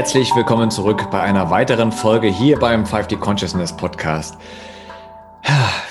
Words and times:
Herzlich 0.00 0.34
willkommen 0.34 0.70
zurück 0.70 1.10
bei 1.10 1.20
einer 1.20 1.50
weiteren 1.50 1.92
Folge 1.92 2.28
hier 2.28 2.58
beim 2.58 2.84
5D 2.84 3.18
Consciousness 3.18 3.76
Podcast. 3.76 4.34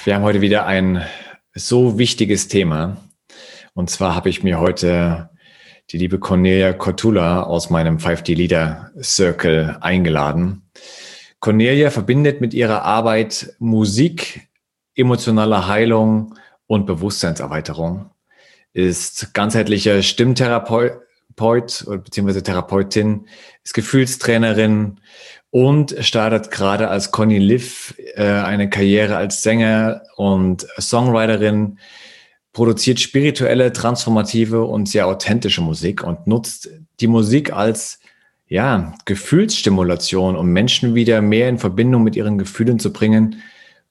Wir 0.03 0.15
haben 0.15 0.23
heute 0.23 0.41
wieder 0.41 0.65
ein 0.65 1.05
so 1.53 1.99
wichtiges 1.99 2.47
Thema. 2.47 2.97
Und 3.75 3.91
zwar 3.91 4.15
habe 4.15 4.29
ich 4.29 4.41
mir 4.41 4.59
heute 4.59 5.29
die 5.91 5.99
liebe 5.99 6.17
Cornelia 6.17 6.73
Cortula 6.73 7.43
aus 7.43 7.69
meinem 7.69 7.97
5D 7.97 8.33
Leader 8.33 8.89
Circle 8.99 9.77
eingeladen. 9.79 10.71
Cornelia 11.39 11.91
verbindet 11.91 12.41
mit 12.41 12.55
ihrer 12.55 12.81
Arbeit 12.81 13.53
Musik, 13.59 14.49
emotionale 14.95 15.67
Heilung 15.67 16.33
und 16.65 16.87
Bewusstseinserweiterung, 16.87 18.09
ist 18.73 19.35
ganzheitlicher 19.35 20.01
Stimmtherapeut 20.01 20.93
bzw. 21.39 22.41
Therapeutin, 22.41 23.27
ist 23.63 23.73
Gefühlstrainerin 23.73 24.99
und 25.51 25.95
startet 25.99 26.51
gerade 26.51 26.89
als 26.89 27.11
Conny 27.11 27.39
Liv 27.39 27.95
äh, 28.15 28.23
eine 28.23 28.69
Karriere 28.69 29.17
als 29.17 29.41
Sänger 29.41 30.03
und 30.15 30.67
Songwriterin 30.79 31.79
produziert 32.53 32.99
spirituelle, 32.99 33.71
transformative 33.71 34.63
und 34.63 34.89
sehr 34.89 35.07
authentische 35.07 35.61
Musik 35.61 36.03
und 36.03 36.27
nutzt 36.27 36.69
die 36.99 37.07
Musik 37.07 37.53
als 37.53 37.99
ja, 38.47 38.95
Gefühlsstimulation, 39.05 40.35
um 40.35 40.47
Menschen 40.47 40.95
wieder 40.95 41.21
mehr 41.21 41.49
in 41.49 41.59
Verbindung 41.59 42.03
mit 42.03 42.15
ihren 42.15 42.37
Gefühlen 42.37 42.79
zu 42.79 42.91
bringen 42.91 43.41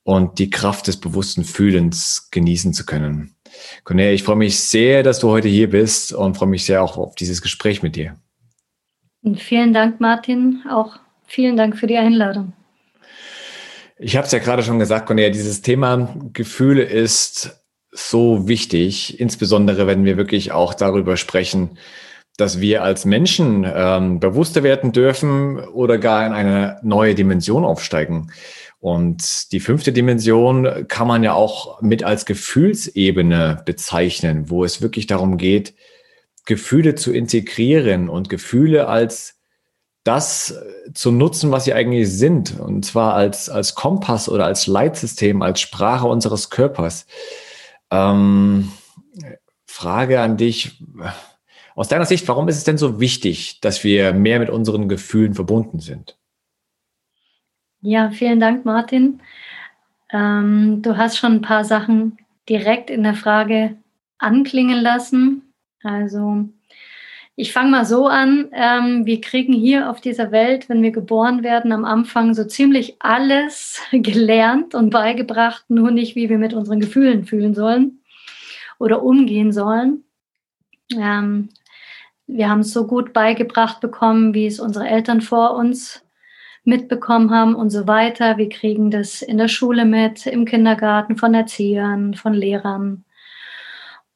und 0.08 0.38
die 0.38 0.48
Kraft 0.48 0.86
des 0.86 0.96
bewussten 0.96 1.44
Fühlens 1.44 2.28
genießen 2.30 2.72
zu 2.72 2.86
können. 2.86 3.34
Cornelia, 3.84 4.12
ich 4.12 4.22
freue 4.22 4.36
mich 4.36 4.58
sehr, 4.58 5.02
dass 5.02 5.18
du 5.18 5.28
heute 5.28 5.48
hier 5.48 5.68
bist 5.68 6.14
und 6.14 6.34
freue 6.34 6.48
mich 6.48 6.64
sehr 6.64 6.82
auch 6.82 6.96
auf 6.96 7.14
dieses 7.14 7.42
Gespräch 7.42 7.82
mit 7.82 7.94
dir. 7.94 8.16
Und 9.22 9.38
vielen 9.38 9.74
Dank, 9.74 10.00
Martin. 10.00 10.62
Auch 10.70 10.98
vielen 11.26 11.58
Dank 11.58 11.76
für 11.76 11.86
die 11.86 11.98
Einladung. 11.98 12.54
Ich 13.98 14.16
habe 14.16 14.24
es 14.24 14.32
ja 14.32 14.38
gerade 14.38 14.62
schon 14.62 14.78
gesagt, 14.78 15.04
Cornelia, 15.04 15.28
dieses 15.28 15.60
Thema 15.60 16.16
Gefühle 16.32 16.84
ist 16.84 17.62
so 17.92 18.48
wichtig, 18.48 19.20
insbesondere 19.20 19.86
wenn 19.86 20.06
wir 20.06 20.16
wirklich 20.16 20.52
auch 20.52 20.72
darüber 20.72 21.18
sprechen, 21.18 21.76
dass 22.38 22.62
wir 22.62 22.82
als 22.82 23.04
Menschen 23.04 23.70
ähm, 23.70 24.20
bewusster 24.20 24.62
werden 24.62 24.92
dürfen 24.92 25.58
oder 25.58 25.98
gar 25.98 26.24
in 26.26 26.32
eine 26.32 26.78
neue 26.82 27.14
Dimension 27.14 27.66
aufsteigen. 27.66 28.30
Und 28.80 29.52
die 29.52 29.60
fünfte 29.60 29.92
Dimension 29.92 30.86
kann 30.86 31.08
man 31.08 31.24
ja 31.24 31.32
auch 31.32 31.82
mit 31.82 32.04
als 32.04 32.26
Gefühlsebene 32.26 33.62
bezeichnen, 33.64 34.50
wo 34.50 34.64
es 34.64 34.80
wirklich 34.80 35.06
darum 35.06 35.36
geht, 35.36 35.74
Gefühle 36.44 36.94
zu 36.94 37.12
integrieren 37.12 38.08
und 38.08 38.28
Gefühle 38.28 38.88
als 38.88 39.38
das 40.04 40.58
zu 40.94 41.10
nutzen, 41.10 41.50
was 41.50 41.64
sie 41.64 41.74
eigentlich 41.74 42.10
sind. 42.10 42.58
Und 42.58 42.84
zwar 42.84 43.14
als, 43.14 43.50
als 43.50 43.74
Kompass 43.74 44.28
oder 44.28 44.46
als 44.46 44.66
Leitsystem, 44.66 45.42
als 45.42 45.60
Sprache 45.60 46.06
unseres 46.06 46.48
Körpers. 46.48 47.06
Ähm, 47.90 48.72
Frage 49.66 50.20
an 50.20 50.36
dich. 50.36 50.82
Aus 51.74 51.88
deiner 51.88 52.06
Sicht, 52.06 52.26
warum 52.26 52.48
ist 52.48 52.56
es 52.56 52.64
denn 52.64 52.78
so 52.78 53.00
wichtig, 53.00 53.60
dass 53.60 53.84
wir 53.84 54.12
mehr 54.12 54.38
mit 54.38 54.50
unseren 54.50 54.88
Gefühlen 54.88 55.34
verbunden 55.34 55.80
sind? 55.80 56.16
Ja, 57.80 58.10
vielen 58.10 58.40
Dank, 58.40 58.64
Martin. 58.64 59.20
Ähm, 60.10 60.82
du 60.82 60.96
hast 60.96 61.16
schon 61.16 61.34
ein 61.34 61.42
paar 61.42 61.64
Sachen 61.64 62.18
direkt 62.48 62.90
in 62.90 63.04
der 63.04 63.14
Frage 63.14 63.76
anklingen 64.18 64.80
lassen. 64.80 65.54
Also 65.84 66.48
ich 67.36 67.52
fange 67.52 67.70
mal 67.70 67.84
so 67.84 68.08
an. 68.08 68.48
Ähm, 68.52 69.06
wir 69.06 69.20
kriegen 69.20 69.52
hier 69.52 69.90
auf 69.90 70.00
dieser 70.00 70.32
Welt, 70.32 70.68
wenn 70.68 70.82
wir 70.82 70.90
geboren 70.90 71.44
werden, 71.44 71.70
am 71.70 71.84
Anfang 71.84 72.34
so 72.34 72.44
ziemlich 72.44 72.96
alles 72.98 73.80
gelernt 73.92 74.74
und 74.74 74.90
beigebracht, 74.90 75.64
nur 75.68 75.92
nicht, 75.92 76.16
wie 76.16 76.28
wir 76.28 76.38
mit 76.38 76.54
unseren 76.54 76.80
Gefühlen 76.80 77.26
fühlen 77.26 77.54
sollen 77.54 78.00
oder 78.80 79.04
umgehen 79.04 79.52
sollen. 79.52 80.02
Ähm, 80.96 81.50
wir 82.26 82.48
haben 82.48 82.60
es 82.60 82.72
so 82.72 82.88
gut 82.88 83.12
beigebracht 83.12 83.80
bekommen, 83.80 84.34
wie 84.34 84.46
es 84.46 84.58
unsere 84.58 84.88
Eltern 84.88 85.20
vor 85.20 85.54
uns 85.54 86.02
mitbekommen 86.68 87.32
haben 87.32 87.56
und 87.56 87.70
so 87.70 87.88
weiter. 87.88 88.36
Wir 88.36 88.48
kriegen 88.48 88.90
das 88.90 89.22
in 89.22 89.38
der 89.38 89.48
Schule 89.48 89.84
mit, 89.84 90.26
im 90.26 90.44
Kindergarten, 90.44 91.16
von 91.16 91.34
Erziehern, 91.34 92.14
von 92.14 92.34
Lehrern. 92.34 93.04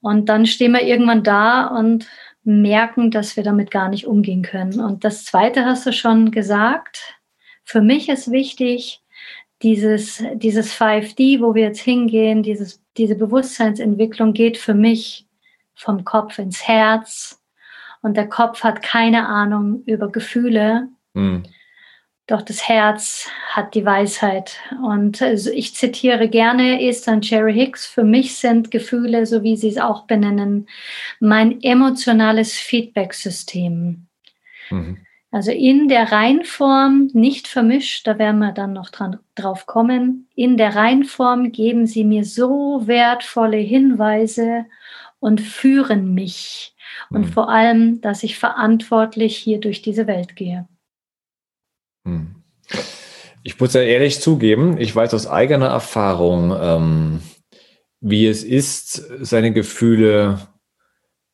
Und 0.00 0.28
dann 0.28 0.46
stehen 0.46 0.72
wir 0.72 0.82
irgendwann 0.82 1.24
da 1.24 1.66
und 1.66 2.06
merken, 2.44 3.10
dass 3.10 3.36
wir 3.36 3.42
damit 3.42 3.70
gar 3.70 3.88
nicht 3.88 4.06
umgehen 4.06 4.42
können. 4.42 4.80
Und 4.80 5.02
das 5.04 5.24
Zweite 5.24 5.64
hast 5.64 5.86
du 5.86 5.92
schon 5.92 6.30
gesagt. 6.30 7.18
Für 7.64 7.80
mich 7.80 8.08
ist 8.08 8.30
wichtig, 8.30 9.02
dieses, 9.62 10.22
dieses 10.34 10.74
5D, 10.74 11.40
wo 11.40 11.54
wir 11.54 11.62
jetzt 11.64 11.80
hingehen, 11.80 12.42
dieses, 12.42 12.82
diese 12.96 13.14
Bewusstseinsentwicklung 13.14 14.32
geht 14.34 14.58
für 14.58 14.74
mich 14.74 15.26
vom 15.74 16.04
Kopf 16.04 16.38
ins 16.38 16.66
Herz. 16.66 17.40
Und 18.02 18.16
der 18.16 18.28
Kopf 18.28 18.62
hat 18.62 18.82
keine 18.82 19.26
Ahnung 19.26 19.84
über 19.86 20.10
Gefühle. 20.10 20.88
Mhm. 21.14 21.44
Doch 22.28 22.42
das 22.42 22.68
Herz 22.68 23.28
hat 23.48 23.74
die 23.74 23.84
Weisheit. 23.84 24.56
Und 24.82 25.20
also 25.20 25.50
ich 25.50 25.74
zitiere 25.74 26.28
gerne 26.28 26.86
Esther 26.86 27.14
und 27.14 27.28
Jerry 27.28 27.52
Hicks. 27.52 27.84
Für 27.84 28.04
mich 28.04 28.36
sind 28.36 28.70
Gefühle, 28.70 29.26
so 29.26 29.42
wie 29.42 29.56
sie 29.56 29.68
es 29.68 29.78
auch 29.78 30.06
benennen, 30.06 30.68
mein 31.18 31.60
emotionales 31.62 32.54
Feedback-System. 32.54 34.06
Mhm. 34.70 34.98
Also 35.32 35.50
in 35.50 35.88
der 35.88 36.12
Reinform, 36.12 37.08
nicht 37.14 37.48
vermischt, 37.48 38.06
da 38.06 38.18
werden 38.18 38.38
wir 38.38 38.52
dann 38.52 38.74
noch 38.74 38.90
dran, 38.90 39.18
drauf 39.34 39.64
kommen. 39.64 40.28
In 40.34 40.58
der 40.58 40.76
Reinform 40.76 41.52
geben 41.52 41.86
sie 41.86 42.04
mir 42.04 42.24
so 42.24 42.82
wertvolle 42.86 43.56
Hinweise 43.56 44.66
und 45.20 45.40
führen 45.40 46.12
mich. 46.12 46.74
Und 47.10 47.22
mhm. 47.22 47.32
vor 47.32 47.48
allem, 47.48 48.00
dass 48.02 48.22
ich 48.22 48.38
verantwortlich 48.38 49.36
hier 49.36 49.58
durch 49.58 49.80
diese 49.80 50.06
Welt 50.06 50.36
gehe. 50.36 50.68
Hm. 52.04 52.36
Ich 53.42 53.58
muss 53.58 53.74
ja 53.74 53.80
ehrlich 53.80 54.20
zugeben, 54.20 54.78
ich 54.78 54.94
weiß 54.94 55.14
aus 55.14 55.26
eigener 55.26 55.66
Erfahrung, 55.66 56.54
ähm, 56.60 57.20
wie 58.00 58.26
es 58.26 58.44
ist, 58.44 58.94
seine 59.20 59.52
Gefühle, 59.52 60.38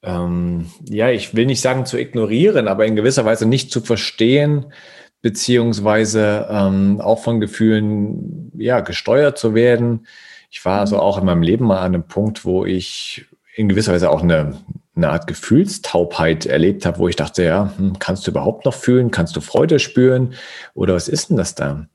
ähm, 0.02 0.70
ja, 0.84 1.10
ich 1.10 1.34
will 1.34 1.46
nicht 1.46 1.60
sagen 1.60 1.86
zu 1.86 1.98
ignorieren, 1.98 2.68
aber 2.68 2.86
in 2.86 2.96
gewisser 2.96 3.24
Weise 3.24 3.46
nicht 3.46 3.70
zu 3.70 3.80
verstehen, 3.80 4.72
beziehungsweise 5.20 6.46
ähm, 6.50 7.00
auch 7.00 7.22
von 7.22 7.40
Gefühlen, 7.40 8.52
ja, 8.56 8.80
gesteuert 8.80 9.38
zu 9.38 9.54
werden. 9.54 10.06
Ich 10.50 10.64
war 10.64 10.80
also 10.80 10.98
auch 10.98 11.18
in 11.18 11.24
meinem 11.24 11.42
Leben 11.42 11.66
mal 11.66 11.80
an 11.80 11.94
einem 11.94 12.06
Punkt, 12.06 12.44
wo 12.44 12.64
ich 12.64 13.26
in 13.56 13.68
gewisser 13.68 13.92
Weise 13.92 14.10
auch 14.10 14.22
eine, 14.22 14.58
eine 14.98 15.10
Art 15.10 15.26
Gefühlstaubheit 15.26 16.44
erlebt 16.44 16.84
habe, 16.84 16.98
wo 16.98 17.08
ich 17.08 17.16
dachte, 17.16 17.44
ja, 17.44 17.72
hm, 17.76 17.98
kannst 17.98 18.26
du 18.26 18.30
überhaupt 18.30 18.66
noch 18.66 18.74
fühlen? 18.74 19.10
Kannst 19.10 19.34
du 19.36 19.40
Freude 19.40 19.78
spüren? 19.78 20.34
Oder 20.74 20.94
was 20.94 21.08
ist 21.08 21.30
denn 21.30 21.36
das 21.36 21.54
da? 21.54 21.86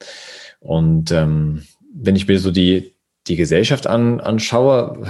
Und 0.60 1.12
ähm, 1.12 1.64
wenn 1.94 2.16
ich 2.16 2.28
mir 2.28 2.40
so 2.40 2.50
die, 2.50 2.96
die 3.28 3.36
Gesellschaft 3.36 3.86
an, 3.86 4.20
anschaue, 4.20 5.06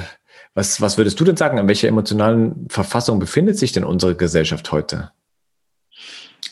was, 0.53 0.81
was 0.81 0.97
würdest 0.97 1.19
du 1.19 1.23
denn 1.23 1.37
sagen? 1.37 1.57
An 1.57 1.67
welcher 1.67 1.87
emotionalen 1.87 2.67
Verfassung 2.69 3.19
befindet 3.19 3.57
sich 3.57 3.71
denn 3.71 3.83
unsere 3.83 4.15
Gesellschaft 4.15 4.71
heute? 4.71 5.11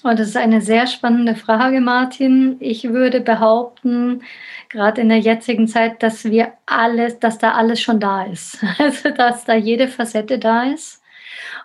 Oh, 0.03 0.09
das 0.15 0.29
ist 0.29 0.37
eine 0.37 0.61
sehr 0.61 0.87
spannende 0.87 1.35
Frage, 1.35 1.79
Martin. 1.79 2.57
Ich 2.59 2.85
würde 2.85 3.21
behaupten, 3.21 4.23
gerade 4.69 5.01
in 5.01 5.09
der 5.09 5.19
jetzigen 5.19 5.67
Zeit, 5.67 6.01
dass 6.01 6.25
wir 6.25 6.53
alles, 6.65 7.19
dass 7.19 7.37
da 7.37 7.51
alles 7.51 7.81
schon 7.81 7.99
da 7.99 8.23
ist. 8.23 8.57
Also, 8.79 9.11
dass 9.11 9.45
da 9.45 9.53
jede 9.53 9.87
Facette 9.87 10.39
da 10.39 10.63
ist. 10.63 11.00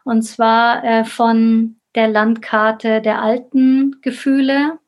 Und 0.06 0.23
zwar 0.23 0.85
äh, 0.85 1.05
von 1.05 1.76
der 1.94 2.08
Landkarte 2.08 3.00
der 3.00 3.20
alten 3.20 4.00
Gefühle 4.03 4.79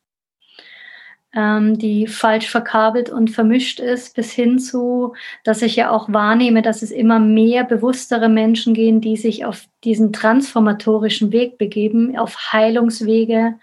ähm, 1.34 1.78
die 1.78 2.06
falsch 2.06 2.48
verkabelt 2.48 3.10
und 3.10 3.30
vermischt 3.30 3.80
ist, 3.80 4.16
bis 4.16 4.32
hin 4.32 4.58
zu, 4.58 5.14
dass 5.44 5.60
ich 5.60 5.76
ja 5.76 5.90
auch 5.90 6.10
wahrnehme, 6.10 6.62
dass 6.62 6.82
es 6.82 6.90
immer 6.90 7.18
mehr 7.18 7.64
bewusstere 7.64 8.28
Menschen 8.28 8.72
gehen, 8.72 9.00
die 9.00 9.16
sich 9.16 9.44
auf 9.44 9.66
diesen 9.84 10.12
transformatorischen 10.12 11.30
Weg 11.30 11.58
begeben, 11.58 12.16
auf 12.16 12.52
Heilungswege 12.52 13.58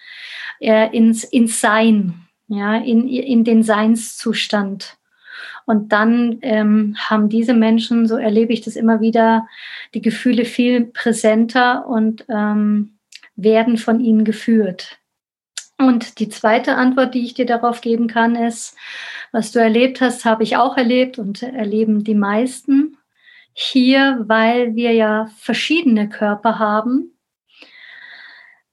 äh, 0.60 0.96
ins, 0.96 1.24
ins 1.24 1.60
Sein, 1.60 2.28
ja, 2.48 2.76
in, 2.76 3.08
in 3.08 3.44
den 3.44 3.64
Seinszustand. 3.64 4.95
Und 5.66 5.92
dann 5.92 6.38
ähm, 6.42 6.96
haben 6.98 7.30
diese 7.30 7.54
Menschen, 7.54 8.08
so 8.08 8.18
erlebe 8.18 8.54
ich 8.54 8.62
das 8.62 8.76
immer 8.76 9.02
wieder, 9.02 9.48
die 9.94 10.02
Gefühle 10.02 10.46
viel 10.46 10.86
präsenter 10.86 11.88
und 11.88 12.26
ähm, 12.30 12.98
werden 13.36 13.78
von 13.78 14.00
ihnen 14.00 14.26
geführt. 14.26 15.00
Und 15.78 16.20
die 16.20 16.30
zweite 16.30 16.76
Antwort, 16.76 17.16
die 17.16 17.26
ich 17.26 17.34
dir 17.34 17.46
darauf 17.46 17.82
geben 17.82 18.08
kann, 18.08 18.36
ist, 18.36 18.78
was 19.32 19.52
du 19.52 19.60
erlebt 19.60 20.00
hast, 20.00 20.24
habe 20.24 20.44
ich 20.44 20.56
auch 20.56 20.78
erlebt 20.78 21.20
und 21.20 21.44
erleben 21.44 22.04
die 22.04 22.16
meisten 22.16 22.98
hier, 23.52 24.24
weil 24.28 24.76
wir 24.76 24.94
ja 24.94 25.30
verschiedene 25.38 26.08
Körper 26.08 26.60
haben. 26.60 27.12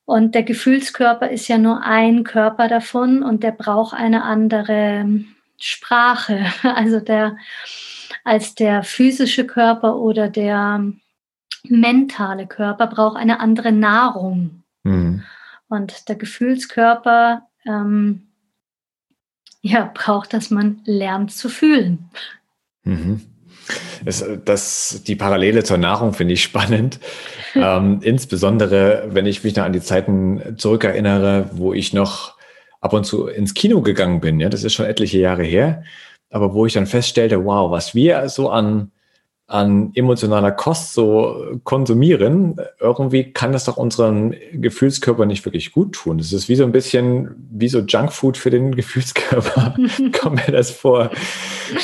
Und 0.05 0.35
der 0.35 0.43
Gefühlskörper 0.43 1.31
ist 1.31 1.49
ja 1.49 1.59
nur 1.59 1.83
ein 1.83 2.23
Körper 2.23 2.69
davon 2.69 3.23
und 3.23 3.43
der 3.43 3.53
braucht 3.53 3.95
eine 3.95 4.25
andere 4.25 5.25
Sprache. 5.65 6.47
Also 6.63 7.01
der, 7.01 7.37
als 8.25 8.55
der 8.55 8.83
physische 8.83 9.47
Körper 9.47 9.97
oder 9.97 10.29
der 10.29 10.85
mentale 11.65 12.47
Körper 12.47 12.87
braucht 12.87 13.17
eine 13.17 13.41
andere 13.41 13.73
Nahrung. 13.73 14.63
Mhm. 14.85 15.23
Und 15.69 16.09
der 16.09 16.17
Gefühlskörper 16.17 17.49
ähm, 17.65 18.29
ja, 19.63 19.91
braucht, 19.95 20.35
dass 20.35 20.51
man 20.51 20.81
lernt 20.85 21.33
zu 21.33 21.49
fühlen. 21.49 22.11
Mhm. 22.85 23.23
Das, 24.05 24.25
das, 24.45 25.03
die 25.07 25.15
Parallele 25.15 25.63
zur 25.63 25.79
Nahrung 25.79 26.13
finde 26.13 26.35
ich 26.35 26.43
spannend. 26.43 26.99
ähm, 27.55 28.01
insbesondere, 28.03 29.09
wenn 29.11 29.27
ich 29.27 29.45
mich 29.45 29.55
noch 29.55 29.65
an 29.65 29.73
die 29.73 29.81
Zeiten 29.81 30.57
zurückerinnere, 30.59 31.51
wo 31.53 31.73
ich 31.73 31.93
noch 31.93 32.32
ab 32.83 32.93
und 32.93 33.05
zu 33.05 33.27
ins 33.27 33.55
Kino 33.55 33.81
gegangen 33.81 34.21
bin. 34.21 34.39
Ja, 34.39 34.51
das 34.51 34.65
ist 34.65 34.75
schon 34.75 34.87
etliche 34.87 35.19
Jahre 35.19 35.45
her. 35.45 35.83
Aber 36.31 36.53
wo 36.53 36.67
ich 36.67 36.75
dann 36.75 36.87
feststellte, 36.87 37.45
wow, 37.45 37.71
was 37.71 37.95
wir 37.95 38.29
so 38.29 38.51
an 38.51 38.93
an 39.53 39.91
emotionaler 39.95 40.51
Kost 40.51 40.95
so 40.95 41.59
konsumieren, 41.65 42.57
irgendwie 42.81 43.33
kann 43.35 43.53
das 43.53 43.67
doch 43.67 43.77
unseren 43.77 44.35
Gefühlskörper 44.53 45.27
nicht 45.27 45.45
wirklich 45.45 45.73
gut 45.73 45.93
tun. 45.93 46.17
Das 46.17 46.33
ist 46.33 46.49
wie 46.49 46.55
so 46.55 46.65
ein 46.65 46.73
bisschen 46.73 47.35
wie 47.51 47.69
so 47.69 47.81
Junkfood 47.81 48.39
für 48.39 48.49
den 48.49 48.75
Gefühlskörper, 48.77 49.77
kommt 50.19 50.47
mir 50.47 50.53
das 50.53 50.71
vor, 50.71 51.11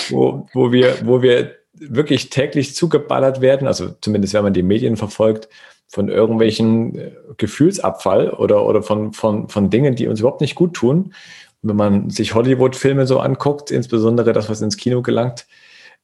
wo, 0.08 0.46
wo, 0.54 0.72
wir, 0.72 0.94
wo 1.04 1.20
wir 1.20 1.56
wirklich 1.74 2.30
täglich 2.30 2.74
zugeballert 2.74 3.42
werden, 3.42 3.68
also 3.68 3.90
zumindest 4.00 4.32
wenn 4.32 4.44
man 4.44 4.54
die 4.54 4.62
Medien 4.62 4.96
verfolgt, 4.96 5.50
von 5.88 6.08
irgendwelchen 6.08 6.98
äh, 6.98 7.10
Gefühlsabfall 7.38 8.30
oder, 8.30 8.64
oder 8.64 8.82
von, 8.82 9.12
von, 9.12 9.48
von 9.48 9.70
Dingen, 9.70 9.96
die 9.96 10.06
uns 10.06 10.20
überhaupt 10.20 10.42
nicht 10.42 10.54
gut 10.54 10.74
tun. 10.74 11.14
wenn 11.62 11.76
man 11.76 12.10
sich 12.10 12.34
Hollywood-Filme 12.34 13.06
so 13.06 13.18
anguckt, 13.18 13.70
insbesondere 13.70 14.32
das, 14.32 14.48
was 14.48 14.60
ins 14.60 14.76
Kino 14.76 15.02
gelangt, 15.02 15.46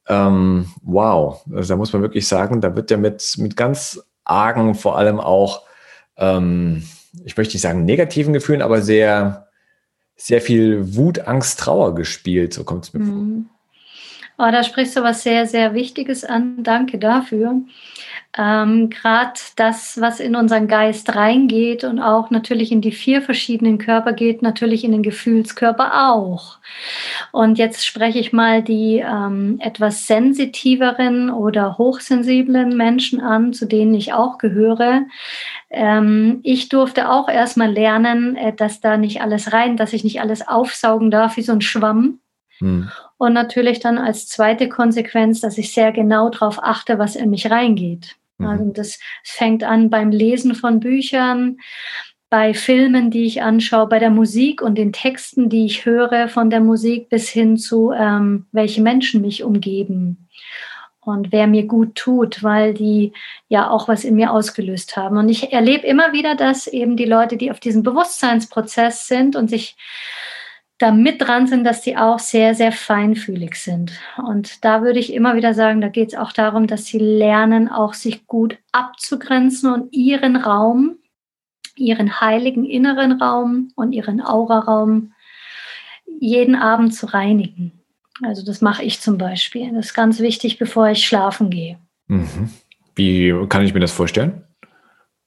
ähm, 0.08 0.68
wow, 0.82 1.44
also 1.54 1.74
da 1.74 1.76
muss 1.76 1.92
man 1.92 2.02
wirklich 2.02 2.26
sagen, 2.26 2.60
da 2.60 2.74
wird 2.74 2.90
ja 2.90 2.96
mit, 2.96 3.36
mit 3.38 3.56
ganz 3.56 4.02
argen, 4.24 4.74
vor 4.74 4.98
allem 4.98 5.20
auch, 5.20 5.62
ähm, 6.16 6.82
ich 7.24 7.36
möchte 7.36 7.54
nicht 7.54 7.62
sagen 7.62 7.84
negativen 7.84 8.32
Gefühlen, 8.32 8.62
aber 8.62 8.82
sehr, 8.82 9.48
sehr 10.16 10.40
viel 10.40 10.96
Wut, 10.96 11.20
Angst, 11.20 11.60
Trauer 11.60 11.94
gespielt, 11.94 12.52
so 12.52 12.64
kommt 12.64 12.84
es 12.84 12.92
mir 12.92 13.00
mhm. 13.00 13.46
vor. 14.36 14.46
Oh, 14.46 14.50
da 14.50 14.64
sprichst 14.64 14.96
du 14.96 15.02
was 15.02 15.22
sehr, 15.22 15.46
sehr 15.46 15.74
Wichtiges 15.74 16.24
an. 16.24 16.64
Danke 16.64 16.98
dafür 16.98 17.62
ähm, 18.36 18.90
gerade 18.90 19.34
das, 19.54 20.00
was 20.00 20.18
in 20.18 20.34
unseren 20.34 20.66
Geist 20.66 21.14
reingeht 21.14 21.84
und 21.84 22.00
auch 22.00 22.30
natürlich 22.30 22.72
in 22.72 22.80
die 22.80 22.90
vier 22.90 23.22
verschiedenen 23.22 23.78
Körper 23.78 24.12
geht, 24.12 24.42
natürlich 24.42 24.82
in 24.82 24.90
den 24.90 25.04
Gefühlskörper 25.04 26.10
auch. 26.10 26.58
Und 27.30 27.58
jetzt 27.58 27.86
spreche 27.86 28.18
ich 28.18 28.32
mal 28.32 28.62
die 28.62 29.04
ähm, 29.06 29.58
etwas 29.60 30.08
sensitiveren 30.08 31.30
oder 31.30 31.78
hochsensiblen 31.78 32.76
Menschen 32.76 33.20
an, 33.20 33.52
zu 33.52 33.66
denen 33.66 33.94
ich 33.94 34.12
auch 34.12 34.38
gehöre. 34.38 35.02
Ähm, 35.70 36.40
ich 36.42 36.68
durfte 36.68 37.10
auch 37.10 37.28
erstmal 37.28 37.70
lernen, 37.70 38.34
äh, 38.34 38.52
dass 38.52 38.80
da 38.80 38.96
nicht 38.96 39.22
alles 39.22 39.52
rein, 39.52 39.76
dass 39.76 39.92
ich 39.92 40.02
nicht 40.02 40.20
alles 40.20 40.46
aufsaugen 40.46 41.12
darf 41.12 41.36
wie 41.36 41.42
so 41.42 41.52
ein 41.52 41.60
Schwamm. 41.60 42.18
Hm. 42.58 42.90
Und 43.16 43.32
natürlich 43.32 43.78
dann 43.78 43.96
als 43.96 44.26
zweite 44.26 44.68
Konsequenz, 44.68 45.40
dass 45.40 45.56
ich 45.56 45.72
sehr 45.72 45.92
genau 45.92 46.30
darauf 46.30 46.60
achte, 46.60 46.98
was 46.98 47.14
in 47.14 47.30
mich 47.30 47.48
reingeht. 47.48 48.16
Mhm. 48.44 48.50
Also 48.50 48.72
das 48.72 48.98
fängt 49.22 49.64
an 49.64 49.90
beim 49.90 50.10
Lesen 50.10 50.54
von 50.54 50.80
Büchern, 50.80 51.58
bei 52.30 52.54
Filmen, 52.54 53.10
die 53.10 53.24
ich 53.24 53.42
anschaue, 53.42 53.86
bei 53.88 53.98
der 53.98 54.10
Musik 54.10 54.60
und 54.60 54.76
den 54.76 54.92
Texten, 54.92 55.48
die 55.48 55.66
ich 55.66 55.86
höre 55.86 56.28
von 56.28 56.50
der 56.50 56.60
Musik 56.60 57.08
bis 57.08 57.28
hin 57.28 57.56
zu, 57.56 57.92
ähm, 57.92 58.46
welche 58.50 58.82
Menschen 58.82 59.20
mich 59.20 59.44
umgeben 59.44 60.28
und 61.04 61.32
wer 61.32 61.46
mir 61.46 61.66
gut 61.66 61.94
tut, 61.94 62.42
weil 62.42 62.74
die 62.74 63.12
ja 63.48 63.70
auch 63.70 63.88
was 63.88 64.04
in 64.04 64.16
mir 64.16 64.32
ausgelöst 64.32 64.96
haben. 64.96 65.16
Und 65.16 65.28
ich 65.28 65.52
erlebe 65.52 65.86
immer 65.86 66.12
wieder, 66.12 66.34
dass 66.34 66.66
eben 66.66 66.96
die 66.96 67.04
Leute, 67.04 67.36
die 67.36 67.50
auf 67.50 67.60
diesem 67.60 67.82
Bewusstseinsprozess 67.82 69.06
sind 69.06 69.36
und 69.36 69.48
sich 69.48 69.76
da 70.84 70.92
mit 70.92 71.22
dran 71.22 71.46
sind, 71.46 71.64
dass 71.64 71.80
die 71.80 71.96
auch 71.96 72.18
sehr, 72.18 72.54
sehr 72.54 72.70
feinfühlig 72.70 73.56
sind. 73.56 73.92
Und 74.18 74.62
da 74.64 74.82
würde 74.82 74.98
ich 74.98 75.14
immer 75.14 75.34
wieder 75.34 75.54
sagen, 75.54 75.80
da 75.80 75.88
geht 75.88 76.08
es 76.08 76.14
auch 76.14 76.30
darum, 76.30 76.66
dass 76.66 76.84
sie 76.84 76.98
lernen, 76.98 77.70
auch 77.70 77.94
sich 77.94 78.26
gut 78.26 78.58
abzugrenzen 78.70 79.72
und 79.72 79.94
ihren 79.94 80.36
Raum, 80.36 80.96
ihren 81.74 82.20
heiligen 82.20 82.66
inneren 82.66 83.12
Raum 83.12 83.72
und 83.76 83.92
ihren 83.92 84.20
Auraraum 84.20 85.14
jeden 86.20 86.54
Abend 86.54 86.94
zu 86.94 87.06
reinigen. 87.06 87.72
Also 88.22 88.44
das 88.44 88.60
mache 88.60 88.84
ich 88.84 89.00
zum 89.00 89.16
Beispiel. 89.16 89.72
Das 89.72 89.86
ist 89.86 89.94
ganz 89.94 90.20
wichtig, 90.20 90.58
bevor 90.58 90.88
ich 90.88 91.06
schlafen 91.06 91.48
gehe. 91.48 91.78
Mhm. 92.08 92.50
Wie 92.94 93.34
kann 93.48 93.64
ich 93.64 93.72
mir 93.72 93.80
das 93.80 93.92
vorstellen? 93.92 94.44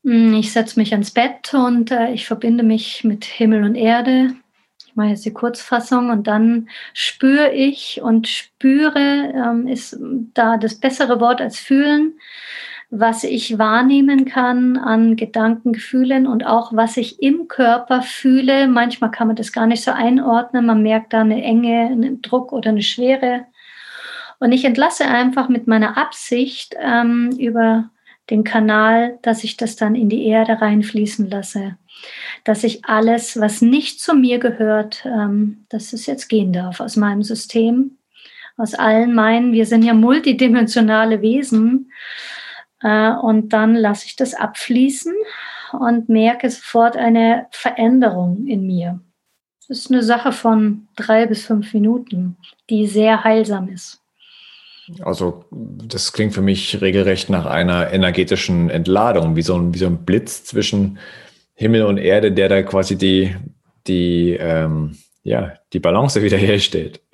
Hm, 0.06 0.36
ich 0.36 0.54
setze 0.54 0.80
mich 0.80 0.94
ans 0.94 1.12
Bett 1.12 1.52
und 1.56 1.90
äh, 1.90 2.12
ich 2.12 2.28
verbinde 2.28 2.64
mich 2.64 3.04
mit 3.04 3.26
Himmel 3.26 3.64
und 3.64 3.76
Erde, 3.76 4.36
mache 4.98 5.10
jetzt 5.10 5.26
die 5.26 5.34
Kurzfassung 5.34 6.10
und 6.10 6.28
dann 6.28 6.68
spüre 6.94 7.54
ich 7.54 8.02
und 8.02 8.28
spüre 8.28 9.32
ähm, 9.34 9.68
ist 9.68 9.98
da 10.34 10.58
das 10.58 10.76
bessere 10.76 11.22
Wort 11.22 11.40
als 11.40 11.60
fühlen, 11.60 12.20
was 12.90 13.24
ich 13.24 13.58
wahrnehmen 13.58 14.26
kann 14.26 14.78
an 14.78 15.16
Gedanken, 15.16 15.74
Gefühlen 15.74 16.28
und 16.28 16.46
auch 16.46 16.74
was 16.74 16.98
ich 16.98 17.22
im 17.22 17.48
Körper 17.48 18.02
fühle. 18.02 18.68
Manchmal 18.68 19.12
kann 19.12 19.28
man 19.28 19.36
das 19.36 19.52
gar 19.52 19.68
nicht 19.68 19.84
so 19.84 19.92
einordnen. 19.92 20.66
Man 20.66 20.84
merkt 20.84 21.14
da 21.14 21.22
eine 21.22 21.44
Enge, 21.44 21.88
einen 21.88 22.22
Druck 22.22 22.52
oder 22.52 22.70
eine 22.70 22.82
Schwere. 22.82 23.46
Und 24.40 24.52
ich 24.52 24.66
entlasse 24.66 25.06
einfach 25.06 25.50
mit 25.50 25.68
meiner 25.68 25.98
Absicht 25.98 26.76
ähm, 26.80 27.32
über 27.38 27.90
den 28.30 28.44
Kanal, 28.44 29.20
dass 29.22 29.44
ich 29.44 29.58
das 29.58 29.76
dann 29.76 29.96
in 29.96 30.10
die 30.10 30.26
Erde 30.26 30.62
reinfließen 30.62 31.30
lasse 31.30 31.78
dass 32.44 32.64
ich 32.64 32.86
alles, 32.86 33.40
was 33.40 33.62
nicht 33.62 34.00
zu 34.00 34.14
mir 34.14 34.40
gehört, 34.40 35.06
ähm, 35.06 35.66
dass 35.70 35.94
es 35.94 36.06
jetzt 36.06 36.28
gehen 36.28 36.54
darf 36.54 36.80
aus 36.80 36.96
meinem 36.96 37.24
System, 37.24 37.98
aus 38.58 38.74
allen 38.74 39.14
meinen. 39.14 39.54
Wir 39.54 39.66
sind 39.66 39.84
ja 39.84 39.94
multidimensionale 39.94 41.22
Wesen. 41.22 41.92
Äh, 42.82 43.12
und 43.12 43.54
dann 43.54 43.76
lasse 43.76 44.06
ich 44.06 44.16
das 44.16 44.34
abfließen 44.34 45.14
und 45.74 46.10
merke 46.10 46.50
sofort 46.50 46.96
eine 46.96 47.48
Veränderung 47.52 48.48
in 48.48 48.66
mir. 48.66 49.00
Das 49.68 49.80
ist 49.80 49.92
eine 49.92 50.04
Sache 50.04 50.32
von 50.32 50.88
drei 50.96 51.26
bis 51.26 51.46
fünf 51.46 51.74
Minuten, 51.74 52.38
die 52.70 52.88
sehr 52.88 53.24
heilsam 53.24 53.68
ist. 53.68 54.02
Also 55.02 55.46
das 55.52 56.14
klingt 56.14 56.34
für 56.34 56.42
mich 56.42 56.82
regelrecht 56.82 57.30
nach 57.30 57.46
einer 57.46 57.92
energetischen 57.92 58.70
Entladung, 58.70 59.36
wie 59.36 59.42
so 59.42 59.58
ein, 59.58 59.74
wie 59.74 59.80
so 59.80 59.88
ein 59.88 60.06
Blitz 60.06 60.44
zwischen 60.46 61.00
Himmel 61.54 61.84
und 61.84 61.98
Erde, 61.98 62.32
der 62.32 62.50
da 62.50 62.64
quasi 62.64 62.98
die, 62.98 63.36
die, 63.88 64.38
ähm, 64.40 64.98
ja, 65.24 65.54
die 65.74 65.80
Balance 65.80 66.22
wiederherstellt. 66.22 67.02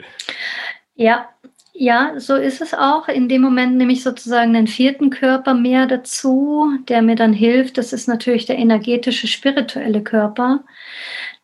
Ja, 0.96 1.28
ja, 1.74 2.14
so 2.20 2.36
ist 2.36 2.62
es 2.62 2.76
auch. 2.76 3.08
In 3.08 3.28
dem 3.28 3.42
Moment 3.42 3.78
nehme 3.78 3.94
ich 3.94 4.04
sozusagen 4.04 4.54
den 4.54 4.68
vierten 4.68 5.10
Körper 5.10 5.56
mehr 5.56 5.88
dazu, 5.88 6.72
der 6.88 7.02
mir 7.02 7.16
dann 7.16 7.34
hilft. 7.34 7.80
Das 7.80 7.94
ist 7.94 8.08
natürlich 8.08 8.46
der 8.46 8.60
energetische, 8.60 9.26
spirituelle 9.26 10.04
Körper, 10.04 10.64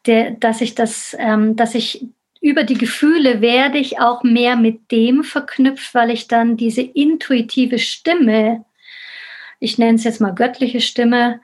der, 0.05 0.31
dass 0.31 0.61
ich 0.61 0.75
das, 0.75 1.17
ähm, 1.19 1.55
dass 1.55 1.73
ich 1.73 2.05
über 2.41 2.63
die 2.63 2.77
Gefühle 2.77 3.41
werde 3.41 3.77
ich 3.77 3.99
auch 3.99 4.23
mehr 4.23 4.55
mit 4.55 4.91
dem 4.91 5.23
verknüpft, 5.23 5.93
weil 5.93 6.09
ich 6.09 6.27
dann 6.27 6.55
diese 6.55 6.81
intuitive 6.81 7.79
Stimme, 7.79 8.65
ich 9.59 9.77
nenne 9.77 9.95
es 9.95 10.05
jetzt 10.05 10.21
mal 10.21 10.33
göttliche 10.33 10.79
Stimme, 10.79 11.41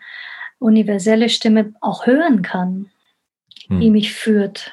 universelle 0.60 1.30
Stimme 1.30 1.74
auch 1.82 2.08
hören 2.08 2.42
kann, 2.42 2.90
hm. 3.68 3.80
die 3.82 3.92
mich 3.92 4.14
führt. 4.14 4.72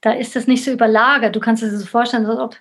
da 0.00 0.12
ist 0.12 0.36
das 0.36 0.46
nicht 0.46 0.64
so 0.64 0.72
überlagert. 0.72 1.34
Du 1.34 1.40
kannst 1.40 1.62
dir 1.62 1.70
das 1.70 1.80
so 1.80 1.86
vorstellen, 1.86 2.26
als 2.26 2.38
ob 2.38 2.56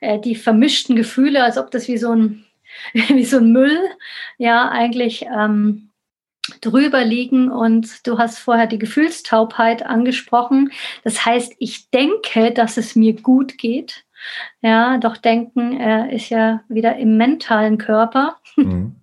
äh, 0.00 0.18
die 0.18 0.34
vermischten 0.34 0.96
Gefühle, 0.96 1.42
als 1.42 1.58
ob 1.58 1.70
das 1.70 1.88
wie 1.88 1.98
so 1.98 2.12
ein, 2.12 2.44
wie 2.92 3.24
so 3.24 3.38
ein 3.38 3.52
Müll, 3.52 3.78
ja, 4.38 4.68
eigentlich 4.68 5.22
ähm, 5.22 5.90
drüber 6.60 7.04
liegen. 7.04 7.50
Und 7.50 8.06
du 8.06 8.18
hast 8.18 8.38
vorher 8.38 8.66
die 8.66 8.78
Gefühlstaubheit 8.78 9.84
angesprochen. 9.84 10.72
Das 11.04 11.24
heißt, 11.24 11.54
ich 11.58 11.90
denke, 11.90 12.52
dass 12.52 12.76
es 12.76 12.96
mir 12.96 13.14
gut 13.14 13.58
geht. 13.58 14.04
Ja, 14.60 14.98
doch 14.98 15.16
Denken 15.16 15.78
äh, 15.78 16.14
ist 16.14 16.30
ja 16.30 16.62
wieder 16.68 16.96
im 16.96 17.16
mentalen 17.16 17.78
Körper. 17.78 18.36
Mhm. 18.56 18.96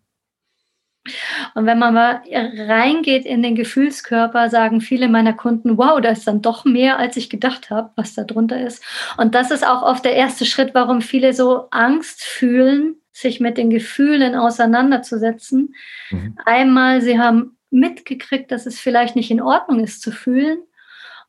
Und 1.54 1.66
wenn 1.66 1.80
man 1.80 1.94
mal 1.94 2.22
reingeht 2.32 3.26
in 3.26 3.44
den 3.44 3.56
Gefühlskörper, 3.56 4.50
sagen 4.50 4.82
viele 4.82 5.10
meiner 5.10 5.34
Kunden, 5.34 5.78
wow, 5.78 6.00
da 6.00 6.10
ist 6.10 6.28
dann 6.28 6.42
doch 6.42 6.66
mehr, 6.66 6.98
als 6.98 7.18
ich 7.18 7.30
gedacht 7.30 7.70
habe, 7.70 7.92
was 7.96 8.14
da 8.14 8.24
drunter 8.24 8.60
ist. 8.62 8.84
Und 9.18 9.36
das 9.36 9.52
ist 9.52 9.68
auch 9.68 9.84
oft 9.84 10.06
der 10.06 10.16
erste 10.16 10.46
Schritt, 10.46 10.74
warum 10.74 11.02
viele 11.02 11.34
so 11.34 11.68
Angst 11.72 12.24
fühlen, 12.24 12.96
sich 13.14 13.40
mit 13.40 13.58
den 13.58 13.70
Gefühlen 13.70 14.36
auseinanderzusetzen. 14.36 15.76
Mhm. 16.10 16.38
Einmal, 16.46 17.02
sie 17.02 17.20
haben 17.20 17.58
mitgekriegt, 17.70 18.52
dass 18.52 18.66
es 18.66 18.80
vielleicht 18.80 19.16
nicht 19.16 19.32
in 19.32 19.42
Ordnung 19.42 19.80
ist 19.80 20.02
zu 20.02 20.12
fühlen. 20.12 20.60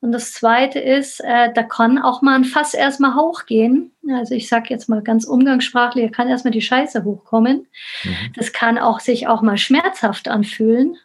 Und 0.01 0.13
das 0.13 0.33
Zweite 0.33 0.81
ist, 0.81 1.21
äh, 1.21 1.51
da 1.55 1.63
kann 1.63 1.99
auch 1.99 2.21
mal 2.21 2.35
ein 2.35 2.45
Fass 2.45 2.75
erstmal 2.75 3.15
hochgehen. 3.15 3.93
Also 4.11 4.35
ich 4.35 4.49
sage 4.49 4.67
jetzt 4.69 4.89
mal 4.89 5.03
ganz 5.03 5.25
umgangssprachlich, 5.25 6.11
da 6.11 6.11
kann 6.11 6.29
erstmal 6.29 6.53
die 6.53 6.61
Scheiße 6.61 7.05
hochkommen. 7.05 7.67
Mhm. 8.03 8.33
Das 8.37 8.53
kann 8.53 8.77
auch 8.79 9.01
sich 9.01 9.29
auch 9.29 9.41
mal 9.41 9.57
schmerzhaft 9.57 10.29
anfühlen. 10.29 10.97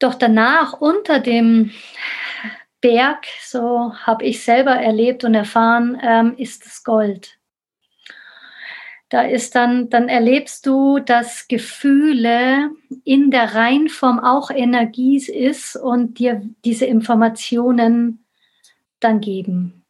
Doch 0.00 0.14
danach 0.14 0.72
unter 0.72 1.20
dem 1.20 1.70
Berg, 2.80 3.26
so 3.42 3.94
habe 3.94 4.24
ich 4.24 4.42
selber 4.42 4.72
erlebt 4.72 5.22
und 5.22 5.34
erfahren, 5.34 6.00
ähm, 6.02 6.34
ist 6.36 6.66
es 6.66 6.82
Gold. 6.82 7.39
Da 9.10 9.22
ist 9.22 9.56
dann, 9.56 9.90
dann 9.90 10.08
erlebst 10.08 10.66
du, 10.66 11.00
dass 11.00 11.48
Gefühle 11.48 12.70
in 13.04 13.32
der 13.32 13.54
Reinform 13.56 14.20
auch 14.20 14.50
Energie 14.50 15.16
ist 15.16 15.76
und 15.76 16.18
dir 16.20 16.42
diese 16.64 16.86
Informationen 16.86 18.24
dann 19.00 19.20
geben. 19.20 19.82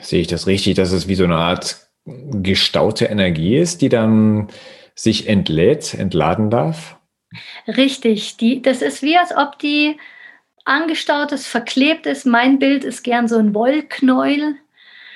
Sehe 0.00 0.22
ich 0.22 0.28
das 0.28 0.46
richtig, 0.46 0.76
dass 0.76 0.92
es 0.92 1.08
wie 1.08 1.14
so 1.14 1.24
eine 1.24 1.36
Art 1.36 1.88
gestaute 2.06 3.04
Energie 3.04 3.58
ist, 3.58 3.82
die 3.82 3.90
dann 3.90 4.48
sich 4.94 5.28
entlädt, 5.28 5.92
entladen 5.92 6.48
darf? 6.48 6.96
Richtig, 7.66 8.38
die, 8.38 8.62
das 8.62 8.80
ist 8.80 9.02
wie 9.02 9.18
als 9.18 9.36
ob 9.36 9.58
die 9.58 9.98
angestaut 10.64 11.32
ist, 11.32 11.46
verklebt 11.46 12.06
ist. 12.06 12.24
Mein 12.24 12.58
Bild 12.58 12.84
ist 12.84 13.02
gern 13.02 13.28
so 13.28 13.36
ein 13.36 13.54
Wollknäuel. 13.54 14.56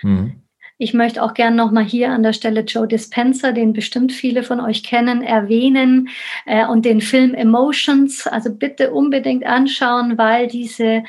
Mhm. 0.02 0.41
Ich 0.82 0.94
möchte 0.94 1.22
auch 1.22 1.34
gerne 1.34 1.54
nochmal 1.54 1.84
hier 1.84 2.10
an 2.10 2.24
der 2.24 2.32
Stelle 2.32 2.62
Joe 2.62 2.88
Dispenza, 2.88 3.52
den 3.52 3.72
bestimmt 3.72 4.10
viele 4.10 4.42
von 4.42 4.58
euch 4.58 4.82
kennen, 4.82 5.22
erwähnen 5.22 6.08
äh, 6.44 6.66
und 6.66 6.84
den 6.84 7.00
Film 7.00 7.34
Emotions. 7.34 8.26
Also 8.26 8.52
bitte 8.52 8.90
unbedingt 8.90 9.46
anschauen, 9.46 10.18
weil 10.18 10.48
diese 10.48 11.04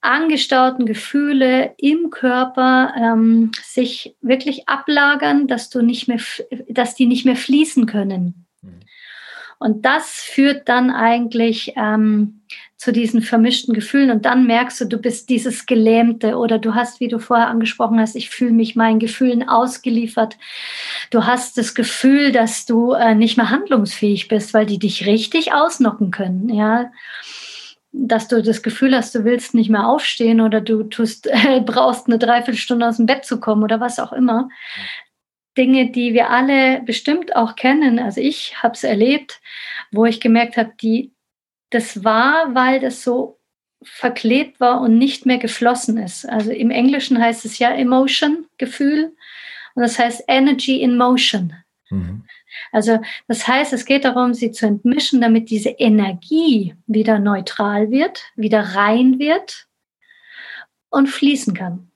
angestauten 0.00 0.86
Gefühle 0.86 1.74
im 1.76 2.08
Körper 2.08 2.94
ähm, 2.96 3.50
sich 3.62 4.16
wirklich 4.22 4.70
ablagern, 4.70 5.48
dass 5.48 5.68
du 5.68 5.82
nicht 5.82 6.08
mehr, 6.08 6.20
dass 6.70 6.94
die 6.94 7.04
nicht 7.04 7.26
mehr 7.26 7.36
fließen 7.36 7.84
können. 7.84 8.46
Mhm. 8.62 8.80
Und 9.58 9.84
das 9.84 10.12
führt 10.12 10.66
dann 10.70 10.90
eigentlich 10.90 11.74
ähm, 11.76 12.40
zu 12.80 12.92
diesen 12.92 13.20
vermischten 13.20 13.74
Gefühlen 13.74 14.10
und 14.10 14.24
dann 14.24 14.46
merkst 14.46 14.80
du, 14.80 14.86
du 14.86 14.96
bist 14.96 15.28
dieses 15.28 15.66
Gelähmte 15.66 16.38
oder 16.38 16.58
du 16.58 16.74
hast, 16.74 16.98
wie 16.98 17.08
du 17.08 17.18
vorher 17.18 17.48
angesprochen 17.48 18.00
hast, 18.00 18.16
ich 18.16 18.30
fühle 18.30 18.52
mich 18.52 18.74
meinen 18.74 18.98
Gefühlen 18.98 19.46
ausgeliefert. 19.46 20.38
Du 21.10 21.26
hast 21.26 21.58
das 21.58 21.74
Gefühl, 21.74 22.32
dass 22.32 22.64
du 22.64 22.92
äh, 22.92 23.14
nicht 23.14 23.36
mehr 23.36 23.50
handlungsfähig 23.50 24.28
bist, 24.28 24.54
weil 24.54 24.64
die 24.64 24.78
dich 24.78 25.04
richtig 25.04 25.52
ausnocken 25.52 26.10
können, 26.10 26.48
ja. 26.48 26.90
Dass 27.92 28.28
du 28.28 28.42
das 28.42 28.62
Gefühl 28.62 28.96
hast, 28.96 29.14
du 29.14 29.24
willst 29.24 29.52
nicht 29.52 29.68
mehr 29.68 29.86
aufstehen 29.86 30.40
oder 30.40 30.62
du 30.62 30.84
tust, 30.84 31.28
brauchst 31.66 32.06
eine 32.06 32.18
Dreiviertelstunde 32.18 32.88
aus 32.88 32.96
dem 32.96 33.04
Bett 33.04 33.26
zu 33.26 33.40
kommen 33.40 33.62
oder 33.62 33.80
was 33.80 33.98
auch 33.98 34.14
immer. 34.14 34.48
Dinge, 35.58 35.90
die 35.90 36.14
wir 36.14 36.30
alle 36.30 36.80
bestimmt 36.80 37.36
auch 37.36 37.56
kennen. 37.56 37.98
Also 37.98 38.22
ich 38.22 38.54
habe 38.62 38.72
es 38.72 38.84
erlebt, 38.84 39.42
wo 39.92 40.06
ich 40.06 40.22
gemerkt 40.22 40.56
habe, 40.56 40.72
die 40.80 41.12
das 41.70 42.04
war, 42.04 42.54
weil 42.54 42.80
das 42.80 43.02
so 43.02 43.38
verklebt 43.82 44.60
war 44.60 44.80
und 44.80 44.98
nicht 44.98 45.24
mehr 45.24 45.38
geflossen 45.38 45.96
ist. 45.96 46.28
Also 46.28 46.50
im 46.50 46.70
Englischen 46.70 47.20
heißt 47.20 47.44
es 47.44 47.58
ja 47.58 47.70
Emotion, 47.70 48.46
Gefühl. 48.58 49.14
Und 49.74 49.82
das 49.82 49.98
heißt 49.98 50.24
Energy 50.28 50.82
in 50.82 50.98
Motion. 50.98 51.54
Mhm. 51.88 52.24
Also 52.72 53.00
das 53.28 53.46
heißt, 53.46 53.72
es 53.72 53.84
geht 53.84 54.04
darum, 54.04 54.34
sie 54.34 54.50
zu 54.50 54.66
entmischen, 54.66 55.20
damit 55.20 55.50
diese 55.50 55.70
Energie 55.70 56.74
wieder 56.86 57.18
neutral 57.18 57.90
wird, 57.90 58.24
wieder 58.36 58.60
rein 58.60 59.18
wird 59.18 59.66
und 60.90 61.08
fließen 61.08 61.54
kann. 61.54 61.90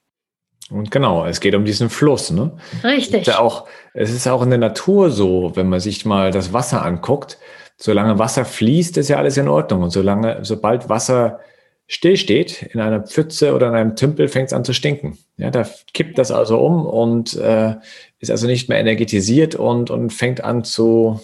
Und 0.70 0.90
genau, 0.90 1.26
es 1.26 1.40
geht 1.40 1.54
um 1.54 1.64
diesen 1.64 1.90
Fluss. 1.90 2.30
Ne? 2.30 2.56
Richtig. 2.82 3.22
Es 3.22 3.28
ist, 3.28 3.34
ja 3.34 3.40
auch, 3.40 3.68
es 3.92 4.10
ist 4.10 4.26
auch 4.26 4.42
in 4.42 4.50
der 4.50 4.58
Natur 4.58 5.10
so, 5.10 5.52
wenn 5.54 5.68
man 5.68 5.80
sich 5.80 6.06
mal 6.06 6.30
das 6.30 6.52
Wasser 6.52 6.82
anguckt, 6.84 7.38
solange 7.76 8.18
Wasser 8.18 8.44
fließt, 8.44 8.96
ist 8.98 9.08
ja 9.08 9.16
alles 9.16 9.36
in 9.36 9.48
Ordnung. 9.48 9.82
Und 9.82 9.90
solange, 9.90 10.38
sobald 10.42 10.88
Wasser 10.88 11.40
stillsteht 11.86 12.62
in 12.62 12.80
einer 12.80 13.00
Pfütze 13.00 13.54
oder 13.54 13.68
in 13.68 13.74
einem 13.74 13.96
Tümpel, 13.96 14.28
fängt 14.28 14.48
es 14.48 14.52
an 14.52 14.64
zu 14.64 14.72
stinken. 14.72 15.18
Ja, 15.36 15.50
da 15.50 15.66
kippt 15.92 16.18
das 16.18 16.30
also 16.30 16.58
um 16.58 16.86
und 16.86 17.34
äh, 17.36 17.74
ist 18.20 18.30
also 18.30 18.46
nicht 18.46 18.68
mehr 18.68 18.78
energetisiert 18.78 19.54
und, 19.54 19.90
und 19.90 20.10
fängt 20.10 20.42
an 20.42 20.64
zu, 20.64 21.20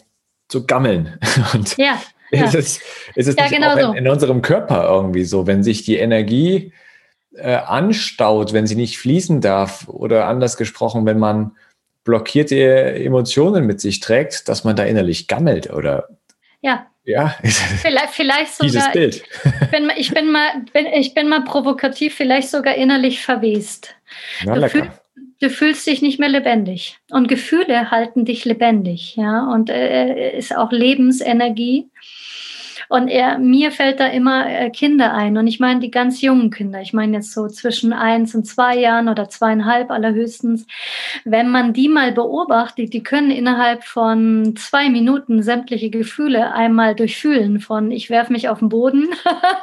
zu 0.49 0.67
gammeln. 0.67 1.19
Und 1.55 1.77
ja. 1.79 2.01
ja. 2.31 2.45
Ist 2.45 2.55
es, 2.55 2.81
ist 3.15 3.29
es 3.29 3.37
ja, 3.37 3.49
genau 3.49 3.93
in, 3.93 4.05
in, 4.05 4.09
unserem 4.09 4.43
Körper 4.43 4.85
irgendwie 4.89 5.25
so, 5.25 5.47
wenn 5.47 5.63
sich 5.63 5.85
die 5.85 5.97
Energie 5.97 6.73
äh, 7.35 7.55
anstaut, 7.55 8.53
wenn 8.53 8.67
sie 8.67 8.75
nicht 8.75 8.99
fließen 8.99 9.41
darf 9.41 9.89
oder 9.89 10.27
anders 10.27 10.57
gesprochen, 10.57 11.07
wenn 11.07 11.19
man 11.19 11.53
blockierte 12.05 12.95
Emotionen 12.95 13.67
mit 13.67 13.81
sich 13.81 14.01
trägt, 14.01 14.49
dass 14.49 14.65
man 14.65 14.77
da 14.77 14.85
innerlich 14.85 15.29
gammelt 15.29 15.73
oder 15.73 16.09
ja. 16.61 16.87
Ja, 17.05 17.35
vielleicht, 17.43 18.11
vielleicht 18.11 18.53
sogar. 18.55 18.71
Dieses 18.71 18.93
Bild. 18.93 19.23
Ich 19.63 19.71
bin, 19.71 19.91
ich, 19.97 20.11
bin 20.13 20.31
mal, 20.31 20.49
bin, 20.73 20.87
ich 20.87 21.15
bin 21.15 21.29
mal 21.29 21.43
provokativ, 21.43 22.15
vielleicht 22.15 22.51
sogar 22.51 22.75
innerlich 22.75 23.23
verwest. 23.23 23.97
Na, 24.45 24.55
du, 24.55 24.69
fühl, 24.69 24.91
du, 25.41 25.51
fühlst 25.51 25.87
dich 25.87 26.03
nicht 26.03 26.21
mehr 26.21 26.29
lebendig. 26.29 26.99
Und 27.11 27.27
Gefühle 27.27 27.91
halten 27.91 28.27
dich 28.27 28.45
lebendig. 28.45 29.17
Ja, 29.17 29.51
und 29.51 29.71
äh, 29.71 30.37
ist 30.37 30.55
auch 30.57 30.73
Lebensenergie. 30.73 31.89
Und 32.91 33.07
er, 33.07 33.39
mir 33.39 33.71
fällt 33.71 34.01
da 34.01 34.09
immer 34.09 34.51
äh, 34.51 34.69
Kinder 34.69 35.15
ein. 35.15 35.39
Und 35.39 35.47
ich 35.47 35.61
meine 35.61 35.79
die 35.79 35.93
ganz 35.93 36.21
jungen 36.23 36.51
Kinder. 36.51 36.81
Ich 36.81 36.93
meine 36.93 37.19
jetzt 37.19 37.33
so 37.33 37.47
zwischen 37.47 37.93
eins 37.93 38.35
und 38.35 38.49
zwei 38.49 38.77
Jahren 38.77 39.09
oder 39.09 39.29
zweieinhalb 39.29 39.93
allerhöchstens. 39.93 40.67
Wenn 41.25 41.51
man 41.51 41.73
die 41.73 41.89
mal 41.89 42.11
beobachtet, 42.11 42.93
die 42.93 43.05
können 43.05 43.31
innerhalb 43.31 43.85
von 43.85 44.57
zwei 44.57 44.91
Minuten 44.91 45.41
sämtliche 45.45 45.89
Gefühle 45.89 46.53
einmal 46.53 46.97
durchfühlen. 46.97 47.61
Von 47.61 47.93
ich 47.93 48.11
werfe 48.11 48.33
mich 48.33 48.49
auf 48.49 48.59
den 48.59 48.71
Boden 48.71 49.07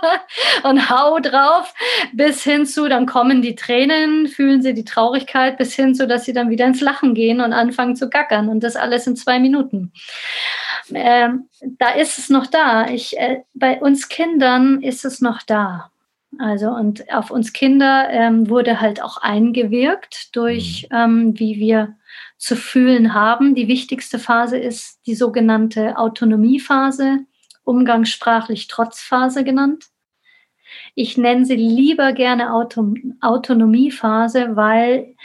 und 0.64 0.90
hau 0.90 1.20
drauf, 1.20 1.74
bis 2.14 2.46
hin 2.46 2.66
zu, 2.66 2.88
dann 2.88 3.06
kommen 3.06 3.42
die 3.42 3.56
Tränen, 3.56 4.28
fühlen 4.28 4.62
sie 4.62 4.74
die 4.74 4.86
Traurigkeit, 4.86 5.58
bis 5.58 5.76
hin 5.76 5.96
zu, 5.96 6.08
dass 6.08 6.24
sie 6.24 6.32
dann 6.32 6.50
wieder 6.50 6.66
ins 6.66 6.80
Lachen 6.80 7.14
gehen 7.14 7.42
und 7.42 7.52
anfangen 7.52 7.98
zu 7.98 8.10
gackern. 8.10 8.48
Und 8.48 8.64
das 8.64 8.78
alles 8.78 9.06
in 9.06 9.18
zwei 9.18 9.38
Minuten. 9.38 9.92
Ähm, 10.94 11.50
da 11.62 11.90
ist 11.90 12.18
es 12.18 12.30
noch 12.30 12.48
da. 12.48 12.88
Ich, 12.90 13.18
äh, 13.18 13.42
bei 13.54 13.80
uns 13.80 14.10
Kindern 14.10 14.82
ist 14.82 15.06
es 15.06 15.22
noch 15.22 15.42
da. 15.42 15.92
Also 16.40 16.70
und 16.70 17.12
auf 17.12 17.32
uns 17.32 17.54
Kinder 17.54 18.10
ähm, 18.12 18.50
wurde 18.50 18.82
halt 18.82 19.02
auch 19.02 19.18
eingewirkt 19.18 20.36
durch, 20.36 20.88
mhm. 20.92 20.98
ähm, 20.98 21.40
wie 21.40 21.60
wir 21.60 21.96
zu 22.38 22.56
fühlen 22.56 23.14
haben. 23.14 23.56
Die 23.56 23.68
wichtigste 23.68 24.20
Phase 24.20 24.58
ist 24.58 25.00
die 25.08 25.16
sogenannte 25.16 25.98
Autonomiephase, 25.98 27.20
umgangssprachlich 27.64 28.68
Trotzphase 28.68 29.44
genannt. 29.44 29.86
Ich 30.96 31.18
nenne 31.18 31.46
sie 31.46 31.56
lieber 31.56 32.12
gerne 32.12 32.54
Auto 32.54 32.94
Autonomiephase, 33.22 34.56
weil 34.56 35.16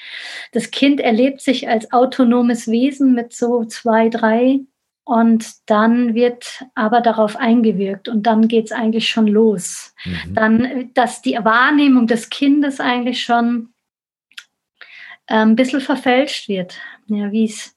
das 0.53 0.71
Kind 0.71 1.01
erlebt 1.01 1.41
sich 1.41 1.69
als 1.69 1.93
autonomes 1.93 2.69
Wesen 2.69 3.13
mit 3.15 3.33
so 3.35 3.65
zwei, 3.65 4.09
drei 4.09 4.61
und 5.05 5.47
dann 5.67 6.15
wird 6.15 6.65
aber 6.75 7.01
darauf 7.01 7.37
eingewirkt 7.37 8.09
und 8.09 8.25
dann 8.25 8.49
geht 8.49 8.67
es 8.67 8.73
eigentlich 8.73 9.09
schon 9.09 9.27
los. 9.27 9.95
Mhm. 10.05 10.35
Dann, 10.35 10.91
dass 10.95 11.23
die 11.23 11.35
Wahrnehmung 11.35 12.07
des 12.07 12.31
Kindes 12.31 12.79
eigentlich 12.79 13.23
schon 13.23 13.73
äh, 15.27 15.37
ein 15.37 15.57
bisschen 15.57 15.81
verfälscht 15.81 16.49
wird. 16.49 16.79
Ja, 17.07 17.33
wie 17.33 17.47
es 17.47 17.77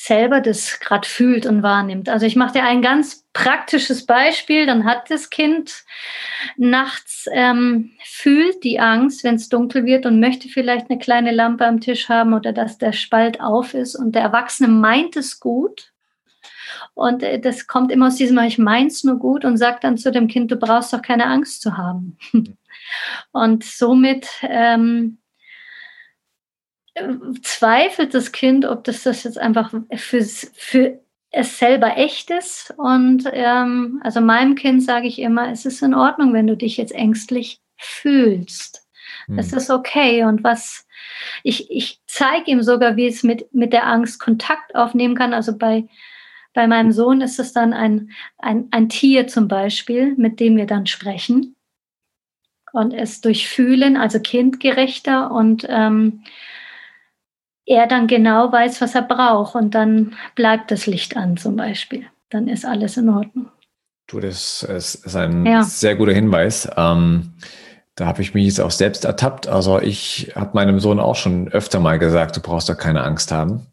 selber 0.00 0.40
das 0.40 0.78
gerade 0.78 1.08
fühlt 1.08 1.44
und 1.44 1.64
wahrnimmt. 1.64 2.08
Also 2.08 2.24
ich 2.24 2.36
mache 2.36 2.52
dir 2.52 2.64
ein 2.64 2.82
ganz 2.82 3.26
praktisches 3.32 4.06
Beispiel. 4.06 4.64
Dann 4.64 4.84
hat 4.84 5.10
das 5.10 5.28
Kind 5.28 5.84
nachts 6.56 7.26
ähm, 7.32 7.90
fühlt 8.04 8.62
die 8.62 8.78
Angst, 8.78 9.24
wenn 9.24 9.34
es 9.34 9.48
dunkel 9.48 9.84
wird 9.84 10.06
und 10.06 10.20
möchte 10.20 10.48
vielleicht 10.48 10.88
eine 10.88 11.00
kleine 11.00 11.32
Lampe 11.32 11.66
am 11.66 11.80
Tisch 11.80 12.08
haben 12.08 12.32
oder 12.32 12.52
dass 12.52 12.78
der 12.78 12.92
Spalt 12.92 13.40
auf 13.40 13.74
ist 13.74 13.96
und 13.96 14.14
der 14.14 14.22
Erwachsene 14.22 14.68
meint 14.68 15.16
es 15.16 15.40
gut. 15.40 15.92
Und 16.94 17.22
äh, 17.22 17.40
das 17.40 17.66
kommt 17.66 17.92
immer 17.92 18.08
aus 18.08 18.16
diesem, 18.16 18.38
ich 18.38 18.58
meins 18.58 19.04
nur 19.04 19.18
gut 19.18 19.44
und 19.44 19.56
sagt 19.56 19.84
dann 19.84 19.98
zu 19.98 20.10
dem 20.10 20.28
Kind, 20.28 20.50
du 20.50 20.56
brauchst 20.56 20.92
doch 20.92 21.02
keine 21.02 21.26
Angst 21.26 21.62
zu 21.62 21.76
haben. 21.76 22.18
und 23.32 23.64
somit 23.64 24.28
ähm, 24.42 25.18
zweifelt 27.42 28.14
das 28.14 28.32
Kind, 28.32 28.64
ob 28.64 28.84
das, 28.84 29.02
das 29.02 29.24
jetzt 29.24 29.38
einfach 29.38 29.72
für, 29.94 30.24
für 30.24 31.00
es 31.30 31.58
selber 31.58 31.96
echt 31.96 32.30
ist. 32.30 32.74
Und 32.76 33.24
ähm, 33.32 34.00
also 34.02 34.20
meinem 34.20 34.54
Kind 34.54 34.82
sage 34.82 35.06
ich 35.06 35.18
immer, 35.18 35.50
es 35.50 35.66
ist 35.66 35.82
in 35.82 35.94
Ordnung, 35.94 36.32
wenn 36.32 36.46
du 36.46 36.56
dich 36.56 36.76
jetzt 36.76 36.94
ängstlich 36.94 37.60
fühlst. 37.76 38.86
Hm. 39.26 39.38
Es 39.38 39.52
ist 39.52 39.70
okay. 39.70 40.24
Und 40.24 40.42
was 40.42 40.86
ich, 41.42 41.70
ich 41.70 42.00
zeige 42.06 42.50
ihm 42.50 42.62
sogar, 42.62 42.96
wie 42.96 43.06
es 43.06 43.22
mit, 43.22 43.52
mit 43.54 43.72
der 43.72 43.86
Angst 43.86 44.20
Kontakt 44.20 44.74
aufnehmen 44.74 45.14
kann. 45.14 45.34
Also 45.34 45.56
bei, 45.56 45.86
bei 46.54 46.66
meinem 46.66 46.92
Sohn 46.92 47.20
ist 47.20 47.38
es 47.38 47.52
dann 47.52 47.72
ein, 47.72 48.10
ein, 48.38 48.68
ein 48.70 48.88
Tier 48.88 49.26
zum 49.28 49.48
Beispiel, 49.48 50.14
mit 50.16 50.40
dem 50.40 50.56
wir 50.56 50.66
dann 50.66 50.86
sprechen 50.86 51.56
und 52.72 52.92
es 52.92 53.20
durchfühlen, 53.20 53.96
also 53.96 54.20
kindgerechter 54.20 55.30
und 55.30 55.66
ähm, 55.68 56.24
er 57.66 57.86
dann 57.86 58.06
genau 58.06 58.50
weiß, 58.50 58.80
was 58.80 58.94
er 58.94 59.02
braucht 59.02 59.54
und 59.54 59.74
dann 59.74 60.14
bleibt 60.34 60.70
das 60.70 60.86
Licht 60.86 61.16
an 61.16 61.36
zum 61.36 61.56
Beispiel. 61.56 62.06
Dann 62.30 62.48
ist 62.48 62.64
alles 62.64 62.96
in 62.96 63.08
Ordnung. 63.08 63.50
Du, 64.06 64.20
das 64.20 64.62
ist 64.62 65.14
ein 65.14 65.44
ja. 65.44 65.62
sehr 65.62 65.96
guter 65.96 66.12
Hinweis. 66.14 66.68
Ähm, 66.76 67.34
da 67.94 68.06
habe 68.06 68.22
ich 68.22 68.32
mich 68.32 68.46
jetzt 68.46 68.60
auch 68.60 68.70
selbst 68.70 69.04
ertappt. 69.04 69.48
Also 69.48 69.80
ich 69.80 70.32
habe 70.34 70.52
meinem 70.54 70.80
Sohn 70.80 70.98
auch 70.98 71.16
schon 71.16 71.48
öfter 71.48 71.78
mal 71.78 71.98
gesagt, 71.98 72.36
du 72.36 72.40
brauchst 72.40 72.68
da 72.68 72.74
keine 72.74 73.02
Angst 73.02 73.32
haben. 73.32 73.66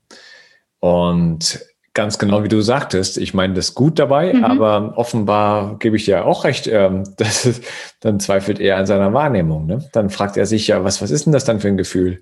Und 0.80 1.60
ganz 1.96 2.20
genau 2.20 2.44
wie 2.44 2.50
du 2.50 2.62
sagtest, 2.62 3.18
ich 3.18 3.34
meine 3.34 3.56
das 3.56 3.74
gut 3.74 3.98
dabei, 3.98 4.34
mhm. 4.34 4.44
aber 4.44 4.94
offenbar 4.98 5.80
gebe 5.80 5.96
ich 5.96 6.06
dir 6.06 6.26
auch 6.26 6.44
recht, 6.44 6.68
ähm, 6.68 7.04
das 7.18 7.46
ist, 7.46 7.64
dann 8.02 8.20
zweifelt 8.20 8.60
er 8.60 8.78
an 8.78 8.86
seiner 8.86 9.14
Wahrnehmung. 9.14 9.66
Ne? 9.66 9.90
Dann 9.94 10.12
fragt 10.12 10.38
er 10.38 10.46
sich 10.46 10.68
ja, 10.68 10.84
was, 10.84 11.02
was 11.02 11.10
ist 11.10 11.26
denn 11.26 11.34
das 11.34 11.46
dann 11.46 11.60
für 11.60 11.70
ein 11.70 11.78
Gefühl? 11.78 12.22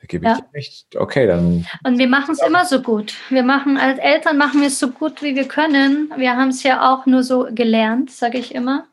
Da 0.00 0.06
gebe 0.06 0.24
ich 0.24 0.30
ja. 0.30 0.38
recht. 0.54 0.96
Okay, 0.96 1.26
dann. 1.26 1.66
Und 1.84 1.98
wir 1.98 2.08
machen 2.08 2.32
es 2.32 2.40
immer 2.40 2.64
so 2.64 2.80
gut. 2.80 3.14
Wir 3.28 3.42
machen 3.42 3.76
als 3.76 3.98
Eltern 3.98 4.38
machen 4.38 4.60
wir 4.60 4.68
es 4.68 4.78
so 4.78 4.88
gut, 4.88 5.22
wie 5.22 5.34
wir 5.34 5.46
können. 5.46 6.10
Wir 6.16 6.36
haben 6.36 6.48
es 6.48 6.62
ja 6.62 6.90
auch 6.90 7.04
nur 7.04 7.22
so 7.22 7.48
gelernt, 7.50 8.10
sage 8.10 8.38
ich 8.38 8.54
immer. 8.54 8.86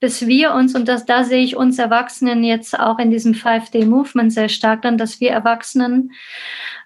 Bis 0.00 0.26
wir 0.26 0.54
uns, 0.54 0.74
und 0.74 0.88
das, 0.88 1.04
da 1.04 1.22
sehe 1.22 1.44
ich 1.44 1.54
uns 1.54 1.78
Erwachsenen 1.78 2.42
jetzt 2.42 2.76
auch 2.76 2.98
in 2.98 3.10
diesem 3.10 3.34
5D-Movement 3.34 4.32
sehr 4.32 4.48
stark 4.48 4.82
dann, 4.82 4.98
dass 4.98 5.20
wir 5.20 5.30
Erwachsenen 5.30 6.12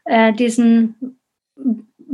äh, 0.05 0.33
diesen 0.33 1.17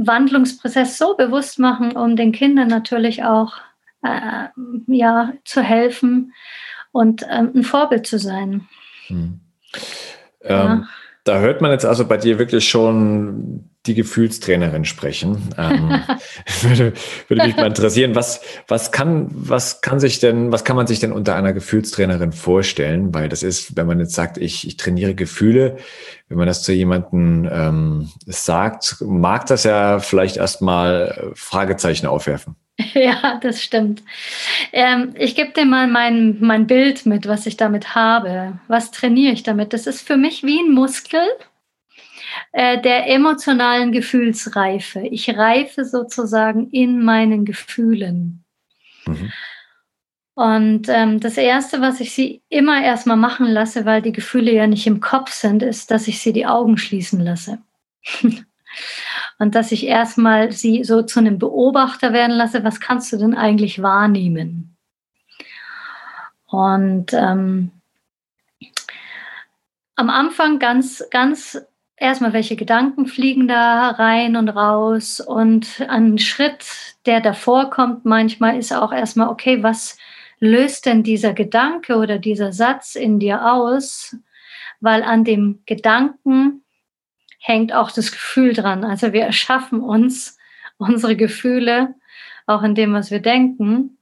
Wandlungsprozess 0.07 0.99
so 0.99 1.17
bewusst 1.17 1.59
machen, 1.59 1.97
um 1.97 2.17
den 2.17 2.33
Kindern 2.33 2.69
natürlich 2.69 3.25
auch 3.25 3.55
äh, 4.03 4.49
ja, 4.87 5.33
zu 5.45 5.63
helfen 5.63 6.33
und 6.93 7.25
ähm, 7.31 7.53
ein 7.55 7.63
Vorbild 7.63 8.07
zu 8.07 8.19
sein. 8.19 8.67
Hm. 9.07 9.41
Ja. 10.43 10.73
Ähm, 10.73 10.89
da 11.25 11.39
hört 11.41 11.61
man 11.61 11.71
jetzt 11.71 11.85
also 11.85 12.07
bei 12.07 12.17
dir 12.17 12.39
wirklich 12.39 12.69
schon 12.69 13.70
die 13.87 13.95
Gefühlstrainerin 13.95 14.85
sprechen. 14.85 15.55
Ähm, 15.57 16.03
würde, 16.63 16.93
würde 17.29 17.47
mich 17.47 17.57
mal 17.57 17.67
interessieren, 17.67 18.15
was, 18.15 18.43
was 18.69 18.93
kann, 18.93 19.29
was 19.31 19.81
kann 19.81 20.01
sich 20.01 20.19
denn, 20.19 20.53
was 20.53 20.65
kann 20.65 20.77
man 20.77 20.87
sich 20.87 21.01
denn 21.01 21.13
unter 21.13 21.35
einer 21.35 21.53
Gefühlstrainerin 21.53 22.33
vorstellen? 22.33 23.15
Weil 23.15 23.29
das 23.29 23.43
ist, 23.43 23.77
wenn 23.77 23.87
man 23.87 23.99
jetzt 23.99 24.15
sagt, 24.15 24.37
ich, 24.37 24.67
ich 24.67 24.77
trainiere 24.77 25.15
Gefühle, 25.15 25.79
wenn 26.29 26.39
man 26.39 26.47
das 26.47 26.63
zu 26.63 26.73
jemandem 26.73 27.49
ähm, 27.51 28.11
sagt, 28.27 28.97
mag 29.01 29.47
das 29.47 29.65
ja 29.65 29.99
vielleicht 29.99 30.37
erstmal 30.37 31.33
Fragezeichen 31.35 32.07
aufwerfen. 32.07 32.57
Ja, 32.95 33.39
das 33.43 33.63
stimmt. 33.63 34.03
Ähm, 34.73 35.15
ich 35.19 35.35
gebe 35.35 35.53
dir 35.53 35.65
mal 35.67 35.87
mein, 35.87 36.39
mein 36.41 36.67
Bild 36.67 37.07
mit, 37.07 37.29
was 37.29 37.47
ich 37.47 37.57
damit 37.57 37.95
habe. 37.95 38.59
Was 38.69 38.91
trainiere 38.91 39.33
ich 39.33 39.43
damit? 39.43 39.73
Das 39.73 39.87
ist 39.87 40.01
für 40.01 40.17
mich 40.17 40.43
wie 40.43 40.61
ein 40.61 40.73
Muskel 40.73 41.21
äh, 42.53 42.81
der 42.81 43.09
emotionalen 43.09 43.93
Gefühlsreife. 43.93 45.01
Ich 45.01 45.37
reife 45.37 45.85
sozusagen 45.85 46.71
in 46.71 47.03
meinen 47.03 47.45
Gefühlen. 47.45 48.45
Mhm. 49.07 49.33
Und 50.35 50.89
ähm, 50.89 51.21
das 51.21 51.37
Erste, 51.37 51.81
was 51.81 52.01
ich 52.01 52.15
sie 52.15 52.43
immer 52.49 52.83
erstmal 52.83 53.19
machen 53.19 53.47
lasse, 53.47 53.85
weil 53.85 54.01
die 54.01 54.13
Gefühle 54.13 54.53
ja 54.53 54.67
nicht 54.67 54.87
im 54.87 55.01
Kopf 55.01 55.33
sind, 55.33 55.63
ist, 55.63 55.91
dass 55.91 56.09
ich 56.09 56.21
sie 56.21 56.33
die 56.33 56.47
Augen 56.47 56.79
schließen 56.79 57.21
lasse. 57.21 57.59
und 59.39 59.55
dass 59.55 59.73
ich 59.73 59.87
erstmal 59.87 60.53
sie 60.53 60.85
so 60.85 61.03
zu 61.03 61.21
einem 61.21 61.39
Beobachter 61.39 62.13
werden 62.13 62.37
lasse, 62.37 62.65
was 62.65 62.81
kannst 62.81 63.13
du 63.13 63.19
denn 63.19 63.35
eigentlich 63.35 63.83
wahrnehmen? 63.83 64.77
Und 66.47 67.13
ähm, 67.13 67.71
am 69.97 70.11
Anfang 70.11 70.59
ganz, 70.59 71.05
ganz 71.11 71.61
erstmal, 72.01 72.33
welche 72.33 72.57
Gedanken 72.57 73.07
fliegen 73.07 73.47
da 73.47 73.91
rein 73.91 74.35
und 74.35 74.49
raus 74.49 75.21
und 75.21 75.85
ein 75.89 76.19
Schritt, 76.19 76.65
der 77.07 77.21
davor 77.21 77.71
kommt, 77.71 78.05
manchmal 78.05 78.59
ist 78.59 78.73
auch 78.73 78.93
erstmal, 78.93 79.29
okay, 79.29 79.63
was 79.63 79.97
löst 80.41 80.87
denn 80.87 81.03
dieser 81.03 81.35
Gedanke 81.35 81.97
oder 81.97 82.19
dieser 82.19 82.53
Satz 82.53 82.97
in 82.97 83.21
dir 83.21 83.53
aus? 83.53 84.17
Weil 84.81 85.03
an 85.03 85.25
dem 85.25 85.61
Gedanken 85.67 86.65
hängt 87.39 87.73
auch 87.73 87.91
das 87.91 88.11
Gefühl 88.11 88.55
dran. 88.55 88.83
Also 88.83 89.13
wir 89.13 89.23
erschaffen 89.23 89.81
uns 89.81 90.39
unsere 90.79 91.17
Gefühle 91.17 91.95
auch 92.47 92.63
in 92.63 92.75
dem, 92.75 92.95
was 92.95 93.11
wir 93.11 93.21
denken. 93.21 93.99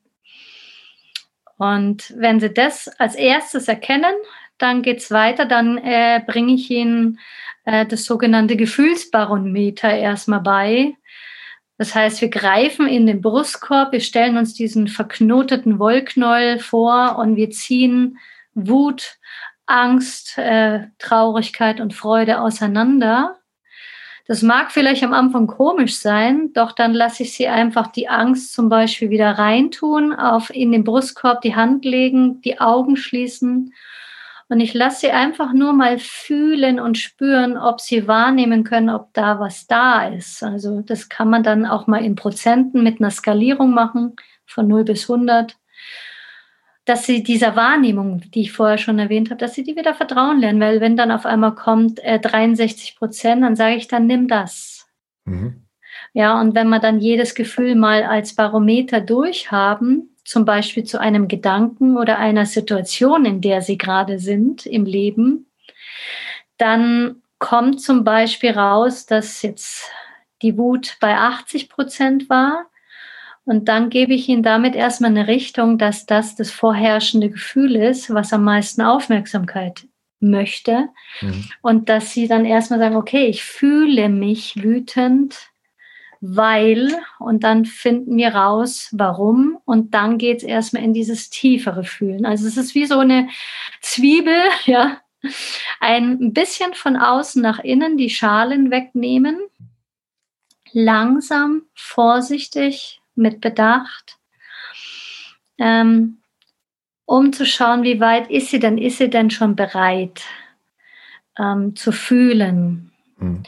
Und 1.57 2.15
wenn 2.17 2.39
Sie 2.39 2.55
das 2.55 2.87
als 3.01 3.17
erstes 3.17 3.67
erkennen, 3.67 4.15
dann 4.59 4.83
geht 4.83 4.99
es 4.99 5.11
weiter, 5.11 5.45
dann 5.45 5.79
äh, 5.79 6.23
bringe 6.25 6.55
ich 6.55 6.71
Ihnen 6.71 7.19
äh, 7.69 7.85
das 7.87 8.07
sogenannte 8.07 8.57
Gefühlsbarometer 8.57 9.91
erstmal 9.91 10.41
bei. 10.41 10.97
Das 11.77 11.95
heißt, 11.95 12.23
wir 12.23 12.31
greifen 12.31 12.89
in 12.89 13.07
den 13.07 13.21
Brustkorb, 13.21 13.93
wir 13.93 14.01
stellen 14.01 14.39
uns 14.39 14.55
diesen 14.55 14.89
verknoteten 14.89 15.79
Wollknäuel 15.79 16.59
vor 16.59 17.19
und 17.19 17.37
wir 17.37 17.51
ziehen 17.51 18.19
Wut, 18.55 19.19
Angst, 19.67 20.39
äh, 20.39 20.87
Traurigkeit 20.99 21.81
und 21.81 21.93
Freude 21.93 22.41
auseinander. 22.41 23.37
Das 24.27 24.43
mag 24.43 24.73
vielleicht 24.73 25.05
am 25.05 25.13
Anfang 25.13 25.47
komisch 25.47 25.97
sein, 25.97 26.53
doch 26.55 26.73
dann 26.73 26.95
lasse 26.95 27.23
ich 27.23 27.35
sie 27.35 27.49
einfach 27.49 27.93
die 27.93 28.09
Angst 28.09 28.55
zum 28.55 28.71
Beispiel 28.71 29.11
wieder 29.11 29.33
reintun, 29.33 30.15
auf 30.15 30.49
in 30.51 30.73
den 30.73 30.85
Brustkorb 30.85 31.43
die 31.43 31.55
Hand 31.55 31.85
legen, 31.85 32.41
die 32.41 32.61
Augen 32.61 32.97
schließen 32.97 33.75
und 34.49 34.61
ich 34.61 34.73
lasse 34.75 35.01
sie 35.01 35.11
einfach 35.11 35.53
nur 35.53 35.73
mal 35.73 35.99
fühlen 35.99 36.81
und 36.81 36.97
spüren, 36.97 37.59
ob 37.59 37.81
sie 37.81 38.09
wahrnehmen 38.09 38.65
können, 38.65 38.89
ob 38.89 39.13
da 39.13 39.39
was 39.41 39.67
da 39.67 40.09
ist. 40.09 40.43
Also 40.43 40.81
das 40.81 41.09
kann 41.09 41.29
man 41.29 41.43
dann 41.43 41.67
auch 41.67 41.87
mal 41.87 42.05
in 42.05 42.15
Prozenten 42.15 42.83
mit 42.83 43.01
einer 43.01 43.11
Skalierung 43.11 43.75
machen, 43.75 44.17
von 44.47 44.67
0 44.67 44.85
bis 44.85 45.11
100 45.11 45.57
dass 46.89 47.05
sie 47.05 47.23
dieser 47.23 47.55
Wahrnehmung, 47.55 48.23
die 48.31 48.41
ich 48.43 48.53
vorher 48.53 48.79
schon 48.79 48.99
erwähnt 48.99 49.29
habe, 49.29 49.39
dass 49.39 49.55
sie 49.55 49.63
die 49.63 49.77
wieder 49.77 49.93
vertrauen 49.93 50.41
lernen. 50.41 50.61
Weil 50.61 50.81
wenn 50.81 50.97
dann 50.97 51.11
auf 51.11 51.27
einmal 51.27 51.55
kommt 51.55 52.03
äh, 52.03 52.19
63 52.19 52.97
Prozent, 52.97 53.43
dann 53.43 53.57
sage 53.57 53.77
ich, 53.77 53.89
dann 53.89 54.07
nimm 54.07 54.27
das. 54.27 54.89
Mhm. 55.27 55.67
Ja, 56.15 56.41
und 56.41 56.55
wenn 56.55 56.69
wir 56.69 56.79
dann 56.79 56.99
jedes 56.99 57.35
Gefühl 57.35 57.75
mal 57.75 58.05
als 58.05 58.35
Barometer 58.35 59.03
durchhaben, 59.03 60.17
zum 60.29 60.45
Beispiel 60.45 60.85
zu 60.85 61.01
einem 61.01 61.27
Gedanken 61.27 61.97
oder 61.97 62.19
einer 62.19 62.45
Situation, 62.45 63.25
in 63.25 63.41
der 63.41 63.63
sie 63.63 63.79
gerade 63.79 64.19
sind 64.19 64.67
im 64.67 64.85
Leben, 64.85 65.47
dann 66.59 67.23
kommt 67.39 67.81
zum 67.81 68.05
Beispiel 68.05 68.51
raus, 68.51 69.07
dass 69.07 69.43
jetzt 69.43 69.91
die 70.43 70.59
Wut 70.59 70.97
bei 71.01 71.17
80 71.17 71.69
Prozent 71.71 72.29
war 72.29 72.67
und 73.49 73.69
dann 73.69 73.89
gebe 73.89 74.13
ich 74.13 74.29
ihnen 74.29 74.43
damit 74.43 74.77
erstmal 74.77 75.11
eine 75.11 75.29
Richtung, 75.29 75.79
dass 75.79 76.05
das 76.05 76.37
das 76.37 76.51
vorherrschende 76.51 77.31
Gefühl 77.31 77.77
ist, 77.77 78.13
was 78.13 78.35
am 78.35 78.45
meisten 78.45 78.83
Aufmerksamkeit 78.83 79.87
möchte. 80.21 80.91
Mhm. 81.23 81.49
Und 81.63 81.89
dass 81.89 82.13
sie 82.13 82.29
dann 82.29 82.45
erstmal 82.45 82.81
sagen, 82.81 82.97
okay, 82.97 83.25
ich 83.25 83.43
fühle 83.45 84.11
mich 84.11 84.63
wütend, 84.63 85.49
weil, 86.21 86.93
und 87.19 87.45
dann 87.45 87.65
finden 87.65 88.17
wir 88.17 88.35
raus, 88.35 88.89
warum. 88.93 89.59
Und 89.65 89.95
dann 89.95 90.19
geht 90.19 90.39
es 90.39 90.43
erstmal 90.43 90.83
in 90.83 90.95
dieses 90.95 91.31
tiefere 91.31 91.85
Fühlen. 91.85 92.27
Also 92.27 92.47
es 92.47 92.57
ist 92.57 92.75
wie 92.75 92.87
so 92.87 92.99
eine 92.99 93.29
Zwiebel, 93.81 94.41
ja. 94.65 95.01
Ein 95.81 96.33
bisschen 96.33 96.75
von 96.75 96.97
außen 96.97 97.43
nach 97.43 97.59
innen 97.59 97.97
die 97.97 98.11
Schalen 98.11 98.71
wegnehmen 98.71 99.39
langsam, 100.73 101.63
vorsichtig, 101.75 103.01
mit 103.15 103.41
Bedacht, 103.41 104.19
ähm, 105.59 106.19
um 107.05 107.33
zu 107.33 107.47
schauen, 107.47 107.83
wie 107.83 108.01
weit 108.01 108.31
ist 108.31 108.51
sie 108.51 108.61
denn, 108.61 108.79
ist 108.79 108.99
sie 108.99 109.11
denn 109.11 109.31
schon 109.31 109.57
bereit 109.57 110.23
ähm, 111.39 111.75
zu 111.75 111.91
fühlen. 111.91 112.93
Mhm. 113.17 113.43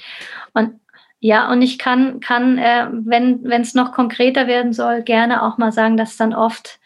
Und 0.54 0.80
ja, 1.20 1.52
und 1.52 1.60
ich 1.60 1.78
kann, 1.78 2.20
kann 2.20 2.56
äh, 2.58 2.88
wenn 2.90 3.44
es 3.60 3.74
noch 3.74 3.92
konkreter 3.92 4.46
werden 4.46 4.72
soll, 4.72 5.02
gerne 5.02 5.42
auch 5.42 5.58
mal 5.58 5.70
sagen, 5.70 5.98
dass 5.98 6.16
dann 6.16 6.34
oft 6.34 6.80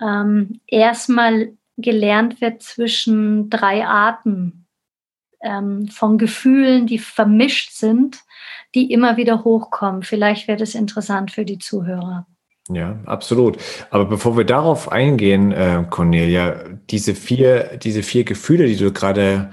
ähm, 0.00 0.60
erstmal 0.68 1.52
gelernt 1.76 2.40
wird 2.40 2.62
zwischen 2.62 3.50
drei 3.50 3.84
Arten 3.84 4.66
ähm, 5.42 5.88
von 5.88 6.18
Gefühlen, 6.18 6.86
die 6.86 6.98
vermischt 6.98 7.72
sind, 7.72 8.20
die 8.76 8.92
immer 8.92 9.16
wieder 9.16 9.42
hochkommen. 9.42 10.04
Vielleicht 10.04 10.46
wäre 10.46 10.58
das 10.58 10.76
interessant 10.76 11.32
für 11.32 11.44
die 11.44 11.58
Zuhörer. 11.58 12.26
Ja, 12.70 12.98
absolut. 13.04 13.58
Aber 13.90 14.06
bevor 14.06 14.36
wir 14.36 14.44
darauf 14.44 14.90
eingehen, 14.90 15.52
äh, 15.52 15.84
Cornelia, 15.90 16.64
diese 16.90 17.14
vier, 17.14 17.76
diese 17.76 18.02
vier 18.02 18.24
Gefühle, 18.24 18.66
die 18.66 18.76
du 18.76 18.92
gerade 18.92 19.50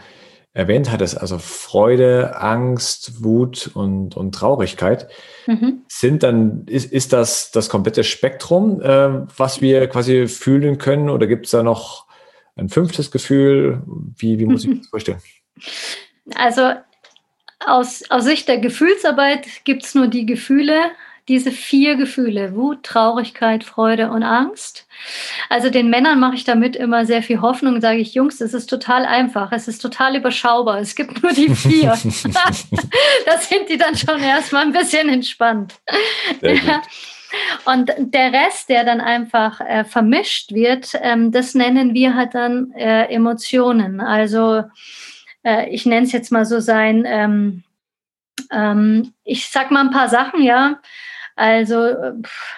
erwähnt 0.53 0.91
hattest, 0.91 1.19
also 1.19 1.37
Freude, 1.37 2.35
Angst, 2.41 3.23
Wut 3.23 3.71
und, 3.73 4.17
und 4.17 4.35
Traurigkeit, 4.35 5.07
mhm. 5.47 5.83
sind 5.87 6.23
dann, 6.23 6.65
ist, 6.67 6.91
ist 6.91 7.13
das 7.13 7.51
das 7.51 7.69
komplette 7.69 8.03
Spektrum, 8.03 8.81
äh, 8.81 9.27
was 9.37 9.61
wir 9.61 9.87
quasi 9.87 10.27
fühlen 10.27 10.77
können? 10.77 11.09
Oder 11.09 11.27
gibt 11.27 11.45
es 11.45 11.51
da 11.51 11.63
noch 11.63 12.05
ein 12.55 12.69
fünftes 12.69 13.11
Gefühl? 13.11 13.81
Wie, 14.17 14.39
wie 14.39 14.45
muss 14.45 14.65
ich 14.65 14.77
das 14.79 14.87
vorstellen? 14.89 15.21
Also 16.35 16.73
aus, 17.65 18.03
aus 18.09 18.25
Sicht 18.25 18.47
der 18.47 18.57
Gefühlsarbeit 18.57 19.47
gibt 19.63 19.85
es 19.85 19.95
nur 19.95 20.07
die 20.07 20.25
Gefühle, 20.25 20.91
diese 21.27 21.51
vier 21.51 21.95
Gefühle, 21.95 22.55
Wut, 22.55 22.83
Traurigkeit, 22.83 23.63
Freude 23.63 24.09
und 24.11 24.23
Angst. 24.23 24.87
Also 25.49 25.69
den 25.69 25.89
Männern 25.89 26.19
mache 26.19 26.35
ich 26.35 26.43
damit 26.43 26.75
immer 26.75 27.05
sehr 27.05 27.23
viel 27.23 27.41
Hoffnung, 27.41 27.81
sage 27.81 27.99
ich, 27.99 28.13
Jungs, 28.13 28.37
das 28.37 28.53
ist 28.53 28.67
total 28.67 29.05
einfach, 29.05 29.51
es 29.51 29.67
ist 29.67 29.79
total 29.79 30.15
überschaubar, 30.15 30.79
es 30.79 30.95
gibt 30.95 31.21
nur 31.23 31.31
die 31.33 31.53
vier. 31.55 31.89
da 33.25 33.37
sind 33.37 33.69
die 33.69 33.77
dann 33.77 33.95
schon 33.95 34.21
erstmal 34.21 34.63
ein 34.63 34.73
bisschen 34.73 35.09
entspannt. 35.09 35.75
Und 37.65 37.91
der 37.97 38.33
Rest, 38.33 38.69
der 38.69 38.83
dann 38.83 39.01
einfach 39.01 39.61
äh, 39.61 39.85
vermischt 39.85 40.51
wird, 40.51 40.91
ähm, 41.01 41.31
das 41.31 41.55
nennen 41.55 41.93
wir 41.93 42.15
halt 42.15 42.35
dann 42.35 42.71
äh, 42.73 43.05
Emotionen. 43.05 44.01
Also 44.01 44.63
äh, 45.43 45.69
ich 45.69 45.85
nenne 45.85 46.05
es 46.05 46.11
jetzt 46.11 46.31
mal 46.31 46.45
so 46.45 46.59
sein, 46.59 47.03
ähm, 47.07 47.63
ähm, 48.51 49.13
ich 49.23 49.49
sag 49.49 49.71
mal 49.71 49.81
ein 49.81 49.91
paar 49.91 50.09
Sachen, 50.09 50.41
ja. 50.41 50.79
Also 51.41 51.95
pff, 52.21 52.55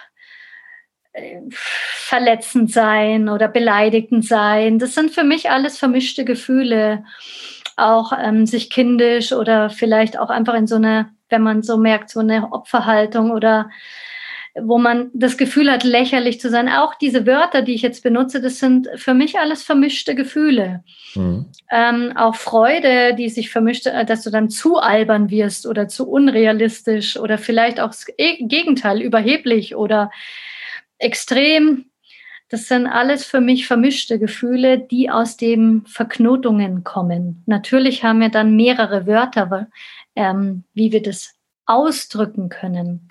verletzend 1.53 2.73
sein 2.73 3.29
oder 3.29 3.47
beleidigend 3.47 4.25
sein. 4.25 4.77
Das 4.77 4.93
sind 4.93 5.11
für 5.11 5.23
mich 5.23 5.49
alles 5.49 5.77
vermischte 5.77 6.25
Gefühle. 6.25 7.05
Auch 7.77 8.11
ähm, 8.11 8.45
sich 8.45 8.69
kindisch 8.69 9.31
oder 9.31 9.69
vielleicht 9.69 10.19
auch 10.19 10.29
einfach 10.29 10.55
in 10.55 10.67
so 10.67 10.75
eine, 10.75 11.11
wenn 11.29 11.41
man 11.41 11.63
so 11.63 11.77
merkt, 11.77 12.09
so 12.09 12.19
eine 12.19 12.51
Opferhaltung 12.51 13.31
oder 13.31 13.69
wo 14.55 14.77
man 14.77 15.09
das 15.13 15.37
Gefühl 15.37 15.71
hat, 15.71 15.83
lächerlich 15.83 16.39
zu 16.39 16.49
sein. 16.49 16.69
Auch 16.69 16.93
diese 16.95 17.25
Wörter, 17.25 17.63
die 17.63 17.73
ich 17.73 17.81
jetzt 17.81 18.03
benutze, 18.03 18.39
das 18.39 18.59
sind 18.59 18.87
für 18.95 19.15
mich 19.15 19.39
alles 19.39 19.63
vermischte 19.63 20.13
Gefühle. 20.13 20.83
Mhm. 21.15 21.45
Ähm, 21.71 22.13
auch 22.15 22.35
Freude, 22.35 23.15
die 23.15 23.29
sich 23.29 23.49
vermischt, 23.49 23.87
äh, 23.87 24.05
dass 24.05 24.23
du 24.23 24.29
dann 24.29 24.49
zu 24.49 24.77
albern 24.77 25.31
wirst 25.31 25.65
oder 25.65 25.87
zu 25.87 26.07
unrealistisch 26.07 27.17
oder 27.17 27.37
vielleicht 27.37 27.79
auch 27.79 27.87
das 27.87 28.05
Gegenteil, 28.15 29.01
überheblich 29.01 29.75
oder 29.75 30.11
extrem. 30.99 31.85
Das 32.49 32.67
sind 32.67 32.85
alles 32.85 33.25
für 33.25 33.41
mich 33.41 33.65
vermischte 33.65 34.19
Gefühle, 34.19 34.77
die 34.77 35.09
aus 35.09 35.35
den 35.35 35.83
Verknotungen 35.87 36.83
kommen. 36.83 37.41
Natürlich 37.47 38.03
haben 38.03 38.19
wir 38.19 38.29
dann 38.29 38.55
mehrere 38.55 39.07
Wörter, 39.07 39.67
ähm, 40.15 40.63
wie 40.75 40.91
wir 40.91 41.01
das 41.01 41.33
ausdrücken 41.65 42.49
können. 42.49 43.07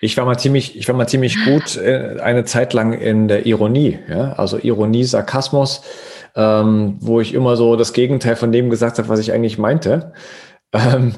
Ich 0.00 0.16
war 0.16 0.24
mal 0.24 0.38
ziemlich, 0.38 0.76
ich 0.76 0.88
war 0.88 0.94
mal 0.94 1.06
ziemlich 1.06 1.36
gut 1.44 1.76
äh, 1.76 2.18
eine 2.20 2.44
Zeit 2.44 2.72
lang 2.72 2.92
in 2.92 3.28
der 3.28 3.46
Ironie, 3.46 3.98
ja, 4.08 4.32
also 4.32 4.58
Ironie, 4.58 5.04
Sarkasmus, 5.04 5.82
ähm, 6.34 6.96
wo 7.00 7.20
ich 7.20 7.34
immer 7.34 7.56
so 7.56 7.76
das 7.76 7.92
Gegenteil 7.92 8.36
von 8.36 8.52
dem 8.52 8.70
gesagt 8.70 8.98
habe, 8.98 9.08
was 9.08 9.20
ich 9.20 9.32
eigentlich 9.32 9.58
meinte. 9.58 10.12
Ähm, 10.72 11.14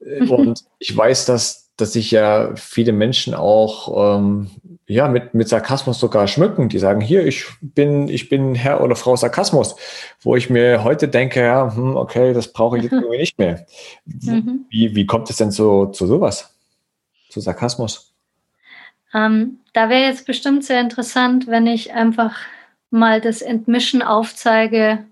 und 0.28 0.64
ich 0.78 0.96
weiß, 0.96 1.26
dass, 1.26 1.70
dass 1.76 1.92
sich 1.92 2.10
ja 2.10 2.52
viele 2.56 2.92
Menschen 2.92 3.34
auch 3.34 4.16
ähm, 4.16 4.50
ja, 4.86 5.08
mit, 5.08 5.34
mit 5.34 5.48
Sarkasmus 5.48 5.98
sogar 5.98 6.26
schmücken. 6.26 6.68
Die 6.68 6.78
sagen, 6.78 7.00
hier, 7.00 7.26
ich 7.26 7.46
bin, 7.60 8.08
ich 8.08 8.28
bin 8.28 8.54
Herr 8.54 8.82
oder 8.82 8.96
Frau 8.96 9.16
Sarkasmus, 9.16 9.76
wo 10.20 10.36
ich 10.36 10.50
mir 10.50 10.84
heute 10.84 11.08
denke, 11.08 11.40
ja, 11.40 11.74
hm, 11.74 11.96
okay, 11.96 12.32
das 12.32 12.52
brauche 12.52 12.76
ich 12.76 12.84
jetzt 12.84 12.92
irgendwie 12.92 13.18
nicht 13.18 13.38
mehr. 13.38 13.64
Mhm. 14.04 14.66
Wie, 14.70 14.94
wie 14.94 15.06
kommt 15.06 15.30
es 15.30 15.36
denn 15.36 15.50
zu, 15.50 15.86
zu 15.86 16.06
sowas? 16.06 16.51
Zu 17.32 17.40
Sarkasmus? 17.40 18.12
Ähm, 19.14 19.60
da 19.72 19.88
wäre 19.88 20.02
jetzt 20.02 20.26
bestimmt 20.26 20.64
sehr 20.64 20.82
interessant, 20.82 21.46
wenn 21.46 21.66
ich 21.66 21.94
einfach 21.94 22.36
mal 22.90 23.22
das 23.22 23.40
Entmischen 23.40 24.02
aufzeige, 24.02 25.06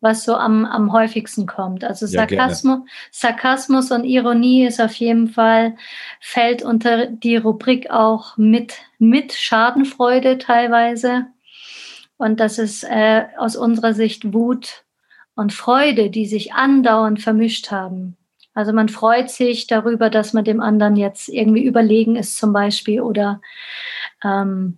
was 0.00 0.24
so 0.24 0.34
am, 0.34 0.64
am 0.64 0.92
häufigsten 0.92 1.46
kommt. 1.46 1.84
Also 1.84 2.06
ja, 2.06 2.26
Sarkasmus, 2.26 2.80
Sarkasmus 3.12 3.92
und 3.92 4.02
Ironie 4.02 4.66
ist 4.66 4.80
auf 4.80 4.94
jeden 4.94 5.28
Fall, 5.28 5.76
fällt 6.20 6.62
unter 6.62 7.06
die 7.06 7.36
Rubrik 7.36 7.88
auch 7.88 8.36
mit, 8.36 8.74
mit 8.98 9.32
Schadenfreude 9.32 10.38
teilweise. 10.38 11.26
Und 12.16 12.40
das 12.40 12.58
ist 12.58 12.82
äh, 12.82 13.26
aus 13.38 13.54
unserer 13.54 13.94
Sicht 13.94 14.32
Wut 14.34 14.82
und 15.36 15.52
Freude, 15.52 16.10
die 16.10 16.26
sich 16.26 16.52
andauernd 16.52 17.20
vermischt 17.20 17.70
haben. 17.70 18.16
Also 18.60 18.74
man 18.74 18.90
freut 18.90 19.30
sich 19.30 19.66
darüber, 19.66 20.10
dass 20.10 20.34
man 20.34 20.44
dem 20.44 20.60
anderen 20.60 20.96
jetzt 20.96 21.30
irgendwie 21.30 21.64
überlegen 21.64 22.14
ist 22.16 22.36
zum 22.36 22.52
Beispiel 22.52 23.00
oder 23.00 23.40
ähm, 24.22 24.76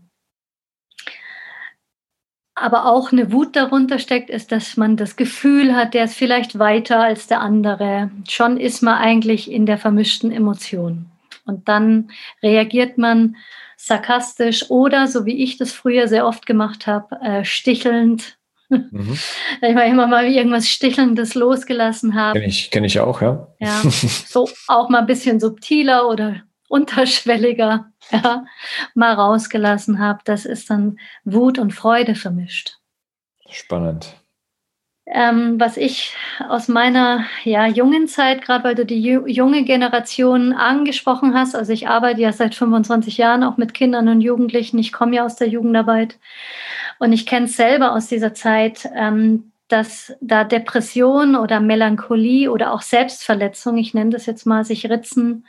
aber 2.55 2.87
auch 2.87 3.11
eine 3.11 3.33
Wut 3.33 3.57
darunter 3.57 3.99
steckt, 3.99 4.31
ist, 4.31 4.53
dass 4.53 4.77
man 4.77 4.97
das 4.97 5.17
Gefühl 5.17 5.75
hat, 5.75 5.95
der 5.95 6.05
ist 6.05 6.15
vielleicht 6.15 6.61
weiter 6.61 7.01
als 7.01 7.27
der 7.27 7.41
andere. 7.41 8.13
Schon 8.29 8.57
ist 8.57 8.83
man 8.83 8.99
eigentlich 8.99 9.51
in 9.51 9.67
der 9.67 9.79
vermischten 9.79 10.31
Emotion. 10.31 11.07
Und 11.45 11.69
dann 11.69 12.13
reagiert 12.41 12.99
man 12.99 13.37
sarkastisch 13.77 14.71
oder, 14.71 15.09
so 15.09 15.27
wie 15.27 15.43
ich 15.43 15.57
das 15.57 15.73
früher 15.73 16.07
sehr 16.07 16.25
oft 16.25 16.47
gemacht 16.47 16.87
habe, 16.87 17.21
äh, 17.21 17.45
stichelnd. 17.45 18.39
Mhm. 18.73 19.19
Ich 19.63 19.75
mal 19.75 19.87
immer 19.87 20.07
mal 20.07 20.27
irgendwas 20.27 20.69
Stichelndes 20.69 21.35
losgelassen 21.35 22.15
habe. 22.15 22.39
Kenne 22.39 22.51
ich, 22.51 22.71
kenn 22.71 22.85
ich 22.85 22.99
auch, 22.99 23.23
ja. 23.23 23.49
Ja, 23.61 23.83
so 24.27 24.49
auch 24.67 24.89
mal 24.89 25.01
ein 25.01 25.07
bisschen 25.07 25.39
subtiler 25.39 26.09
oder 26.09 26.43
unterschwelliger 26.69 27.93
ja, 28.11 28.45
mal 28.95 29.15
rausgelassen 29.15 29.99
habe. 29.99 30.21
Das 30.25 30.45
ist 30.47 30.71
dann 30.71 30.99
Wut 31.25 31.59
und 31.59 31.73
Freude 31.73 32.15
vermischt. 32.15 32.79
Spannend. 33.49 34.17
Ähm, 35.07 35.59
was 35.59 35.77
ich 35.77 36.15
aus 36.49 36.69
meiner 36.69 37.25
ja, 37.43 37.67
jungen 37.67 38.07
Zeit, 38.07 38.43
gerade 38.43 38.63
weil 38.63 38.75
du 38.77 38.87
die 38.87 39.01
junge 39.01 39.65
Generation 39.65 40.53
angesprochen 40.53 41.35
hast, 41.35 41.57
also 41.57 41.73
ich 41.73 41.89
arbeite 41.89 42.21
ja 42.21 42.33
seit 42.33 42.55
25 42.55 43.19
Jahren 43.19 43.43
auch 43.43 43.57
mit 43.57 43.75
Kindern 43.75 44.09
und 44.09 44.21
Jugendlichen, 44.21 44.79
ich 44.79 44.93
komme 44.93 45.17
ja 45.17 45.25
aus 45.25 45.35
der 45.37 45.49
Jugendarbeit 45.49 46.19
und 47.01 47.13
ich 47.13 47.27
kenne 47.27 47.47
es 47.47 47.57
selber 47.57 47.93
aus 47.93 48.07
dieser 48.07 48.33
Zeit, 48.33 48.89
ähm, 48.95 49.53
dass 49.73 50.15
da 50.21 50.45
Depression 50.45 51.35
oder 51.35 51.59
Melancholie 51.59 52.51
oder 52.51 52.73
auch 52.73 52.83
Selbstverletzung, 52.83 53.79
ich 53.79 53.95
nenne 53.95 54.11
das 54.11 54.27
jetzt 54.27 54.47
mal, 54.47 54.65
sich 54.65 54.89
ritzen, 54.89 55.47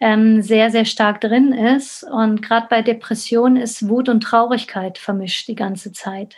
ähm, 0.00 0.42
sehr, 0.42 0.70
sehr 0.70 0.84
stark 0.84 1.20
drin 1.20 1.52
ist. 1.52 2.04
Und 2.04 2.40
gerade 2.40 2.68
bei 2.70 2.82
Depression 2.82 3.56
ist 3.56 3.88
Wut 3.88 4.08
und 4.08 4.20
Traurigkeit 4.20 4.96
vermischt 4.96 5.48
die 5.48 5.56
ganze 5.56 5.92
Zeit. 5.92 6.36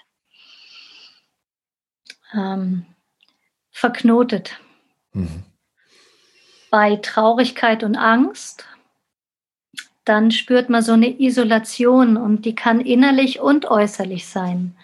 Ähm, 2.35 2.87
verknotet. 3.71 4.59
Mhm. 5.12 5.45
Bei 6.71 6.97
Traurigkeit 6.97 7.83
und 7.83 7.97
Angst, 7.97 8.64
dann 10.05 10.31
spürt 10.31 10.71
man 10.71 10.83
so 10.83 10.93
eine 10.93 11.21
Isolation 11.21 12.16
und 12.16 12.45
die 12.45 12.55
kann 12.55 12.81
innerlich 12.81 13.40
und 13.40 13.66
äußerlich 13.66 14.27
sein. 14.27 14.77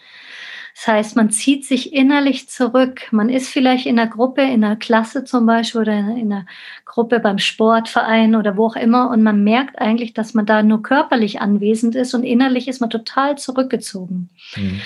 Das 0.76 0.88
heißt, 0.88 1.16
man 1.16 1.30
zieht 1.30 1.64
sich 1.64 1.94
innerlich 1.94 2.50
zurück. 2.50 3.10
Man 3.10 3.30
ist 3.30 3.48
vielleicht 3.48 3.86
in 3.86 3.98
einer 3.98 4.10
Gruppe, 4.10 4.42
in 4.42 4.62
einer 4.62 4.76
Klasse 4.76 5.24
zum 5.24 5.46
Beispiel 5.46 5.80
oder 5.80 5.94
in 5.94 6.30
einer 6.30 6.46
Gruppe 6.84 7.18
beim 7.18 7.38
Sportverein 7.38 8.36
oder 8.36 8.58
wo 8.58 8.66
auch 8.66 8.76
immer 8.76 9.08
und 9.08 9.22
man 9.22 9.42
merkt 9.42 9.78
eigentlich, 9.78 10.12
dass 10.12 10.34
man 10.34 10.44
da 10.44 10.62
nur 10.62 10.82
körperlich 10.82 11.40
anwesend 11.40 11.94
ist 11.94 12.12
und 12.12 12.24
innerlich 12.24 12.68
ist 12.68 12.80
man 12.80 12.90
total 12.90 13.38
zurückgezogen. 13.38 14.28
Mhm. 14.54 14.82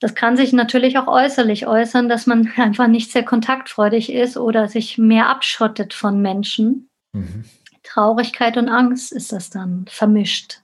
Das 0.00 0.14
kann 0.14 0.36
sich 0.36 0.54
natürlich 0.54 0.96
auch 0.98 1.06
äußerlich 1.06 1.66
äußern, 1.66 2.08
dass 2.08 2.26
man 2.26 2.50
einfach 2.56 2.88
nicht 2.88 3.12
sehr 3.12 3.24
kontaktfreudig 3.24 4.12
ist 4.12 4.36
oder 4.36 4.66
sich 4.68 4.98
mehr 4.98 5.28
abschottet 5.28 5.94
von 5.94 6.20
Menschen. 6.20 6.88
Mhm. 7.12 7.44
Traurigkeit 7.82 8.56
und 8.56 8.68
Angst 8.68 9.12
ist 9.12 9.32
das 9.32 9.50
dann 9.50 9.84
vermischt. 9.88 10.60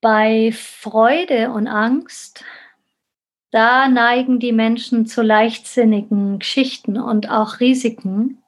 Bei 0.00 0.52
Freude 0.52 1.50
und 1.50 1.66
Angst, 1.66 2.44
da 3.50 3.88
neigen 3.88 4.38
die 4.38 4.52
Menschen 4.52 5.06
zu 5.06 5.22
leichtsinnigen 5.22 6.38
Geschichten 6.38 6.98
und 6.98 7.30
auch 7.30 7.60
Risiken, 7.60 8.42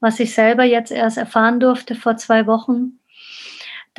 was 0.00 0.18
ich 0.18 0.34
selber 0.34 0.64
jetzt 0.64 0.90
erst 0.90 1.18
erfahren 1.18 1.60
durfte 1.60 1.94
vor 1.94 2.16
zwei 2.16 2.46
Wochen. 2.46 2.99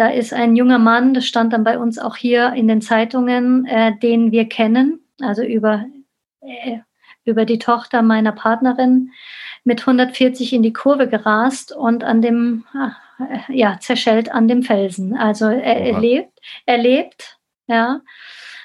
Da 0.01 0.07
ist 0.07 0.33
ein 0.33 0.55
junger 0.55 0.79
Mann, 0.79 1.13
das 1.13 1.27
stand 1.27 1.53
dann 1.53 1.63
bei 1.63 1.77
uns 1.77 1.99
auch 1.99 2.15
hier 2.15 2.53
in 2.53 2.67
den 2.67 2.81
Zeitungen, 2.81 3.67
äh, 3.67 3.95
den 3.99 4.31
wir 4.31 4.49
kennen, 4.49 4.99
also 5.21 5.43
über, 5.43 5.85
äh, 6.41 6.79
über 7.23 7.45
die 7.45 7.59
Tochter 7.59 8.01
meiner 8.01 8.31
Partnerin, 8.31 9.11
mit 9.63 9.81
140 9.81 10.53
in 10.53 10.63
die 10.63 10.73
Kurve 10.73 11.07
gerast 11.07 11.71
und 11.71 12.03
an 12.03 12.23
dem, 12.23 12.65
äh, 12.73 13.53
ja, 13.55 13.77
zerschellt 13.79 14.31
an 14.31 14.47
dem 14.47 14.63
Felsen. 14.63 15.15
Also 15.15 15.45
er, 15.45 15.77
er 15.77 15.99
lebt, 15.99 16.39
er 16.65 16.79
lebt, 16.79 17.37
ja. 17.67 18.01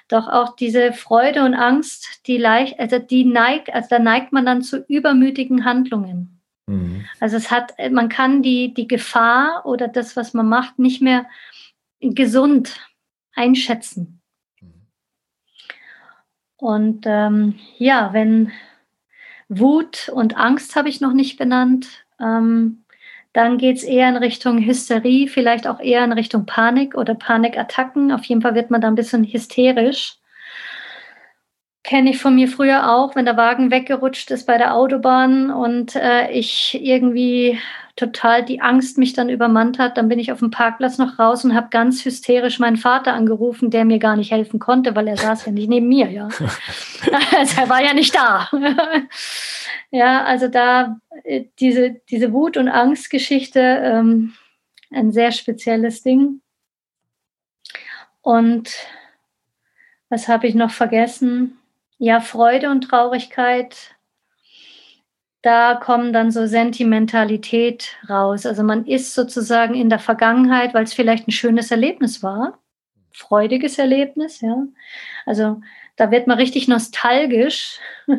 Doch 0.08 0.28
auch 0.28 0.56
diese 0.56 0.94
Freude 0.94 1.44
und 1.44 1.52
Angst, 1.52 2.26
die 2.26 2.38
leicht, 2.38 2.80
also 2.80 2.98
die 2.98 3.26
neigt, 3.26 3.74
also 3.74 3.88
da 3.90 3.98
neigt 3.98 4.32
man 4.32 4.46
dann 4.46 4.62
zu 4.62 4.86
übermütigen 4.88 5.66
Handlungen. 5.66 6.35
Mhm. 6.66 7.04
Also 7.20 7.36
es 7.36 7.50
hat, 7.50 7.74
man 7.90 8.08
kann 8.08 8.42
die, 8.42 8.74
die 8.74 8.88
Gefahr 8.88 9.64
oder 9.64 9.88
das, 9.88 10.16
was 10.16 10.34
man 10.34 10.48
macht, 10.48 10.78
nicht 10.78 11.00
mehr 11.00 11.26
gesund 12.00 12.80
einschätzen. 13.34 14.20
Mhm. 14.60 14.86
Und 16.56 17.04
ähm, 17.06 17.58
ja, 17.78 18.12
wenn 18.12 18.52
Wut 19.48 20.08
und 20.08 20.36
Angst 20.36 20.76
habe 20.76 20.88
ich 20.88 21.00
noch 21.00 21.12
nicht 21.12 21.38
benannt, 21.38 22.04
ähm, 22.20 22.82
dann 23.32 23.58
geht 23.58 23.76
es 23.76 23.82
eher 23.82 24.08
in 24.08 24.16
Richtung 24.16 24.64
Hysterie, 24.64 25.28
vielleicht 25.28 25.66
auch 25.66 25.78
eher 25.78 26.02
in 26.02 26.12
Richtung 26.12 26.46
Panik 26.46 26.96
oder 26.96 27.14
Panikattacken. 27.14 28.10
Auf 28.10 28.24
jeden 28.24 28.40
Fall 28.40 28.54
wird 28.54 28.70
man 28.70 28.80
da 28.80 28.88
ein 28.88 28.94
bisschen 28.94 29.24
hysterisch. 29.24 30.16
Kenne 31.86 32.10
ich 32.10 32.18
von 32.18 32.34
mir 32.34 32.48
früher 32.48 32.92
auch, 32.92 33.14
wenn 33.14 33.26
der 33.26 33.36
Wagen 33.36 33.70
weggerutscht 33.70 34.32
ist 34.32 34.44
bei 34.44 34.58
der 34.58 34.74
Autobahn 34.74 35.52
und 35.52 35.94
äh, 35.94 36.28
ich 36.32 36.76
irgendwie 36.82 37.60
total 37.94 38.44
die 38.44 38.60
Angst 38.60 38.98
mich 38.98 39.12
dann 39.12 39.28
übermannt 39.28 39.78
hat. 39.78 39.96
Dann 39.96 40.08
bin 40.08 40.18
ich 40.18 40.32
auf 40.32 40.40
dem 40.40 40.50
Parkplatz 40.50 40.98
noch 40.98 41.20
raus 41.20 41.44
und 41.44 41.54
habe 41.54 41.68
ganz 41.70 42.04
hysterisch 42.04 42.58
meinen 42.58 42.76
Vater 42.76 43.12
angerufen, 43.12 43.70
der 43.70 43.84
mir 43.84 44.00
gar 44.00 44.16
nicht 44.16 44.32
helfen 44.32 44.58
konnte, 44.58 44.96
weil 44.96 45.06
er 45.06 45.16
saß 45.16 45.46
ja 45.46 45.52
nicht 45.52 45.68
neben 45.68 45.86
mir, 45.86 46.10
ja. 46.10 46.26
also 47.38 47.60
er 47.60 47.68
war 47.68 47.80
ja 47.80 47.94
nicht 47.94 48.12
da. 48.16 48.50
ja, 49.92 50.24
also 50.24 50.48
da 50.48 50.98
äh, 51.22 51.44
diese, 51.60 52.00
diese 52.10 52.32
Wut- 52.32 52.56
und 52.56 52.66
Angstgeschichte, 52.66 53.60
ähm, 53.60 54.32
ein 54.90 55.12
sehr 55.12 55.30
spezielles 55.30 56.02
Ding. 56.02 56.40
Und 58.22 58.74
was 60.08 60.26
habe 60.26 60.48
ich 60.48 60.56
noch 60.56 60.72
vergessen? 60.72 61.60
Ja, 61.98 62.20
Freude 62.20 62.70
und 62.70 62.82
Traurigkeit 62.82 63.96
da 65.46 65.76
kommen 65.76 66.12
dann 66.12 66.32
so 66.32 66.44
Sentimentalität 66.48 67.96
raus. 68.08 68.46
Also 68.46 68.64
man 68.64 68.84
ist 68.84 69.14
sozusagen 69.14 69.74
in 69.74 69.88
der 69.88 70.00
Vergangenheit, 70.00 70.74
weil 70.74 70.82
es 70.82 70.92
vielleicht 70.92 71.28
ein 71.28 71.30
schönes 71.30 71.70
Erlebnis 71.70 72.20
war, 72.20 72.58
freudiges 73.12 73.78
Erlebnis, 73.78 74.40
ja. 74.40 74.56
Also 75.24 75.60
da 75.94 76.10
wird 76.10 76.26
man 76.26 76.38
richtig 76.38 76.66
nostalgisch. 76.66 77.78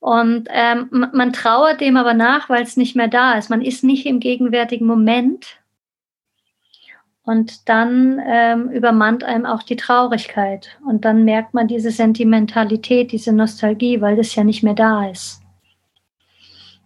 Und 0.00 0.48
ähm, 0.50 0.88
man 0.90 1.34
trauert 1.34 1.82
dem 1.82 1.98
aber 1.98 2.14
nach, 2.14 2.48
weil 2.48 2.62
es 2.62 2.78
nicht 2.78 2.96
mehr 2.96 3.08
da 3.08 3.34
ist. 3.34 3.50
Man 3.50 3.60
ist 3.60 3.84
nicht 3.84 4.06
im 4.06 4.18
gegenwärtigen 4.18 4.86
Moment. 4.86 5.58
Und 7.26 7.68
dann 7.68 8.20
ähm, 8.24 8.70
übermannt 8.70 9.24
einem 9.24 9.46
auch 9.46 9.64
die 9.64 9.76
Traurigkeit. 9.76 10.78
Und 10.88 11.04
dann 11.04 11.24
merkt 11.24 11.54
man 11.54 11.66
diese 11.66 11.90
Sentimentalität, 11.90 13.10
diese 13.10 13.32
Nostalgie, 13.32 14.00
weil 14.00 14.16
das 14.16 14.34
ja 14.36 14.44
nicht 14.44 14.62
mehr 14.62 14.74
da 14.74 15.10
ist. 15.10 15.40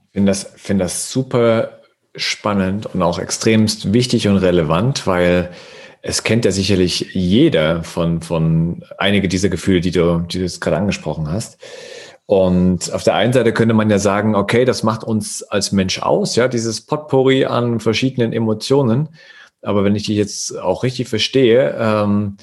Ich 0.07 0.15
finde 0.15 0.31
das, 0.31 0.53
find 0.57 0.81
das 0.81 1.13
super 1.13 1.81
spannend 2.17 2.87
und 2.93 3.03
auch 3.03 3.19
extremst 3.19 3.93
wichtig 3.93 4.29
und 4.29 4.39
relevant, 4.39 5.07
weil 5.07 5.51
es 6.03 6.25
kennt 6.25 6.47
ja 6.47 6.51
sicherlich 6.51 7.11
jeder 7.13 7.85
von, 7.85 8.23
von 8.23 8.83
einige 8.97 9.29
dieser 9.29 9.51
Gefühle, 9.51 9.81
die 9.81 9.91
du, 9.91 10.21
die 10.21 10.39
du 10.39 10.45
jetzt 10.45 10.61
gerade 10.61 10.79
angesprochen 10.79 11.31
hast. 11.31 11.59
Und 12.25 12.93
auf 12.93 13.03
der 13.03 13.17
einen 13.17 13.33
Seite 13.33 13.53
könnte 13.53 13.75
man 13.75 13.91
ja 13.91 13.99
sagen, 13.99 14.35
okay, 14.35 14.65
das 14.65 14.83
macht 14.83 15.05
uns 15.05 15.43
als 15.43 15.73
Mensch 15.73 16.01
aus, 16.01 16.37
ja, 16.37 16.49
dieses 16.49 16.81
Potpourri 16.81 17.45
an 17.45 17.81
verschiedenen 17.81 18.33
Emotionen. 18.33 19.09
Aber 19.63 19.85
wenn 19.85 19.97
ich 19.97 20.05
dich 20.05 20.17
jetzt 20.17 20.59
auch 20.59 20.83
richtig 20.83 21.09
verstehe, 21.09 21.77
ähm, 21.79 22.37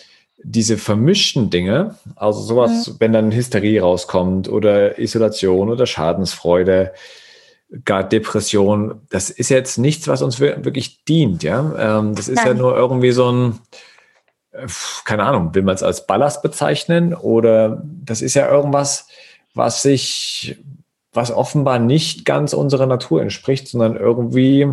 diese 0.44 0.78
vermischten 0.78 1.50
Dinge, 1.50 1.96
also 2.16 2.42
sowas, 2.42 2.88
mhm. 2.88 2.96
wenn 3.00 3.14
dann 3.14 3.32
Hysterie 3.32 3.82
rauskommt 3.82 4.50
oder 4.50 5.00
Isolation 5.00 5.70
oder 5.70 5.86
Schadensfreude, 5.86 6.94
gar 7.84 8.04
Depression, 8.04 9.02
das 9.10 9.30
ist 9.30 9.50
jetzt 9.50 9.78
nichts, 9.78 10.08
was 10.08 10.22
uns 10.22 10.40
wirklich 10.40 11.04
dient, 11.06 11.44
ja. 11.44 12.00
Ähm, 12.00 12.16
das 12.16 12.28
ist 12.28 12.38
Nein. 12.38 12.48
ja 12.48 12.54
nur 12.54 12.78
irgendwie 12.78 13.12
so 13.12 13.32
ein, 13.32 13.60
äh, 14.52 14.68
keine 15.04 15.24
Ahnung, 15.24 15.54
will 15.54 15.64
man 15.64 15.76
es 15.76 15.84
als 15.84 16.08
Ballast 16.08 16.42
bezeichnen 16.44 17.14
oder 17.14 17.84
das 17.84 18.22
ist 18.22 18.36
ja 18.36 18.50
irgendwas, 18.50 19.08
was 19.54 19.82
sich, 19.82 20.58
was 21.12 21.32
offenbar 21.32 21.80
nicht 21.80 22.26
ganz 22.26 22.54
unserer 22.54 22.86
Natur 22.86 23.22
entspricht, 23.22 23.68
sondern 23.68 23.98
irgendwie 23.98 24.68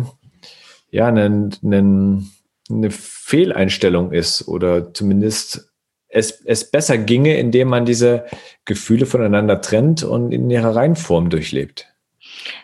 ja 0.95 1.07
einen, 1.07 1.55
einen, 1.63 2.31
eine 2.69 2.89
Fehleinstellung 2.89 4.11
ist 4.11 4.47
oder 4.47 4.93
zumindest 4.93 5.71
es, 6.07 6.41
es 6.45 6.71
besser 6.71 6.97
ginge, 6.97 7.37
indem 7.37 7.67
man 7.67 7.85
diese 7.85 8.25
Gefühle 8.63 9.05
voneinander 9.05 9.61
trennt 9.61 10.03
und 10.03 10.31
in 10.31 10.49
ihrer 10.49 10.75
Reihenform 10.75 11.29
durchlebt. 11.29 11.87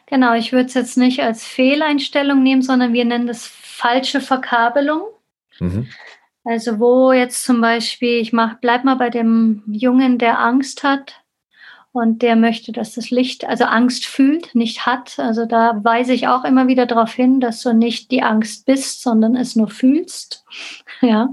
Genau, 0.06 0.34
ich 0.36 0.54
würde 0.54 0.68
es 0.68 0.74
jetzt 0.74 0.98
nicht 0.98 1.22
als 1.22 1.44
Fehleinstellung 1.44 2.42
nehmen, 2.42 2.62
sondern 2.62 2.94
wir 2.94 3.04
nennen 3.04 3.28
das 3.28 3.46
falsche 3.46 4.22
Verkabelung. 4.22 5.02
Mhm. 5.60 5.88
Also 6.44 6.80
wo 6.80 7.12
jetzt 7.12 7.44
zum 7.44 7.62
Beispiel, 7.62 8.20
ich 8.22 8.32
mach, 8.32 8.60
bleib 8.62 8.84
mal 8.84 8.96
bei 8.96 9.10
dem 9.10 9.64
Jungen, 9.68 10.18
der 10.18 10.40
Angst 10.40 10.84
hat 10.84 11.21
und 11.94 12.22
der 12.22 12.36
möchte, 12.36 12.72
dass 12.72 12.96
das 12.96 13.12
Licht, 13.12 13.46
also 13.46 13.66
Angst 13.66 14.06
fühlt, 14.06 14.56
nicht 14.56 14.86
hat. 14.86 15.20
Also 15.20 15.46
da 15.46 15.80
weise 15.84 16.14
ich 16.14 16.28
auch 16.28 16.46
immer 16.46 16.68
wieder 16.68 16.86
darauf 16.86 17.14
hin, 17.14 17.40
dass 17.40 17.62
du 17.62 17.74
nicht 17.74 18.12
die 18.12 18.24
Angst 18.24 18.66
bist, 18.66 19.02
sondern 19.02 19.36
es 19.36 19.56
nur 19.56 19.70
fühlst. 19.70 20.46
ja. 21.02 21.30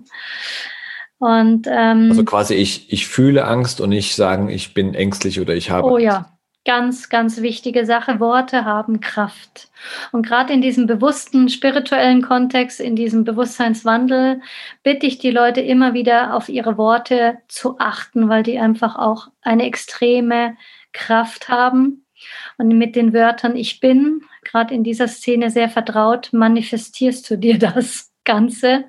Und 1.18 1.66
ähm, 1.68 2.08
also 2.10 2.24
quasi 2.24 2.54
ich, 2.54 2.92
ich 2.92 3.08
fühle 3.08 3.44
Angst 3.44 3.80
und 3.80 3.90
nicht 3.90 4.14
sagen, 4.14 4.48
ich 4.48 4.74
bin 4.74 4.94
ängstlich 4.94 5.40
oder 5.40 5.54
ich 5.54 5.70
habe. 5.70 5.88
Oh 5.88 5.98
ja, 5.98 6.37
ganz, 6.68 7.08
ganz 7.08 7.40
wichtige 7.40 7.86
Sache. 7.86 8.20
Worte 8.20 8.66
haben 8.66 9.00
Kraft. 9.00 9.70
Und 10.12 10.26
gerade 10.26 10.52
in 10.52 10.60
diesem 10.60 10.86
bewussten 10.86 11.48
spirituellen 11.48 12.20
Kontext, 12.20 12.78
in 12.78 12.94
diesem 12.94 13.24
Bewusstseinswandel, 13.24 14.42
bitte 14.82 15.06
ich 15.06 15.16
die 15.16 15.30
Leute 15.30 15.62
immer 15.62 15.94
wieder 15.94 16.34
auf 16.34 16.50
ihre 16.50 16.76
Worte 16.76 17.38
zu 17.48 17.78
achten, 17.78 18.28
weil 18.28 18.42
die 18.42 18.58
einfach 18.58 18.96
auch 18.96 19.28
eine 19.40 19.64
extreme 19.64 20.58
Kraft 20.92 21.48
haben. 21.48 22.04
Und 22.58 22.68
mit 22.68 22.96
den 22.96 23.14
Wörtern 23.14 23.56
Ich 23.56 23.80
bin, 23.80 24.20
gerade 24.44 24.74
in 24.74 24.84
dieser 24.84 25.08
Szene 25.08 25.48
sehr 25.48 25.70
vertraut, 25.70 26.28
manifestierst 26.32 27.30
du 27.30 27.38
dir 27.38 27.58
das 27.58 28.07
Ganze. 28.28 28.84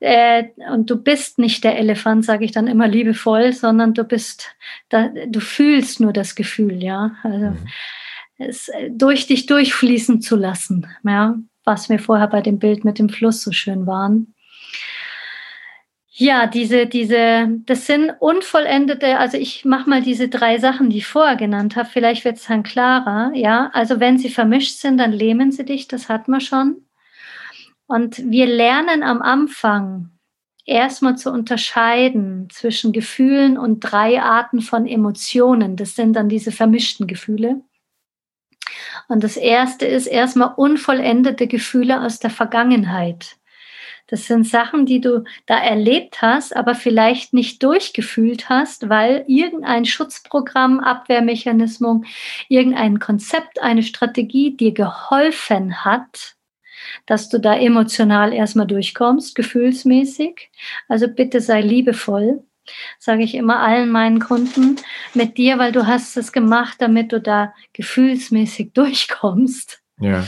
Äh, 0.00 0.48
und 0.72 0.90
du 0.90 0.96
bist 0.96 1.38
nicht 1.38 1.62
der 1.62 1.78
Elefant, 1.78 2.24
sage 2.24 2.44
ich 2.44 2.52
dann 2.52 2.66
immer 2.66 2.88
liebevoll, 2.88 3.52
sondern 3.52 3.94
du 3.94 4.04
bist, 4.04 4.56
da, 4.88 5.08
du 5.08 5.40
fühlst 5.40 6.00
nur 6.00 6.12
das 6.12 6.34
Gefühl, 6.34 6.82
ja. 6.82 7.12
Also 7.22 7.46
mhm. 7.50 7.68
es 8.38 8.68
äh, 8.68 8.90
durch 8.90 9.26
dich 9.26 9.46
durchfließen 9.46 10.20
zu 10.20 10.36
lassen, 10.36 10.86
ja, 11.04 11.36
was 11.64 11.88
wir 11.88 11.98
vorher 11.98 12.28
bei 12.28 12.40
dem 12.40 12.58
Bild 12.58 12.84
mit 12.84 12.98
dem 12.98 13.08
Fluss 13.08 13.42
so 13.42 13.52
schön 13.52 13.86
waren. 13.86 14.34
Ja, 16.12 16.46
diese, 16.46 16.86
diese, 16.86 17.48
das 17.64 17.86
sind 17.86 18.10
unvollendete, 18.18 19.18
also 19.18 19.38
ich 19.38 19.64
mache 19.64 19.88
mal 19.88 20.02
diese 20.02 20.28
drei 20.28 20.58
Sachen, 20.58 20.90
die 20.90 20.98
ich 20.98 21.06
vorher 21.06 21.36
genannt 21.36 21.76
habe, 21.76 21.88
vielleicht 21.88 22.24
wird 22.24 22.36
es 22.36 22.46
dann 22.46 22.62
klarer, 22.62 23.32
ja. 23.34 23.70
Also 23.74 24.00
wenn 24.00 24.18
sie 24.18 24.28
vermischt 24.28 24.78
sind, 24.78 24.98
dann 24.98 25.12
lähmen 25.12 25.52
sie 25.52 25.64
dich, 25.64 25.88
das 25.88 26.08
hat 26.08 26.26
man 26.26 26.40
schon. 26.40 26.82
Und 27.90 28.30
wir 28.30 28.46
lernen 28.46 29.02
am 29.02 29.20
Anfang 29.20 30.10
erstmal 30.64 31.16
zu 31.16 31.32
unterscheiden 31.32 32.48
zwischen 32.48 32.92
Gefühlen 32.92 33.58
und 33.58 33.80
drei 33.80 34.22
Arten 34.22 34.60
von 34.60 34.86
Emotionen. 34.86 35.74
Das 35.74 35.96
sind 35.96 36.12
dann 36.12 36.28
diese 36.28 36.52
vermischten 36.52 37.08
Gefühle. 37.08 37.62
Und 39.08 39.24
das 39.24 39.36
erste 39.36 39.86
ist 39.86 40.06
erstmal 40.06 40.54
unvollendete 40.56 41.48
Gefühle 41.48 42.00
aus 42.00 42.20
der 42.20 42.30
Vergangenheit. 42.30 43.38
Das 44.06 44.28
sind 44.28 44.46
Sachen, 44.46 44.86
die 44.86 45.00
du 45.00 45.24
da 45.46 45.58
erlebt 45.58 46.22
hast, 46.22 46.54
aber 46.54 46.76
vielleicht 46.76 47.34
nicht 47.34 47.60
durchgefühlt 47.64 48.48
hast, 48.48 48.88
weil 48.88 49.24
irgendein 49.26 49.84
Schutzprogramm, 49.84 50.78
Abwehrmechanismus, 50.78 52.06
irgendein 52.48 53.00
Konzept, 53.00 53.60
eine 53.60 53.82
Strategie 53.82 54.56
dir 54.56 54.72
geholfen 54.72 55.84
hat, 55.84 56.36
dass 57.06 57.28
du 57.28 57.38
da 57.38 57.54
emotional 57.54 58.32
erstmal 58.32 58.66
durchkommst, 58.66 59.34
gefühlsmäßig. 59.34 60.50
Also 60.88 61.08
bitte 61.08 61.40
sei 61.40 61.60
liebevoll, 61.60 62.42
sage 62.98 63.22
ich 63.22 63.34
immer 63.34 63.60
allen 63.60 63.90
meinen 63.90 64.20
Kunden, 64.20 64.76
mit 65.14 65.38
dir, 65.38 65.58
weil 65.58 65.72
du 65.72 65.86
hast 65.86 66.16
es 66.16 66.32
gemacht, 66.32 66.76
damit 66.78 67.12
du 67.12 67.20
da 67.20 67.54
gefühlsmäßig 67.72 68.72
durchkommst. 68.74 69.80
Ja. 70.00 70.24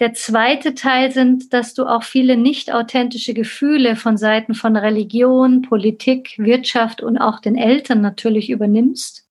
Der 0.00 0.14
zweite 0.14 0.74
Teil 0.74 1.10
sind, 1.10 1.52
dass 1.52 1.74
du 1.74 1.84
auch 1.84 2.04
viele 2.04 2.36
nicht 2.36 2.72
authentische 2.72 3.34
Gefühle 3.34 3.96
von 3.96 4.16
Seiten 4.16 4.54
von 4.54 4.76
Religion, 4.76 5.62
Politik, 5.62 6.34
Wirtschaft 6.38 7.02
und 7.02 7.18
auch 7.18 7.40
den 7.40 7.56
Eltern 7.56 8.00
natürlich 8.00 8.48
übernimmst, 8.48 9.27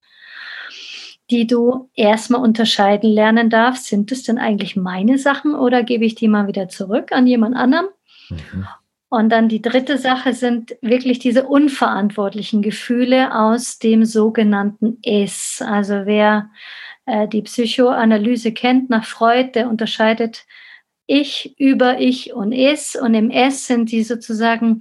die 1.30 1.48
du 1.48 1.90
erstmal 1.94 2.42
unterscheiden 2.42 3.10
lernen 3.10 3.50
darfst. 3.50 3.88
Sind 3.88 4.12
es 4.12 4.24
denn 4.24 4.38
eigentlich 4.38 4.76
meine 4.76 5.18
Sachen 5.18 5.56
oder 5.56 5.84
gebe 5.84 6.06
ich 6.06 6.16
die 6.16 6.28
mal 6.28 6.48
wieder 6.48 6.70
zurück 6.70 7.12
an 7.12 7.28
jemand 7.28 7.56
anderem? 7.56 7.88
Mhm. 8.30 8.68
Und 9.10 9.30
dann 9.30 9.48
die 9.48 9.62
dritte 9.62 9.98
Sache 9.98 10.34
sind 10.34 10.76
wirklich 10.82 11.20
diese 11.20 11.48
unverantwortlichen 11.48 12.62
Gefühle 12.62 13.34
aus 13.34 13.80
dem 13.80 14.04
sogenannten 14.04 14.98
Es. 15.02 15.64
Also 15.66 16.06
wer 16.06 16.50
äh, 17.06 17.28
die 17.28 17.42
Psychoanalyse 17.42 18.52
kennt 18.52 18.90
nach 18.90 19.06
Freud, 19.06 19.52
der 19.56 19.70
unterscheidet 19.70 20.46
Ich 21.06 21.58
über 21.58 22.00
Ich 22.00 22.34
und 22.34 22.52
Es. 22.52 22.98
Und 22.98 23.14
im 23.14 23.30
Es 23.30 23.66
sind 23.66 23.92
die 23.92 24.04
sozusagen, 24.04 24.80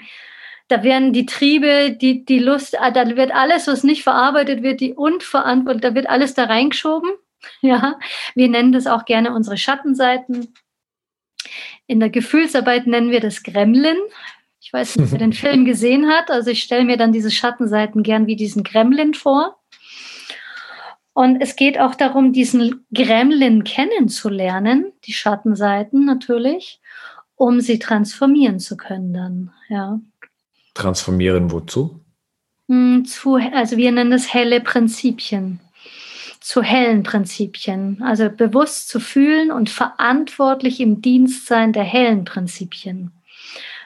da 0.68 0.82
werden 0.82 1.12
die 1.12 1.26
Triebe, 1.26 1.96
die, 2.00 2.24
die 2.24 2.38
Lust, 2.38 2.78
ah, 2.80 2.90
da 2.90 3.16
wird 3.16 3.32
alles, 3.32 3.66
was 3.66 3.84
nicht 3.84 4.02
verarbeitet 4.02 4.62
wird, 4.62 4.80
die 4.80 4.94
unverantwortlich, 4.94 5.82
da 5.82 5.94
wird 5.94 6.08
alles 6.08 6.34
da 6.34 6.44
reingeschoben. 6.44 7.10
Ja, 7.60 8.00
wir 8.34 8.48
nennen 8.48 8.72
das 8.72 8.88
auch 8.88 9.04
gerne 9.04 9.32
unsere 9.32 9.56
Schattenseiten. 9.56 10.52
In 11.86 12.00
der 12.00 12.10
Gefühlsarbeit 12.10 12.88
nennen 12.88 13.10
wir 13.10 13.20
das 13.20 13.44
Gremlin. 13.44 13.98
Ich 14.58 14.72
weiß 14.72 14.96
nicht, 14.96 15.12
wer 15.12 15.18
den 15.18 15.32
Film 15.44 15.64
gesehen 15.64 16.08
hat. 16.08 16.30
Also 16.30 16.50
ich 16.50 16.62
stelle 16.62 16.84
mir 16.84 16.96
dann 16.96 17.12
diese 17.12 17.30
Schattenseiten 17.30 18.02
gern 18.02 18.26
wie 18.26 18.34
diesen 18.34 18.64
Gremlin 18.64 19.14
vor. 19.14 19.60
Und 21.12 21.40
es 21.40 21.56
geht 21.56 21.78
auch 21.78 21.94
darum, 21.94 22.32
diesen 22.32 22.84
Gremlin 22.92 23.62
kennenzulernen, 23.62 24.92
die 25.04 25.12
Schattenseiten 25.12 26.04
natürlich, 26.04 26.80
um 27.36 27.60
sie 27.60 27.78
transformieren 27.78 28.58
zu 28.58 28.76
können 28.76 29.12
dann, 29.12 29.52
ja. 29.68 30.00
Transformieren 30.76 31.50
wozu? 31.50 32.00
Hm, 32.68 33.04
zu, 33.06 33.36
also 33.36 33.76
wir 33.76 33.92
nennen 33.92 34.12
es 34.12 34.32
helle 34.32 34.60
Prinzipien, 34.60 35.60
zu 36.40 36.62
hellen 36.62 37.02
Prinzipien. 37.02 38.02
Also 38.02 38.28
bewusst 38.28 38.88
zu 38.88 39.00
fühlen 39.00 39.50
und 39.50 39.70
verantwortlich 39.70 40.80
im 40.80 41.00
Dienst 41.00 41.46
sein 41.46 41.72
der 41.72 41.84
hellen 41.84 42.24
Prinzipien. 42.24 43.12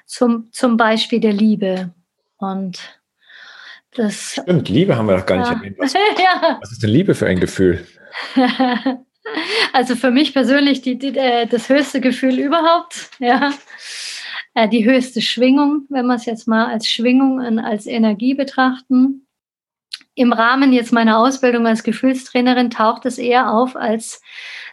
Zum, 0.05 0.49
zum 0.51 0.77
Beispiel 0.77 1.21
der 1.21 1.33
Liebe. 1.33 1.91
Und 2.39 2.81
das, 3.95 4.41
Stimmt, 4.43 4.69
Liebe 4.69 4.97
haben 4.97 5.07
wir 5.07 5.17
doch 5.17 5.27
gar 5.27 5.39
nicht 5.39 5.49
ja. 5.49 5.55
erwähnt. 5.55 5.77
Was, 5.79 5.93
ja. 6.19 6.59
was, 6.61 6.73
ist 6.73 6.83
denn 6.83 6.91
Liebe 6.91 7.15
für 7.15 7.27
ein 7.27 7.39
Gefühl? 7.39 7.87
also 9.73 9.95
für 9.95 10.11
mich 10.11 10.33
persönlich 10.33 10.83
die, 10.83 10.99
die, 10.99 11.17
äh, 11.17 11.47
das 11.47 11.69
höchste 11.69 12.01
Gefühl 12.01 12.41
überhaupt, 12.41 13.11
ja. 13.21 13.53
Äh, 14.55 14.69
die 14.69 14.85
höchste 14.85 15.21
Schwingung, 15.21 15.87
wenn 15.89 16.07
wir 16.07 16.15
es 16.15 16.27
jetzt 16.27 16.49
mal 16.49 16.67
als 16.67 16.89
Schwingung 16.89 17.39
und 17.39 17.59
als 17.59 17.87
Energie 17.87 18.35
betrachten. 18.35 19.27
Im 20.15 20.33
Rahmen 20.33 20.73
jetzt 20.73 20.93
meiner 20.93 21.19
Ausbildung 21.19 21.67
als 21.67 21.85
Gefühlstrainerin 21.85 22.71
taucht 22.71 23.07
es 23.07 23.17
eher 23.19 23.53
auf, 23.53 23.77
als 23.77 24.21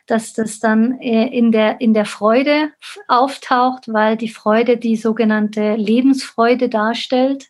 dass 0.08 0.34
das 0.34 0.60
dann 0.60 1.00
äh, 1.00 1.28
in 1.28 1.52
der, 1.52 1.80
in 1.80 1.94
der 1.94 2.06
Freude 2.06 2.72
auftaucht, 3.08 3.92
weil 3.92 4.18
die 4.18 4.30
Freude 4.30 4.78
die 4.78 4.96
sogenannte 4.96 5.76
Lebensfreude 5.76 6.70
darstellt. 6.70 7.48